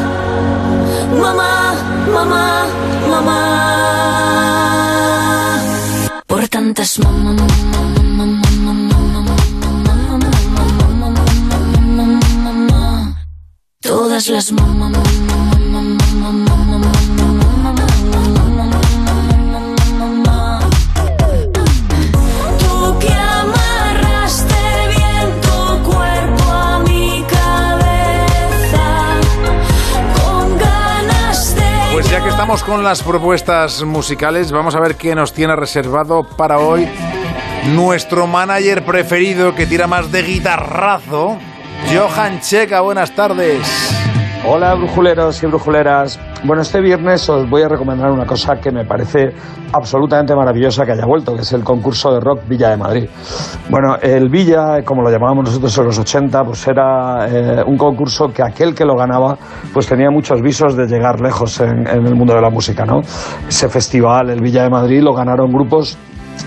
Mamá, 1.19 1.73
mamá, 2.13 2.65
mamá. 3.09 3.61
Por 6.27 6.47
tantas 6.47 6.99
mamá, 6.99 7.33
mamá, 7.33 7.47
mamá, 7.71 8.03
mamá, 8.25 8.40
de 13.81 14.21
Pues 31.93 32.09
ya 32.09 32.21
que 32.21 32.29
estamos 32.29 32.63
con 32.63 32.83
las 32.83 33.01
propuestas 33.01 33.83
musicales, 33.83 34.51
vamos 34.51 34.75
a 34.75 34.79
ver 34.79 34.95
qué 34.95 35.15
nos 35.15 35.33
tiene 35.33 35.55
reservado 35.55 36.23
para 36.23 36.59
hoy 36.59 36.87
nuestro 37.73 38.27
manager 38.27 38.85
preferido 38.85 39.55
que 39.55 39.65
tira 39.65 39.87
más 39.87 40.11
de 40.11 40.23
guitarrazo, 40.23 41.37
Johan 41.89 42.39
Checa. 42.39 42.81
Buenas 42.81 43.11
tardes. 43.11 43.61
Hola 44.43 44.73
brujuleros 44.73 45.43
y 45.43 45.45
brujuleras. 45.45 46.19
Bueno, 46.43 46.63
este 46.63 46.81
viernes 46.81 47.29
os 47.29 47.47
voy 47.47 47.61
a 47.61 47.67
recomendar 47.67 48.09
una 48.09 48.25
cosa 48.25 48.55
que 48.55 48.71
me 48.71 48.83
parece 48.85 49.33
absolutamente 49.71 50.35
maravillosa 50.35 50.83
que 50.83 50.93
haya 50.93 51.05
vuelto, 51.05 51.35
que 51.35 51.41
es 51.41 51.53
el 51.53 51.63
concurso 51.63 52.11
de 52.11 52.19
rock 52.19 52.47
Villa 52.47 52.69
de 52.69 52.77
Madrid. 52.77 53.07
Bueno, 53.69 53.97
el 54.01 54.29
Villa, 54.29 54.81
como 54.83 55.03
lo 55.03 55.11
llamábamos 55.11 55.45
nosotros 55.45 55.77
en 55.77 55.85
los 55.85 55.99
80, 55.99 56.43
pues 56.43 56.67
era 56.67 57.27
eh, 57.29 57.63
un 57.67 57.77
concurso 57.77 58.29
que 58.33 58.41
aquel 58.41 58.73
que 58.73 58.83
lo 58.83 58.95
ganaba 58.95 59.37
pues 59.71 59.85
tenía 59.85 60.09
muchos 60.09 60.41
visos 60.41 60.75
de 60.75 60.87
llegar 60.87 61.21
lejos 61.21 61.59
en, 61.59 61.87
en 61.87 62.07
el 62.07 62.15
mundo 62.15 62.33
de 62.33 62.41
la 62.41 62.49
música, 62.49 62.83
¿no? 62.83 63.01
Ese 63.47 63.69
festival, 63.69 64.31
el 64.31 64.41
Villa 64.41 64.63
de 64.63 64.71
Madrid, 64.71 65.01
lo 65.03 65.13
ganaron 65.13 65.51
grupos 65.51 65.97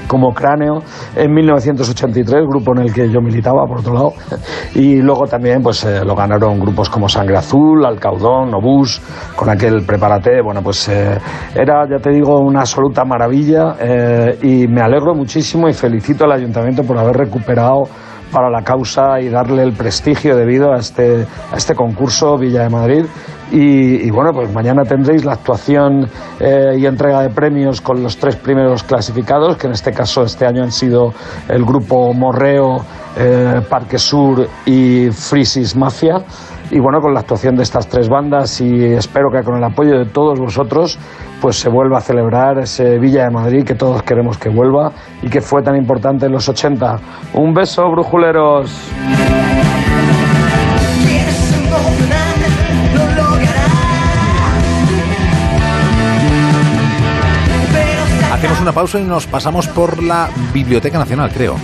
como 0.07 0.32
Cráneo 0.32 0.82
en 1.16 1.32
1983, 1.32 2.47
grupo 2.47 2.72
en 2.76 2.82
el 2.82 2.93
que 2.93 3.11
yo 3.11 3.20
militaba, 3.20 3.66
por 3.66 3.78
otro 3.78 3.95
lado. 3.95 4.12
Y 4.74 5.01
luego 5.03 5.26
también 5.26 5.62
pues 5.62 5.85
eh, 5.85 6.05
lo 6.05 6.14
ganaron 6.14 6.59
grupos 6.61 6.89
como 6.89 7.09
Sangre 7.09 7.37
Azul, 7.37 7.85
Alcaudón, 7.85 8.55
Obús, 8.55 9.01
con 9.35 9.49
aquel 9.49 9.85
Prepárate. 9.85 10.43
Bueno, 10.43 10.62
pues 10.62 10.89
eh, 10.89 11.18
era, 11.55 11.89
ya 11.89 11.99
te 11.99 12.11
digo, 12.11 12.39
una 12.41 12.61
absoluta 12.61 13.05
maravilla 13.05 13.76
eh, 13.80 14.39
y 14.43 14.66
me 14.66 14.82
alegro 14.82 15.14
muchísimo 15.14 15.68
y 15.68 15.72
felicito 15.72 16.24
al 16.24 16.32
Ayuntamiento 16.32 16.82
por 16.82 16.99
haber 16.99 17.16
recuperado 17.16 17.85
para 18.32 18.51
la 18.51 18.62
causa 18.62 19.20
y 19.20 19.28
darle 19.28 19.62
el 19.62 19.72
prestigio 19.74 20.37
debido 20.37 20.72
a 20.72 20.78
este, 20.78 21.24
a 21.53 21.57
este 21.57 21.74
concurso 21.74 22.37
Villa 22.37 22.62
de 22.62 22.68
Madrid. 22.68 23.05
Y, 23.55 24.09
y 24.09 24.11
bueno, 24.11 24.32
pues 24.32 24.52
mañana 24.52 24.82
tendréis 24.82 25.24
la 25.24 25.34
actuación 25.34 26.09
eh, 26.40 26.74
y 26.76 26.86
entrega 26.86 27.22
de 27.22 27.30
premios 27.30 27.80
con 27.80 28.02
los 28.02 28.16
tres 28.16 28.34
primeros 28.34 28.82
clasificados, 28.82 29.57
que 29.57 29.68
en 29.68 29.74
este 29.74 29.92
caso 29.92 30.24
este 30.24 30.44
año 30.44 30.64
han 30.64 30.72
sido 30.72 31.12
el 31.48 31.64
grupo 31.64 32.12
Morreo, 32.12 32.78
eh, 33.16 33.61
Parque 33.70 33.96
Sur 33.96 34.48
y 34.66 35.09
Frisis 35.12 35.76
Mafia. 35.76 36.24
Y 36.72 36.80
bueno, 36.80 37.00
con 37.00 37.14
la 37.14 37.20
actuación 37.20 37.55
de 37.55 37.62
estas 37.62 37.86
tres 37.86 38.09
bandas 38.09 38.61
y 38.61 38.86
espero 38.86 39.30
que 39.30 39.44
con 39.44 39.57
el 39.57 39.62
apoyo 39.62 39.98
de 39.98 40.07
todos 40.07 40.40
vosotros 40.40 40.98
pues 41.40 41.55
se 41.55 41.68
vuelva 41.68 41.98
a 41.98 42.00
celebrar 42.00 42.59
ese 42.59 42.98
Villa 42.98 43.24
de 43.24 43.30
Madrid 43.30 43.64
que 43.64 43.76
todos 43.76 44.02
queremos 44.02 44.36
que 44.36 44.48
vuelva 44.48 44.90
y 45.22 45.28
que 45.28 45.40
fue 45.40 45.62
tan 45.62 45.76
importante 45.76 46.26
en 46.26 46.32
los 46.32 46.48
80. 46.48 46.98
Un 47.34 47.55
beso, 47.55 47.88
brujuleros. 47.88 48.90
Una 58.64 58.72
pausa 58.72 58.98
y 58.98 59.02
nos 59.02 59.26
pasamos 59.26 59.68
por 59.68 60.02
la 60.02 60.30
Biblioteca 60.54 60.98
Nacional, 60.98 61.30
creo. 61.30 61.54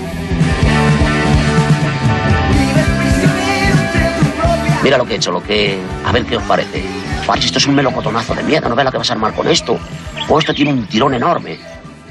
Mira 4.83 4.99
lo 4.99 5.07
que 5.07 5.15
he 5.15 5.17
hecho, 5.17 5.33
lo 5.33 5.43
que... 5.43 5.79
A 6.05 6.13
ver 6.13 6.27
qué 6.27 6.37
os 6.37 6.43
parece. 6.43 6.85
Parche, 7.27 7.47
esto 7.47 7.57
es 7.57 7.67
un 7.67 7.75
melocotonazo 7.75 8.35
de 8.35 8.43
mierda, 8.43 8.69
no 8.69 8.77
veas 8.77 8.85
la 8.85 8.91
que 8.91 8.99
vas 8.99 9.09
a 9.09 9.15
armar 9.15 9.33
con 9.33 9.49
esto. 9.49 9.79
O 10.29 10.39
esto 10.39 10.53
tiene 10.53 10.75
un 10.75 10.87
tirón 10.89 11.15
enorme. 11.15 11.59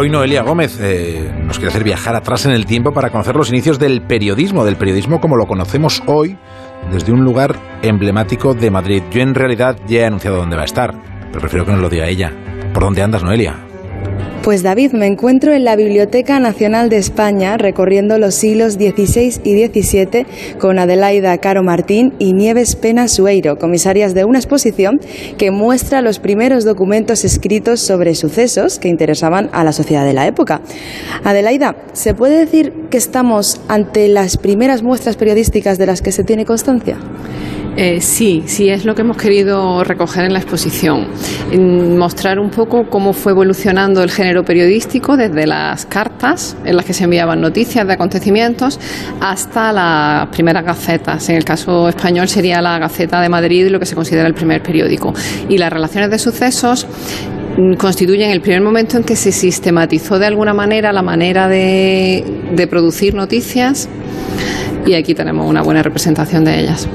Hoy 0.00 0.08
Noelia 0.08 0.40
Gómez 0.40 0.78
eh, 0.80 1.30
nos 1.44 1.58
quiere 1.58 1.68
hacer 1.68 1.84
viajar 1.84 2.16
atrás 2.16 2.46
en 2.46 2.52
el 2.52 2.64
tiempo 2.64 2.94
para 2.94 3.10
conocer 3.10 3.36
los 3.36 3.50
inicios 3.50 3.78
del 3.78 4.00
periodismo, 4.00 4.64
del 4.64 4.76
periodismo 4.76 5.20
como 5.20 5.36
lo 5.36 5.46
conocemos 5.46 6.02
hoy 6.06 6.38
desde 6.90 7.12
un 7.12 7.22
lugar 7.22 7.54
emblemático 7.82 8.54
de 8.54 8.70
Madrid. 8.70 9.02
Yo 9.10 9.20
en 9.20 9.34
realidad 9.34 9.76
ya 9.86 10.00
he 10.00 10.06
anunciado 10.06 10.38
dónde 10.38 10.56
va 10.56 10.62
a 10.62 10.64
estar, 10.64 10.94
pero 11.28 11.40
prefiero 11.40 11.66
que 11.66 11.72
nos 11.72 11.82
lo 11.82 11.90
diga 11.90 12.08
ella. 12.08 12.32
¿Por 12.72 12.82
dónde 12.82 13.02
andas, 13.02 13.22
Noelia? 13.22 13.69
Pues 14.42 14.62
David, 14.62 14.92
me 14.92 15.06
encuentro 15.06 15.52
en 15.52 15.64
la 15.64 15.76
Biblioteca 15.76 16.40
Nacional 16.40 16.88
de 16.88 16.96
España 16.96 17.58
recorriendo 17.58 18.16
los 18.16 18.34
siglos 18.34 18.74
XVI 18.74 19.38
y 19.44 19.66
XVII 19.66 20.26
con 20.58 20.78
Adelaida 20.78 21.36
Caro 21.36 21.62
Martín 21.62 22.14
y 22.18 22.32
Nieves 22.32 22.74
Pena 22.74 23.06
Sueiro, 23.06 23.58
comisarias 23.58 24.14
de 24.14 24.24
una 24.24 24.38
exposición 24.38 24.98
que 25.36 25.50
muestra 25.50 26.00
los 26.00 26.20
primeros 26.20 26.64
documentos 26.64 27.26
escritos 27.26 27.80
sobre 27.80 28.14
sucesos 28.14 28.78
que 28.78 28.88
interesaban 28.88 29.50
a 29.52 29.62
la 29.62 29.72
sociedad 29.72 30.06
de 30.06 30.14
la 30.14 30.26
época. 30.26 30.62
Adelaida, 31.22 31.76
¿se 31.92 32.14
puede 32.14 32.38
decir 32.38 32.72
que 32.90 32.96
estamos 32.96 33.60
ante 33.68 34.08
las 34.08 34.38
primeras 34.38 34.82
muestras 34.82 35.16
periodísticas 35.16 35.76
de 35.76 35.84
las 35.84 36.00
que 36.00 36.12
se 36.12 36.24
tiene 36.24 36.46
constancia? 36.46 36.96
Eh, 37.76 38.00
sí, 38.00 38.42
sí, 38.46 38.68
es 38.68 38.84
lo 38.84 38.94
que 38.94 39.02
hemos 39.02 39.16
querido 39.16 39.84
recoger 39.84 40.24
en 40.24 40.32
la 40.32 40.40
exposición. 40.40 41.06
Mostrar 41.96 42.38
un 42.38 42.50
poco 42.50 42.88
cómo 42.90 43.12
fue 43.12 43.32
evolucionando 43.32 44.02
el 44.02 44.10
género 44.10 44.44
periodístico 44.44 45.16
desde 45.16 45.46
las 45.46 45.86
cartas 45.86 46.56
en 46.64 46.76
las 46.76 46.84
que 46.84 46.92
se 46.92 47.04
enviaban 47.04 47.40
noticias 47.40 47.86
de 47.86 47.92
acontecimientos 47.92 48.78
hasta 49.20 49.72
las 49.72 50.28
primeras 50.28 50.64
gacetas. 50.64 51.28
En 51.28 51.36
el 51.36 51.44
caso 51.44 51.88
español 51.88 52.28
sería 52.28 52.60
la 52.60 52.78
Gaceta 52.78 53.20
de 53.20 53.28
Madrid, 53.28 53.68
lo 53.68 53.78
que 53.78 53.86
se 53.86 53.94
considera 53.94 54.26
el 54.26 54.34
primer 54.34 54.62
periódico. 54.62 55.14
Y 55.48 55.56
las 55.56 55.72
relaciones 55.72 56.10
de 56.10 56.18
sucesos 56.18 56.86
mm, 57.56 57.74
constituyen 57.74 58.30
el 58.30 58.40
primer 58.40 58.62
momento 58.62 58.96
en 58.96 59.04
que 59.04 59.14
se 59.14 59.30
sistematizó 59.30 60.18
de 60.18 60.26
alguna 60.26 60.52
manera 60.52 60.92
la 60.92 61.02
manera 61.02 61.48
de, 61.48 62.24
de 62.52 62.66
producir 62.66 63.14
noticias 63.14 63.88
y 64.90 64.94
aquí 64.94 65.14
tenemos 65.14 65.48
una 65.48 65.62
buena 65.62 65.82
representación 65.82 66.44
de 66.44 66.60
ellas. 66.60 66.88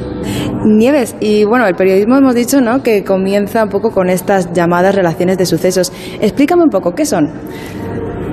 Nieves, 0.65 1.15
y 1.19 1.43
bueno, 1.43 1.67
el 1.67 1.75
periodismo 1.75 2.17
hemos 2.17 2.35
dicho 2.35 2.59
¿no? 2.59 2.81
que 2.81 3.03
comienza 3.03 3.63
un 3.63 3.69
poco 3.69 3.91
con 3.91 4.09
estas 4.09 4.51
llamadas 4.53 4.95
relaciones 4.95 5.37
de 5.37 5.45
sucesos. 5.45 5.91
Explícame 6.19 6.63
un 6.63 6.69
poco, 6.69 6.93
¿qué 6.93 7.05
son? 7.05 7.31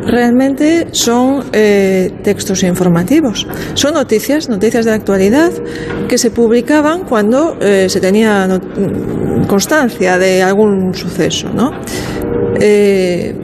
realmente 0.05 0.89
son 0.91 1.45
eh, 1.53 2.11
textos 2.23 2.63
informativos. 2.65 3.47
Son 3.75 3.95
noticias, 3.95 4.49
noticias 4.49 4.85
de 4.85 4.91
la 4.91 4.97
actualidad 4.97 5.53
que 6.09 6.19
se 6.19 6.31
publicaban 6.31 7.05
cuando 7.05 7.57
eh, 7.61 7.89
se 7.89 8.01
tenía 8.01 8.49
constancia 9.47 10.19
de 10.19 10.43
algún 10.43 10.93
suceso. 10.95 11.51
¿no? 11.55 11.71
Eh, 12.61 13.35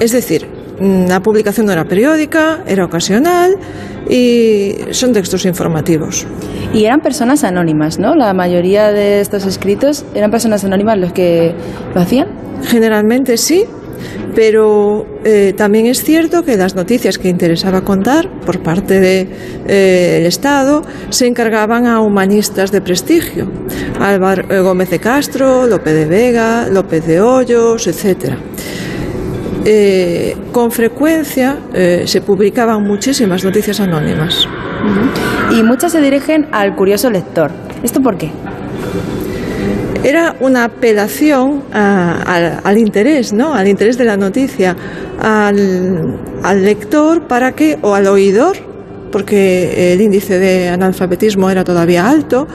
es 0.00 0.12
decir, 0.12 0.55
la 0.80 1.20
publicación 1.20 1.66
no 1.66 1.72
era 1.72 1.84
periódica, 1.84 2.62
era 2.66 2.84
ocasional 2.84 3.56
y 4.08 4.74
son 4.90 5.12
textos 5.12 5.44
informativos. 5.46 6.26
Y 6.74 6.84
eran 6.84 7.00
personas 7.00 7.44
anónimas, 7.44 7.98
¿no? 7.98 8.14
La 8.14 8.34
mayoría 8.34 8.92
de 8.92 9.20
estos 9.20 9.46
escritos 9.46 10.04
eran 10.14 10.30
personas 10.30 10.64
anónimas 10.64 10.98
los 10.98 11.12
que 11.12 11.54
lo 11.94 12.00
hacían. 12.00 12.28
Generalmente 12.64 13.36
sí, 13.36 13.64
pero 14.34 15.06
eh, 15.24 15.54
también 15.56 15.86
es 15.86 16.02
cierto 16.04 16.44
que 16.44 16.56
las 16.56 16.74
noticias 16.74 17.18
que 17.18 17.28
interesaba 17.28 17.82
contar 17.82 18.28
por 18.44 18.62
parte 18.62 19.00
del 19.00 19.28
de, 19.28 20.24
eh, 20.24 20.26
Estado 20.26 20.82
se 21.08 21.26
encargaban 21.26 21.86
a 21.86 22.00
humanistas 22.00 22.70
de 22.70 22.80
prestigio, 22.80 23.50
Álvaro 23.98 24.44
eh, 24.50 24.60
Gómez 24.60 24.90
de 24.90 24.98
Castro, 24.98 25.66
López 25.66 25.94
de 25.94 26.04
Vega, 26.04 26.68
López 26.68 27.06
de 27.06 27.20
Hoyos, 27.20 27.86
etcétera. 27.86 28.36
Con 30.52 30.70
frecuencia 30.70 31.58
se 32.04 32.20
publicaban 32.20 32.82
muchísimas 32.82 33.44
noticias 33.44 33.80
anónimas. 33.80 34.46
Y 35.50 35.62
muchas 35.62 35.92
se 35.92 36.00
dirigen 36.00 36.46
al 36.52 36.74
curioso 36.76 37.10
lector. 37.10 37.50
¿Esto 37.82 38.00
por 38.00 38.16
qué? 38.16 38.30
era 40.06 40.36
una 40.38 40.64
apelación 40.64 41.64
a, 41.72 42.60
al, 42.62 42.78
interés, 42.78 43.32
¿no? 43.32 43.54
Al 43.54 43.66
interés 43.66 43.98
de 43.98 44.04
la 44.04 44.16
noticia, 44.16 44.76
al, 45.20 46.62
lector 46.62 47.26
para 47.26 47.52
que, 47.52 47.76
o 47.82 47.92
al 47.92 48.06
oidor, 48.06 48.56
porque 49.10 49.92
el 49.92 50.00
índice 50.00 50.38
de 50.38 50.68
analfabetismo 50.68 51.50
era 51.50 51.64
todavía 51.64 52.08
alto, 52.08 52.46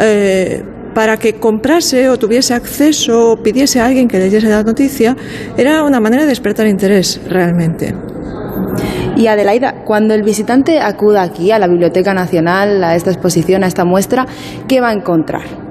eh, 0.00 0.64
para 0.96 1.18
que 1.18 1.34
comprase 1.34 2.08
o 2.08 2.16
tuviese 2.16 2.54
acceso 2.54 3.32
o 3.32 3.36
pidiese 3.36 3.80
a 3.80 3.84
alguien 3.84 4.08
que 4.08 4.18
leyese 4.18 4.48
la 4.48 4.62
noticia, 4.62 5.14
era 5.54 5.82
una 5.84 6.00
manera 6.00 6.22
de 6.22 6.30
despertar 6.30 6.66
interés 6.66 7.20
realmente. 7.28 7.94
Y 9.14 9.26
Adelaida, 9.26 9.84
cuando 9.84 10.14
el 10.14 10.22
visitante 10.22 10.80
acuda 10.80 11.20
aquí 11.20 11.50
a 11.50 11.58
la 11.58 11.68
Biblioteca 11.68 12.14
Nacional, 12.14 12.82
a 12.82 12.94
esta 12.94 13.10
exposición, 13.10 13.62
a 13.62 13.66
esta 13.66 13.84
muestra, 13.84 14.24
¿qué 14.66 14.80
va 14.80 14.88
a 14.88 14.94
encontrar? 14.94 15.66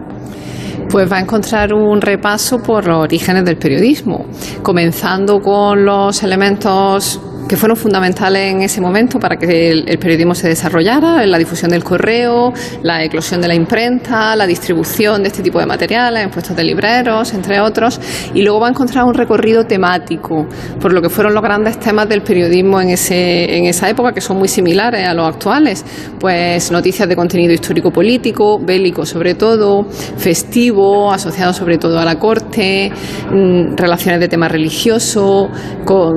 pues 0.87 1.11
va 1.11 1.17
a 1.17 1.21
encontrar 1.21 1.73
un 1.73 1.99
repaso 1.99 2.59
por 2.59 2.85
los 2.85 2.99
orígenes 2.99 3.43
del 3.43 3.57
periodismo, 3.57 4.27
comenzando 4.61 5.41
con 5.41 5.83
los 5.83 6.21
elementos 6.21 7.19
que 7.47 7.57
fueron 7.57 7.77
fundamentales 7.77 8.51
en 8.51 8.61
ese 8.61 8.81
momento 8.81 9.19
para 9.19 9.37
que 9.37 9.69
el, 9.69 9.97
periodismo 9.99 10.33
se 10.33 10.47
desarrollara, 10.47 11.25
la 11.25 11.37
difusión 11.37 11.71
del 11.71 11.83
correo, 11.83 12.53
la 12.81 13.03
eclosión 13.03 13.41
de 13.41 13.47
la 13.47 13.55
imprenta, 13.55 14.35
la 14.35 14.47
distribución 14.47 15.21
de 15.21 15.29
este 15.29 15.43
tipo 15.43 15.59
de 15.59 15.65
materiales 15.65 16.23
en 16.23 16.29
puestos 16.29 16.55
de 16.55 16.63
libreros, 16.63 17.33
entre 17.33 17.59
otros, 17.59 17.99
y 18.33 18.41
luego 18.41 18.59
va 18.59 18.67
a 18.67 18.69
encontrar 18.71 19.05
un 19.05 19.13
recorrido 19.13 19.65
temático 19.65 20.47
por 20.79 20.93
lo 20.93 21.01
que 21.01 21.09
fueron 21.09 21.33
los 21.33 21.43
grandes 21.43 21.79
temas 21.79 22.09
del 22.09 22.21
periodismo 22.21 22.81
en, 22.81 22.89
ese, 22.89 23.57
en 23.57 23.65
esa 23.65 23.89
época, 23.89 24.11
que 24.11 24.21
son 24.21 24.37
muy 24.37 24.47
similares 24.47 25.07
a 25.07 25.13
los 25.13 25.27
actuales, 25.27 25.85
pues 26.19 26.71
noticias 26.71 27.07
de 27.07 27.15
contenido 27.15 27.53
histórico-político, 27.53 28.59
bélico 28.59 29.05
sobre 29.05 29.35
todo, 29.35 29.85
festivo, 30.17 31.11
asociado 31.11 31.53
sobre 31.53 31.77
todo 31.77 31.99
a 31.99 32.05
la 32.05 32.17
corte, 32.17 32.91
mm, 33.31 33.75
relaciones 33.75 34.19
de 34.19 34.27
tema 34.27 34.47
religioso, 34.47 35.49
con, 35.85 36.13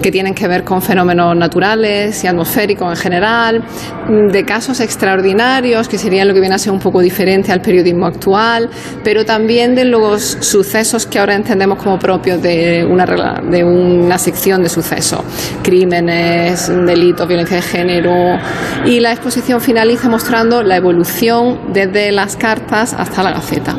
que 0.00 0.10
tienen 0.10 0.34
que 0.34 0.43
ver 0.48 0.64
con 0.64 0.82
fenómenos 0.82 1.36
naturales 1.36 2.22
y 2.24 2.26
atmosféricos 2.26 2.90
en 2.90 2.96
general, 2.96 3.64
mm, 4.08 4.32
de 4.32 4.44
casos 4.44 4.80
extraordinarios, 4.80 5.88
que 5.88 5.98
serían 5.98 6.28
lo 6.28 6.34
que 6.34 6.40
viene 6.40 6.54
a 6.54 6.58
ser 6.58 6.72
un 6.72 6.78
poco 6.78 7.00
diferente 7.00 7.52
al 7.52 7.60
periodismo 7.60 8.06
actual, 8.06 8.68
pero 9.02 9.24
también 9.24 9.74
de 9.74 9.84
los 9.84 10.22
sucesos 10.40 11.06
que 11.06 11.18
ahora 11.18 11.34
entendemos 11.34 11.82
como 11.82 11.98
propios 11.98 12.42
de 12.42 12.84
una, 12.84 13.04
de 13.04 13.64
una 13.64 14.18
sección 14.18 14.62
de 14.62 14.68
sucesos, 14.68 15.20
crímenes, 15.62 16.68
delitos, 16.68 17.26
violencia 17.26 17.56
de 17.56 17.62
género, 17.62 18.38
y 18.84 19.00
la 19.00 19.12
exposición 19.12 19.60
finaliza 19.60 20.08
mostrando 20.08 20.62
la 20.62 20.76
evolución 20.76 21.72
desde 21.72 22.12
las 22.12 22.36
cartas 22.36 22.94
hasta 22.94 23.22
la 23.22 23.32
gaceta. 23.32 23.76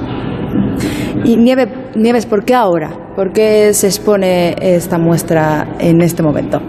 Y 1.24 1.38
Nieves, 1.38 2.26
¿por 2.26 2.46
qué 2.46 2.54
ahora? 2.54 3.05
¿Por 3.16 3.32
qué 3.32 3.74
se 3.74 3.88
expone 3.88 4.56
esta 4.60 4.98
muestra 4.98 5.66
en 5.80 6.02
este 6.02 6.22
momento? 6.22 6.62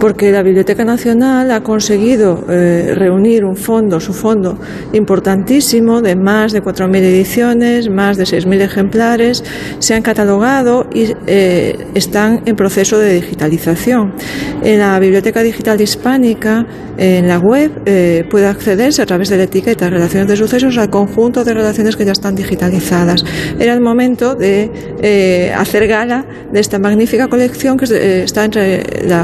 Porque 0.00 0.32
la 0.32 0.42
Biblioteca 0.42 0.82
Nacional 0.82 1.50
ha 1.50 1.62
conseguido 1.62 2.42
eh, 2.48 2.94
reunir 2.94 3.44
un 3.44 3.54
fondo, 3.54 4.00
su 4.00 4.14
fondo 4.14 4.58
importantísimo 4.94 6.00
de 6.00 6.16
más 6.16 6.52
de 6.52 6.62
4.000 6.62 6.96
ediciones, 6.96 7.90
más 7.90 8.16
de 8.16 8.24
6.000 8.24 8.62
ejemplares, 8.62 9.44
se 9.78 9.94
han 9.94 10.00
catalogado 10.00 10.86
y 10.94 11.12
eh, 11.26 11.76
están 11.94 12.40
en 12.46 12.56
proceso 12.56 12.98
de 12.98 13.12
digitalización. 13.12 14.14
En 14.62 14.78
la 14.78 14.98
Biblioteca 14.98 15.42
Digital 15.42 15.78
Hispánica, 15.78 16.66
en 16.96 17.28
la 17.28 17.38
web, 17.38 17.70
eh, 17.84 18.24
puede 18.30 18.46
accederse 18.46 19.02
a 19.02 19.06
través 19.06 19.28
de 19.28 19.36
la 19.36 19.44
etiqueta 19.44 19.90
Relaciones 19.90 20.28
de 20.28 20.36
Sucesos 20.36 20.78
al 20.78 20.88
conjunto 20.88 21.44
de 21.44 21.52
relaciones 21.52 21.96
que 21.96 22.06
ya 22.06 22.12
están 22.12 22.34
digitalizadas. 22.34 23.22
Era 23.58 23.74
el 23.74 23.80
momento 23.80 24.34
de 24.34 25.52
hacer 25.56 25.86
gala 25.86 26.24
de 26.50 26.60
esta 26.60 26.78
magnífica 26.78 27.28
colección 27.28 27.76
que 27.76 28.22
está 28.24 28.44
entre 28.44 28.82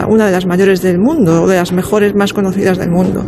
una 0.09 0.27
de 0.27 0.33
las 0.33 0.45
mayores 0.45 0.66
del 0.75 0.99
mundo, 0.99 1.43
o 1.43 1.47
de 1.47 1.57
las 1.57 1.73
mejores 1.73 2.14
más 2.14 2.33
conocidas 2.33 2.79
del 2.79 2.91
mundo. 2.91 3.25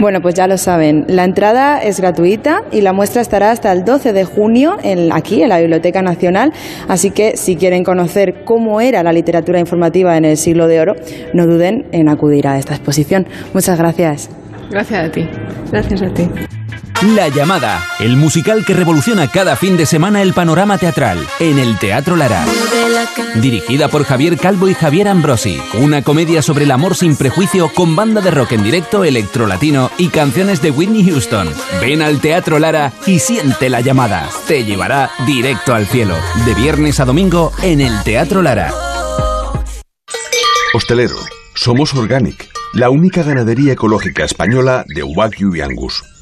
Bueno, 0.00 0.20
pues 0.20 0.34
ya 0.34 0.46
lo 0.46 0.58
saben. 0.58 1.04
La 1.08 1.24
entrada 1.24 1.78
es 1.78 2.00
gratuita 2.00 2.62
y 2.72 2.80
la 2.80 2.92
muestra 2.92 3.22
estará 3.22 3.50
hasta 3.50 3.72
el 3.72 3.84
12 3.84 4.12
de 4.12 4.24
junio 4.24 4.76
en, 4.82 5.12
aquí, 5.12 5.42
en 5.42 5.48
la 5.48 5.60
Biblioteca 5.60 6.02
Nacional. 6.02 6.52
Así 6.88 7.10
que 7.10 7.36
si 7.36 7.56
quieren 7.56 7.84
conocer 7.84 8.44
cómo 8.44 8.80
era 8.80 9.02
la 9.02 9.12
literatura 9.12 9.60
informativa 9.60 10.16
en 10.16 10.24
el 10.24 10.36
siglo 10.36 10.66
de 10.66 10.80
oro, 10.80 10.94
no 11.32 11.46
duden 11.46 11.86
en 11.92 12.08
acudir 12.08 12.46
a 12.46 12.58
esta 12.58 12.74
exposición. 12.74 13.26
Muchas 13.52 13.78
gracias. 13.78 14.30
Gracias 14.70 15.08
a 15.08 15.10
ti. 15.10 15.28
Gracias 15.70 16.02
a 16.02 16.12
ti. 16.12 16.28
La 17.14 17.28
llamada, 17.28 17.86
el 17.98 18.16
musical 18.16 18.64
que 18.64 18.72
revoluciona 18.72 19.28
cada 19.28 19.56
fin 19.56 19.76
de 19.76 19.84
semana 19.84 20.22
el 20.22 20.32
panorama 20.32 20.78
teatral 20.78 21.26
en 21.38 21.58
el 21.58 21.78
Teatro 21.78 22.16
Lara. 22.16 22.46
Dirigida 23.42 23.88
por 23.88 24.04
Javier 24.04 24.38
Calvo 24.38 24.68
y 24.68 24.74
Javier 24.74 25.08
Ambrosi, 25.08 25.60
una 25.74 26.02
comedia 26.02 26.40
sobre 26.40 26.64
el 26.64 26.70
amor 26.70 26.96
sin 26.96 27.16
prejuicio 27.16 27.68
con 27.74 27.94
banda 27.94 28.22
de 28.22 28.30
rock 28.30 28.52
en 28.52 28.62
directo, 28.62 29.04
electrolatino 29.04 29.90
y 29.98 30.08
canciones 30.08 30.62
de 30.62 30.70
Whitney 30.70 31.04
Houston. 31.04 31.50
Ven 31.78 32.00
al 32.00 32.20
Teatro 32.20 32.58
Lara 32.58 32.90
y 33.06 33.18
siente 33.18 33.68
la 33.68 33.82
llamada. 33.82 34.26
Te 34.48 34.64
llevará 34.64 35.10
directo 35.26 35.74
al 35.74 35.86
cielo, 35.86 36.16
de 36.46 36.54
viernes 36.54 37.00
a 37.00 37.04
domingo 37.04 37.52
en 37.62 37.82
el 37.82 38.02
Teatro 38.02 38.40
Lara. 38.40 38.72
Hostelero, 40.72 41.18
somos 41.54 41.92
Organic, 41.92 42.48
la 42.72 42.88
única 42.88 43.22
ganadería 43.22 43.74
ecológica 43.74 44.24
española 44.24 44.86
de 44.88 45.02
Wagyu 45.02 45.54
y 45.54 45.60
Angus 45.60 46.02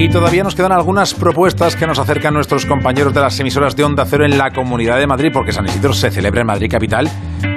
Y 0.00 0.08
todavía 0.08 0.44
nos 0.44 0.54
quedan 0.54 0.70
algunas 0.70 1.12
propuestas 1.12 1.74
que 1.74 1.84
nos 1.84 1.98
acercan 1.98 2.32
nuestros 2.32 2.64
compañeros 2.66 3.12
de 3.12 3.20
las 3.20 3.40
emisoras 3.40 3.74
de 3.74 3.82
Onda 3.82 4.04
Cero 4.06 4.24
en 4.24 4.38
la 4.38 4.52
Comunidad 4.52 4.96
de 4.96 5.08
Madrid, 5.08 5.30
porque 5.32 5.50
San 5.50 5.66
Isidro 5.66 5.92
se 5.92 6.12
celebra 6.12 6.42
en 6.42 6.46
Madrid 6.46 6.70
Capital 6.70 7.10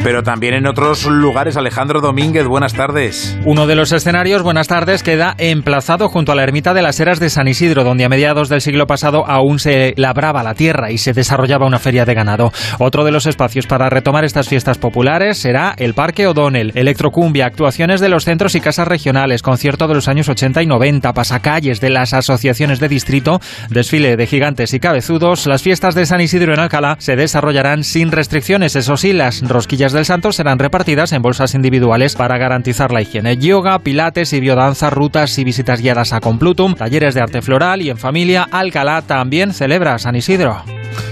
pero 0.03 0.23
también 0.23 0.55
en 0.55 0.65
otros 0.65 1.05
lugares. 1.05 1.57
Alejandro 1.57 2.01
Domínguez, 2.01 2.47
buenas 2.47 2.73
tardes. 2.73 3.37
Uno 3.45 3.67
de 3.67 3.75
los 3.75 3.91
escenarios, 3.91 4.41
buenas 4.41 4.67
tardes, 4.67 5.03
queda 5.03 5.35
emplazado 5.37 6.09
junto 6.09 6.31
a 6.31 6.35
la 6.35 6.43
ermita 6.43 6.73
de 6.73 6.81
las 6.81 6.99
Heras 6.99 7.19
de 7.19 7.29
San 7.29 7.47
Isidro, 7.47 7.83
donde 7.83 8.05
a 8.05 8.09
mediados 8.09 8.49
del 8.49 8.61
siglo 8.61 8.87
pasado 8.87 9.27
aún 9.27 9.59
se 9.59 9.93
labraba 9.97 10.41
la 10.41 10.55
tierra 10.55 10.91
y 10.91 10.97
se 10.97 11.13
desarrollaba 11.13 11.67
una 11.67 11.77
feria 11.77 12.05
de 12.05 12.15
ganado. 12.15 12.51
Otro 12.79 13.03
de 13.03 13.11
los 13.11 13.27
espacios 13.27 13.67
para 13.67 13.89
retomar 13.89 14.25
estas 14.25 14.49
fiestas 14.49 14.79
populares 14.79 15.37
será 15.37 15.75
el 15.77 15.93
Parque 15.93 16.25
O'Donnell, 16.25 16.71
Electrocumbia, 16.73 17.45
actuaciones 17.45 18.01
de 18.01 18.09
los 18.09 18.25
centros 18.25 18.55
y 18.55 18.61
casas 18.61 18.87
regionales, 18.87 19.43
concierto 19.43 19.87
de 19.87 19.93
los 19.93 20.07
años 20.07 20.29
80 20.29 20.63
y 20.63 20.65
90, 20.65 21.13
pasacalles 21.13 21.79
de 21.79 21.91
las 21.91 22.13
asociaciones 22.13 22.30
de 22.79 22.88
distrito, 22.88 23.39
desfile 23.69 24.15
de 24.15 24.27
gigantes 24.27 24.73
y 24.73 24.79
cabezudos. 24.79 25.47
Las 25.47 25.61
fiestas 25.61 25.95
de 25.95 26.05
San 26.05 26.21
Isidro 26.21 26.53
en 26.53 26.59
Alcalá 26.59 26.95
se 26.99 27.15
desarrollarán 27.15 27.84
sin 27.84 28.11
restricciones, 28.11 28.75
eso 28.75 28.97
sí, 28.97 29.13
las 29.13 29.41
rosquillas 29.47 29.91
del 29.91 30.05
santo 30.05 30.32
serán 30.32 30.59
repartidas 30.59 31.11
en 31.11 31.21
bolsas 31.21 31.55
individuales 31.55 32.15
para 32.15 32.38
garantizar 32.38 32.91
la 32.91 33.01
higiene. 33.01 33.38
Yoga, 33.38 33.79
pilates 33.79 34.34
y 34.34 34.39
biodanza, 34.39 34.89
rutas 34.89 35.38
y 35.38 35.43
visitas 35.43 35.82
guiadas 35.82 36.13
a 36.13 36.21
Complutum, 36.21 36.75
talleres 36.75 37.15
de 37.15 37.21
arte 37.21 37.41
floral 37.41 37.82
y 37.82 37.89
en 37.89 37.97
familia, 37.97 38.47
Alcalá 38.51 39.01
también 39.01 39.53
celebra 39.53 39.99
San 39.99 40.15
Isidro. 40.15 40.63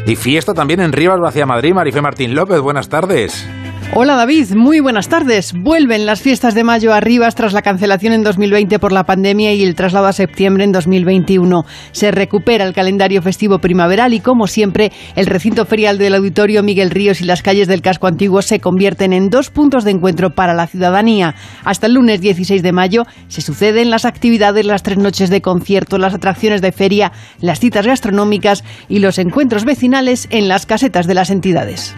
Y 0.05 0.15
fiesta 0.15 0.53
también 0.53 0.80
en 0.80 0.91
Rivas 0.91 1.20
Madrid, 1.45 1.74
Marife 1.74 2.01
Martín 2.01 2.36
López, 2.36 2.59
buenas 2.59 2.89
tardes. 2.89 3.47
Hola 3.95 4.15
David, 4.15 4.53
muy 4.53 4.81
buenas 4.81 5.09
tardes. 5.09 5.51
Vuelven 5.51 6.05
las 6.05 6.21
fiestas 6.21 6.53
de 6.53 6.63
mayo 6.63 6.93
a 6.93 6.99
Rivas 6.99 7.33
tras 7.33 7.53
la 7.53 7.63
cancelación 7.63 8.13
en 8.13 8.21
2020 8.21 8.77
por 8.77 8.91
la 8.91 9.03
pandemia 9.03 9.51
y 9.53 9.63
el 9.63 9.73
traslado 9.73 10.05
a 10.05 10.13
septiembre 10.13 10.63
en 10.63 10.71
2021. 10.71 11.65
Se 11.91 12.11
recupera 12.11 12.65
el 12.65 12.75
calendario 12.75 13.23
festivo 13.23 13.57
primaveral 13.57 14.13
y 14.13 14.19
como 14.19 14.45
siempre 14.45 14.91
el 15.15 15.25
recinto 15.25 15.65
ferial 15.65 15.97
del 15.97 16.13
Auditorio 16.13 16.61
Miguel 16.61 16.91
Ríos 16.91 17.19
y 17.21 17.25
las 17.25 17.41
calles 17.41 17.67
del 17.67 17.81
casco 17.81 18.05
antiguo 18.05 18.43
se 18.43 18.59
convierten 18.59 19.11
en 19.11 19.31
dos 19.31 19.49
puntos 19.49 19.83
de 19.83 19.91
encuentro 19.91 20.29
para 20.35 20.53
la 20.53 20.67
ciudadanía. 20.67 21.33
Hasta 21.65 21.87
el 21.87 21.93
lunes 21.93 22.21
16 22.21 22.61
de 22.61 22.71
mayo 22.71 23.05
se 23.27 23.41
suceden 23.41 23.89
las 23.89 24.05
actividades, 24.05 24.67
las 24.67 24.83
tres 24.83 24.99
noches 24.99 25.31
de 25.31 25.41
concierto, 25.41 25.97
las 25.97 26.13
atracciones 26.13 26.61
de 26.61 26.71
feria, 26.71 27.11
las 27.41 27.59
citas 27.59 27.87
gastronómicas 27.87 28.63
y 28.87 28.99
los 28.99 29.17
encuentros 29.17 29.65
vecinales 29.65 30.27
en 30.29 30.47
las 30.47 30.67
casetas 30.67 31.07
de 31.07 31.15
las 31.15 31.31
entidades. 31.31 31.95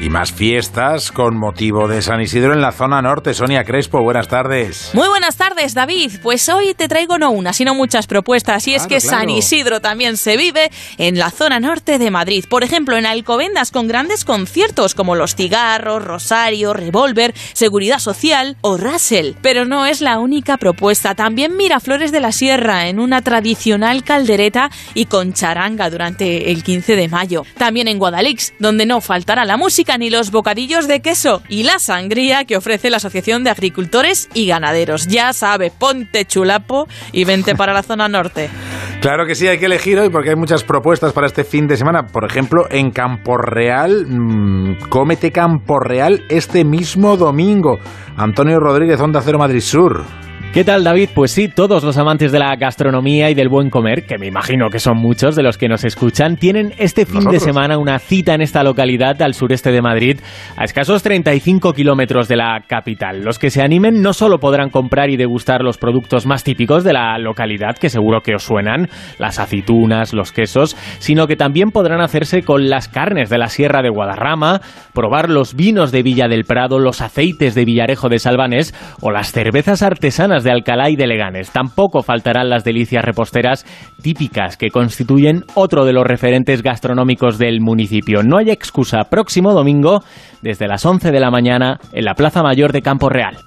Y 0.00 0.08
más 0.10 0.32
fiestas 0.32 1.10
con 1.10 1.23
motivo 1.32 1.88
de 1.88 2.02
San 2.02 2.20
Isidro 2.20 2.52
en 2.52 2.60
la 2.60 2.70
zona 2.70 3.00
norte. 3.00 3.32
Sonia 3.32 3.64
Crespo, 3.64 4.02
buenas 4.02 4.28
tardes. 4.28 4.90
Muy 4.92 5.08
buenas 5.08 5.36
tardes, 5.36 5.72
David. 5.72 6.12
Pues 6.22 6.48
hoy 6.50 6.74
te 6.74 6.86
traigo 6.86 7.16
no 7.16 7.30
una, 7.30 7.54
sino 7.54 7.74
muchas 7.74 8.06
propuestas. 8.06 8.68
Y 8.68 8.74
es 8.74 8.86
que 8.86 9.00
San 9.00 9.30
Isidro 9.30 9.80
también 9.80 10.18
se 10.18 10.36
vive 10.36 10.70
en 10.98 11.18
la 11.18 11.30
zona 11.30 11.60
norte 11.60 11.98
de 11.98 12.10
Madrid. 12.10 12.44
Por 12.46 12.62
ejemplo, 12.62 12.98
en 12.98 13.06
Alcobendas 13.06 13.70
con 13.70 13.88
grandes 13.88 14.26
conciertos 14.26 14.94
como 14.94 15.14
Los 15.14 15.34
Cigarros, 15.34 16.04
Rosario, 16.04 16.74
Revolver, 16.74 17.32
Seguridad 17.54 18.00
Social 18.00 18.58
o 18.60 18.76
Russell. 18.76 19.32
Pero 19.40 19.64
no 19.64 19.86
es 19.86 20.02
la 20.02 20.18
única 20.18 20.58
propuesta. 20.58 21.14
También 21.14 21.56
Miraflores 21.56 22.12
de 22.12 22.20
la 22.20 22.32
Sierra 22.32 22.88
en 22.88 23.00
una 23.00 23.22
tradicional 23.22 24.04
caldereta 24.04 24.70
y 24.92 25.06
con 25.06 25.32
charanga 25.32 25.88
durante 25.88 26.50
el 26.50 26.62
15 26.62 26.96
de 26.96 27.08
mayo. 27.08 27.46
También 27.56 27.88
en 27.88 27.98
Guadalix, 27.98 28.52
donde 28.58 28.84
no 28.84 29.00
faltará 29.00 29.46
la 29.46 29.56
música 29.56 29.96
ni 29.96 30.10
los 30.10 30.30
bocadillos 30.30 30.86
de 30.86 31.00
queso 31.00 31.13
y 31.48 31.62
la 31.62 31.78
sangría 31.78 32.44
que 32.44 32.56
ofrece 32.56 32.90
la 32.90 32.96
Asociación 32.96 33.44
de 33.44 33.50
Agricultores 33.50 34.28
y 34.34 34.48
Ganaderos. 34.48 35.06
Ya 35.06 35.32
sabe, 35.32 35.70
ponte 35.70 36.24
chulapo 36.24 36.88
y 37.12 37.24
vente 37.24 37.54
para 37.54 37.72
la 37.72 37.82
zona 37.82 38.08
norte. 38.08 38.50
Claro 39.00 39.26
que 39.26 39.34
sí, 39.34 39.46
hay 39.46 39.58
que 39.58 39.66
elegir 39.66 39.98
hoy 39.98 40.08
porque 40.08 40.30
hay 40.30 40.36
muchas 40.36 40.64
propuestas 40.64 41.12
para 41.12 41.26
este 41.26 41.44
fin 41.44 41.66
de 41.66 41.76
semana. 41.76 42.06
Por 42.06 42.24
ejemplo, 42.24 42.64
en 42.70 42.90
Campo 42.90 43.36
Real, 43.36 44.06
mmm, 44.08 44.88
cómete 44.88 45.30
Campo 45.30 45.78
Real 45.78 46.22
este 46.30 46.64
mismo 46.64 47.18
domingo. 47.18 47.78
Antonio 48.16 48.58
Rodríguez, 48.58 48.98
Onda 49.02 49.20
Cero 49.20 49.38
Madrid 49.38 49.60
Sur. 49.60 50.23
¿Qué 50.54 50.62
tal, 50.62 50.84
David? 50.84 51.08
Pues 51.12 51.32
sí, 51.32 51.48
todos 51.48 51.82
los 51.82 51.98
amantes 51.98 52.30
de 52.30 52.38
la 52.38 52.54
gastronomía 52.54 53.28
y 53.28 53.34
del 53.34 53.48
buen 53.48 53.70
comer, 53.70 54.06
que 54.06 54.18
me 54.18 54.28
imagino 54.28 54.70
que 54.70 54.78
son 54.78 54.96
muchos 54.98 55.34
de 55.34 55.42
los 55.42 55.58
que 55.58 55.66
nos 55.66 55.82
escuchan, 55.82 56.36
tienen 56.36 56.72
este 56.78 57.06
fin 57.06 57.16
Nosotros. 57.16 57.42
de 57.42 57.52
semana 57.52 57.76
una 57.76 57.98
cita 57.98 58.34
en 58.34 58.40
esta 58.40 58.62
localidad 58.62 59.20
al 59.20 59.34
sureste 59.34 59.72
de 59.72 59.82
Madrid, 59.82 60.20
a 60.56 60.62
escasos 60.62 61.02
35 61.02 61.72
kilómetros 61.72 62.28
de 62.28 62.36
la 62.36 62.62
capital. 62.68 63.24
Los 63.24 63.40
que 63.40 63.50
se 63.50 63.62
animen 63.62 64.00
no 64.00 64.12
solo 64.12 64.38
podrán 64.38 64.70
comprar 64.70 65.10
y 65.10 65.16
degustar 65.16 65.62
los 65.62 65.76
productos 65.76 66.24
más 66.24 66.44
típicos 66.44 66.84
de 66.84 66.92
la 66.92 67.18
localidad, 67.18 67.74
que 67.74 67.90
seguro 67.90 68.20
que 68.20 68.36
os 68.36 68.44
suenan, 68.44 68.88
las 69.18 69.40
aceitunas, 69.40 70.14
los 70.14 70.30
quesos, 70.30 70.76
sino 71.00 71.26
que 71.26 71.34
también 71.34 71.72
podrán 71.72 72.00
hacerse 72.00 72.44
con 72.44 72.68
las 72.70 72.86
carnes 72.86 73.28
de 73.28 73.38
la 73.38 73.48
Sierra 73.48 73.82
de 73.82 73.90
Guadarrama, 73.90 74.60
probar 74.92 75.30
los 75.30 75.56
vinos 75.56 75.90
de 75.90 76.04
Villa 76.04 76.28
del 76.28 76.44
Prado, 76.44 76.78
los 76.78 77.00
aceites 77.00 77.56
de 77.56 77.64
Villarejo 77.64 78.08
de 78.08 78.20
Salvanés 78.20 78.72
o 79.00 79.10
las 79.10 79.32
cervezas 79.32 79.82
artesanas 79.82 80.43
de 80.44 80.52
Alcalá 80.52 80.90
y 80.90 80.96
de 80.96 81.06
Leganes. 81.06 81.50
Tampoco 81.50 82.02
faltarán 82.02 82.48
las 82.48 82.64
delicias 82.64 83.04
reposteras 83.04 83.64
típicas 84.02 84.56
que 84.56 84.70
constituyen 84.70 85.44
otro 85.54 85.84
de 85.84 85.92
los 85.92 86.06
referentes 86.06 86.62
gastronómicos 86.62 87.38
del 87.38 87.60
municipio. 87.60 88.22
No 88.22 88.38
hay 88.38 88.50
excusa. 88.50 89.04
Próximo 89.10 89.52
domingo, 89.52 90.02
desde 90.42 90.68
las 90.68 90.84
11 90.86 91.10
de 91.10 91.20
la 91.20 91.30
mañana, 91.30 91.80
en 91.92 92.04
la 92.04 92.14
Plaza 92.14 92.42
Mayor 92.42 92.72
de 92.72 92.82
Campo 92.82 93.08
Real. 93.08 93.38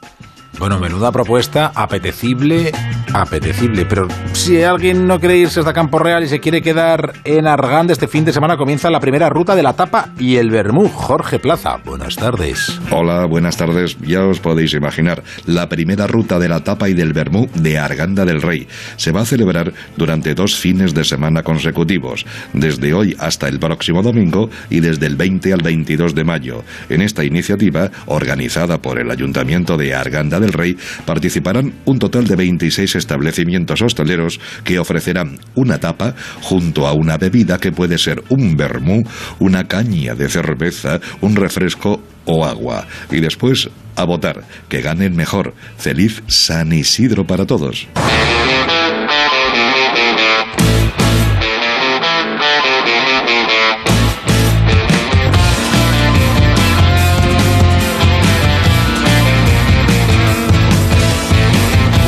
Bueno, 0.59 0.79
menuda 0.79 1.11
propuesta, 1.11 1.71
apetecible, 1.75 2.71
apetecible. 3.13 3.85
Pero 3.85 4.07
si 4.33 4.63
alguien 4.63 5.05
no 5.05 5.19
quiere 5.19 5.37
irse 5.37 5.59
hasta 5.59 5.71
Campo 5.71 5.99
Real 5.99 6.23
y 6.23 6.27
se 6.27 6.39
quiere 6.39 6.63
quedar 6.63 7.13
en 7.25 7.45
Arganda, 7.45 7.93
este 7.93 8.07
fin 8.07 8.25
de 8.25 8.33
semana 8.33 8.57
comienza 8.57 8.89
la 8.89 8.99
primera 8.99 9.29
ruta 9.29 9.55
de 9.55 9.61
la 9.61 9.73
tapa 9.73 10.09
y 10.17 10.37
el 10.37 10.49
vermú. 10.49 10.89
Jorge 10.89 11.37
Plaza, 11.37 11.77
buenas 11.85 12.15
tardes. 12.15 12.79
Hola, 12.89 13.27
buenas 13.27 13.55
tardes. 13.55 13.97
Ya 14.01 14.25
os 14.25 14.39
podéis 14.39 14.73
imaginar, 14.73 15.21
la 15.45 15.69
primera 15.69 16.07
ruta 16.07 16.39
de 16.39 16.49
la 16.49 16.63
tapa 16.63 16.89
y 16.89 16.95
del 16.95 17.13
vermú 17.13 17.47
de 17.53 17.77
Arganda 17.77 18.25
del 18.25 18.41
Rey 18.41 18.67
se 18.95 19.11
va 19.11 19.21
a 19.21 19.25
celebrar 19.25 19.73
durante 19.95 20.33
dos 20.33 20.55
fines 20.55 20.95
de 20.95 21.03
semana 21.03 21.43
consecutivos, 21.43 22.25
desde 22.53 22.95
hoy 22.95 23.15
hasta 23.19 23.47
el 23.47 23.59
próximo 23.59 24.01
domingo 24.01 24.49
y 24.71 24.79
desde 24.79 25.05
el 25.05 25.17
20 25.17 25.53
al 25.53 25.61
22 25.61 26.15
de 26.15 26.23
mayo. 26.23 26.63
En 26.89 27.03
esta 27.03 27.23
iniciativa, 27.23 27.91
organizada 28.07 28.81
por 28.81 28.99
el 28.99 29.11
Ayuntamiento 29.11 29.77
de 29.77 29.93
Arganda 29.93 30.39
del 30.39 30.46
Rey, 30.53 30.77
participarán 31.05 31.73
un 31.85 31.99
total 31.99 32.27
de 32.27 32.35
26 32.35 32.95
establecimientos 32.95 33.81
hosteleros 33.81 34.39
que 34.63 34.79
ofrecerán 34.79 35.39
una 35.55 35.79
tapa 35.79 36.15
junto 36.41 36.87
a 36.87 36.93
una 36.93 37.17
bebida 37.17 37.57
que 37.57 37.71
puede 37.71 37.97
ser 37.97 38.23
un 38.29 38.55
vermú, 38.55 39.03
una 39.39 39.67
caña 39.67 40.15
de 40.15 40.29
cerveza, 40.29 40.99
un 41.21 41.35
refresco 41.35 42.01
o 42.25 42.45
agua. 42.45 42.85
Y 43.09 43.19
después, 43.19 43.69
a 43.95 44.05
votar, 44.05 44.43
que 44.69 44.81
ganen 44.81 45.15
mejor. 45.15 45.53
Feliz 45.77 46.21
San 46.27 46.71
Isidro 46.71 47.25
para 47.25 47.45
todos. 47.45 47.87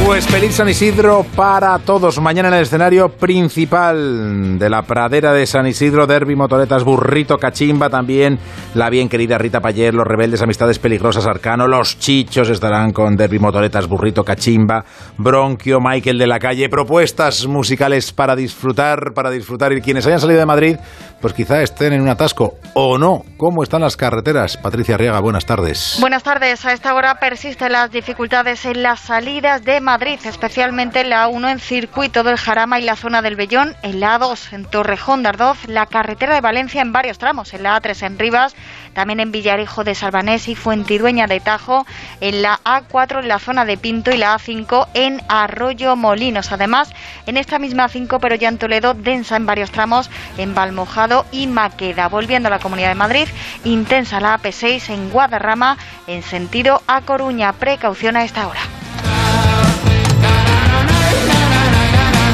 Pues 0.10 0.26
feliz 0.26 0.56
San 0.56 0.68
Isidro 0.68 1.24
para 1.36 1.78
todos. 1.78 2.20
Mañana 2.20 2.48
en 2.48 2.56
el 2.56 2.64
escenario 2.64 3.10
principal 3.10 4.58
de 4.58 4.68
la 4.68 4.82
pradera 4.82 5.34
de 5.34 5.46
San 5.46 5.68
Isidro, 5.68 6.08
Derby, 6.08 6.36
Motoretas, 6.36 6.84
Burrito, 6.84 7.38
Cachimba, 7.38 7.92
también 7.92 8.40
la 8.74 8.90
bien 8.90 9.08
querida 9.08 9.38
Rita 9.38 9.60
Payer, 9.60 9.94
los 9.94 10.08
rebeldes, 10.08 10.42
Amistades 10.42 10.80
Peligrosas, 10.80 11.28
Arcano, 11.28 11.68
los 11.68 12.00
Chichos 12.00 12.50
estarán 12.50 12.92
con 12.92 13.16
Derby, 13.16 13.38
Motoretas, 13.38 13.88
Burrito, 13.88 14.24
Cachimba, 14.24 14.84
Bronquio, 15.16 15.78
Michael 15.80 16.18
de 16.18 16.26
la 16.26 16.40
Calle. 16.40 16.70
Propuestas 16.70 17.46
musicales 17.46 18.12
para 18.12 18.36
disfrutar, 18.36 19.14
para 19.14 19.30
disfrutar. 19.30 19.74
Y 19.74 19.82
quienes 19.82 20.08
hayan 20.08 20.20
salido 20.20 20.40
de 20.40 20.46
Madrid, 20.48 20.78
pues 21.22 21.34
quizá 21.34 21.62
estén 21.62 21.94
en 21.94 22.02
un 22.02 22.10
atasco 22.10 22.56
o 22.74 22.98
no. 22.98 23.24
¿Cómo 23.38 23.64
están 23.64 23.82
las 23.82 23.98
carreteras? 23.98 24.58
Patricia 24.58 24.96
Arriaga, 24.96 25.20
buenas 25.20 25.46
tardes. 25.46 25.98
Buenas 26.00 26.24
tardes. 26.24 26.66
A 26.66 26.74
esta 26.74 26.94
hora 26.94 27.20
persisten 27.20 27.72
las 27.72 27.92
dificultades 27.92 28.66
en 28.66 28.84
las 28.84 29.00
salidas 29.00 29.64
de 29.64 29.82
Madrid, 29.82 30.20
especialmente 30.26 31.02
en 31.02 31.10
la 31.10 31.28
1 31.28 31.50
en 31.50 31.60
Circuito 31.60 32.24
del 32.24 32.38
Jarama 32.38 32.80
y 32.80 32.84
la 32.84 32.96
zona 32.96 33.22
del 33.22 33.36
Bellón, 33.36 33.76
en 33.82 34.00
la 34.00 34.20
A2 34.20 34.54
en 34.54 34.66
Torrejón 34.66 35.24
de 35.24 35.30
Ardoz, 35.30 35.68
la 35.68 35.86
carretera 35.86 36.36
de 36.36 36.42
Valencia 36.42 36.82
en 36.82 36.92
varios 36.92 37.18
tramos, 37.18 37.54
en 37.54 37.64
la 37.64 37.80
A3 37.80 38.06
en 38.06 38.20
Rivas, 38.20 38.56
también 39.00 39.22
en 39.22 39.32
Villarejo 39.32 39.86
de 39.86 39.96
Salvanés 39.96 40.50
y 40.50 40.56
Fuentidueña 40.56 41.26
de 41.26 41.40
Tajo, 41.40 41.86
en 42.20 42.42
la 42.42 42.60
A4 42.66 43.20
en 43.20 43.30
la 43.30 43.40
zona 43.40 43.64
de 43.64 43.78
Pinto 43.78 44.12
y 44.12 44.18
la 44.18 44.36
A5 44.36 44.90
en 44.94 45.22
Arroyo 45.30 45.96
Molinos. 45.96 46.52
Además, 46.52 46.92
en 47.26 47.38
esta 47.38 47.60
misma 47.60 47.88
A5, 47.88 48.18
pero 48.20 48.36
ya 48.36 48.50
en 48.50 48.58
Toledo, 48.58 48.96
densa 48.96 49.38
en 49.38 49.46
varios 49.46 49.72
tramos, 49.72 50.10
en 50.38 50.54
Valmojado 50.54 51.26
y 51.32 51.48
Maqueda. 51.48 52.10
Volviendo 52.10 52.48
a 52.48 52.50
la 52.50 52.60
Comunidad 52.60 52.90
de 52.90 52.96
Madrid, 52.96 53.30
intensa 53.64 54.20
la 54.20 54.38
AP6 54.38 54.90
en 54.90 55.10
Guadarrama, 55.12 55.78
en 56.06 56.22
sentido 56.22 56.82
a 56.86 57.00
Coruña. 57.00 57.54
Precaución 57.54 58.18
a 58.18 58.26
esta 58.26 58.50
hora. 58.50 58.60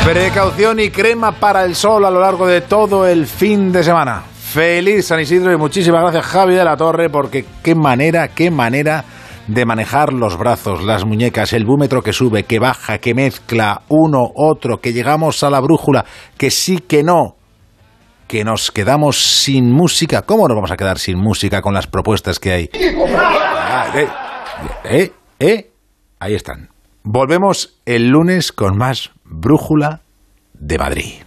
Precaución 0.04 0.80
y 0.80 0.90
crema 0.90 1.32
para 1.34 1.64
el 1.64 1.76
sol 1.76 2.06
a 2.06 2.10
lo 2.10 2.22
largo 2.22 2.48
de 2.48 2.62
todo 2.62 3.06
el 3.06 3.28
fin 3.28 3.72
de 3.72 3.84
semana. 3.84 4.24
Feliz 4.56 5.08
San 5.08 5.20
Isidro 5.20 5.52
y 5.52 5.58
muchísimas 5.58 6.00
gracias 6.00 6.28
Javi 6.28 6.56
de 6.56 6.64
la 6.64 6.78
Torre 6.78 7.10
porque 7.10 7.44
qué 7.62 7.76
manera, 7.76 8.30
qué 8.30 8.50
manera 8.50 9.04
de 9.48 9.66
manejar 9.66 10.14
los 10.14 10.38
brazos, 10.38 10.82
las 10.82 11.04
muñecas, 11.04 11.52
el 11.52 11.66
búmetro 11.66 12.02
que 12.02 12.14
sube, 12.14 12.44
que 12.44 12.58
baja, 12.58 13.00
que 13.00 13.14
mezcla 13.14 13.82
uno, 13.90 14.22
otro, 14.34 14.80
que 14.80 14.94
llegamos 14.94 15.44
a 15.44 15.50
la 15.50 15.60
brújula, 15.60 16.06
que 16.38 16.52
sí, 16.52 16.78
que 16.78 17.04
no, 17.04 17.36
que 18.30 18.46
nos 18.46 18.72
quedamos 18.72 19.18
sin 19.18 19.74
música. 19.74 20.22
¿Cómo 20.22 20.48
nos 20.48 20.56
vamos 20.56 20.72
a 20.72 20.78
quedar 20.78 21.00
sin 21.00 21.20
música 21.20 21.62
con 21.62 21.74
las 21.74 21.88
propuestas 21.88 22.40
que 22.40 22.52
hay? 22.54 22.70
Ah, 23.14 23.92
eh, 23.94 24.08
eh, 24.86 25.12
eh, 25.38 25.72
ahí 26.18 26.34
están. 26.34 26.70
Volvemos 27.04 27.82
el 27.86 28.08
lunes 28.08 28.54
con 28.54 28.78
más 28.78 29.12
Brújula 29.26 30.00
de 30.54 30.78
Madrid. 30.78 31.25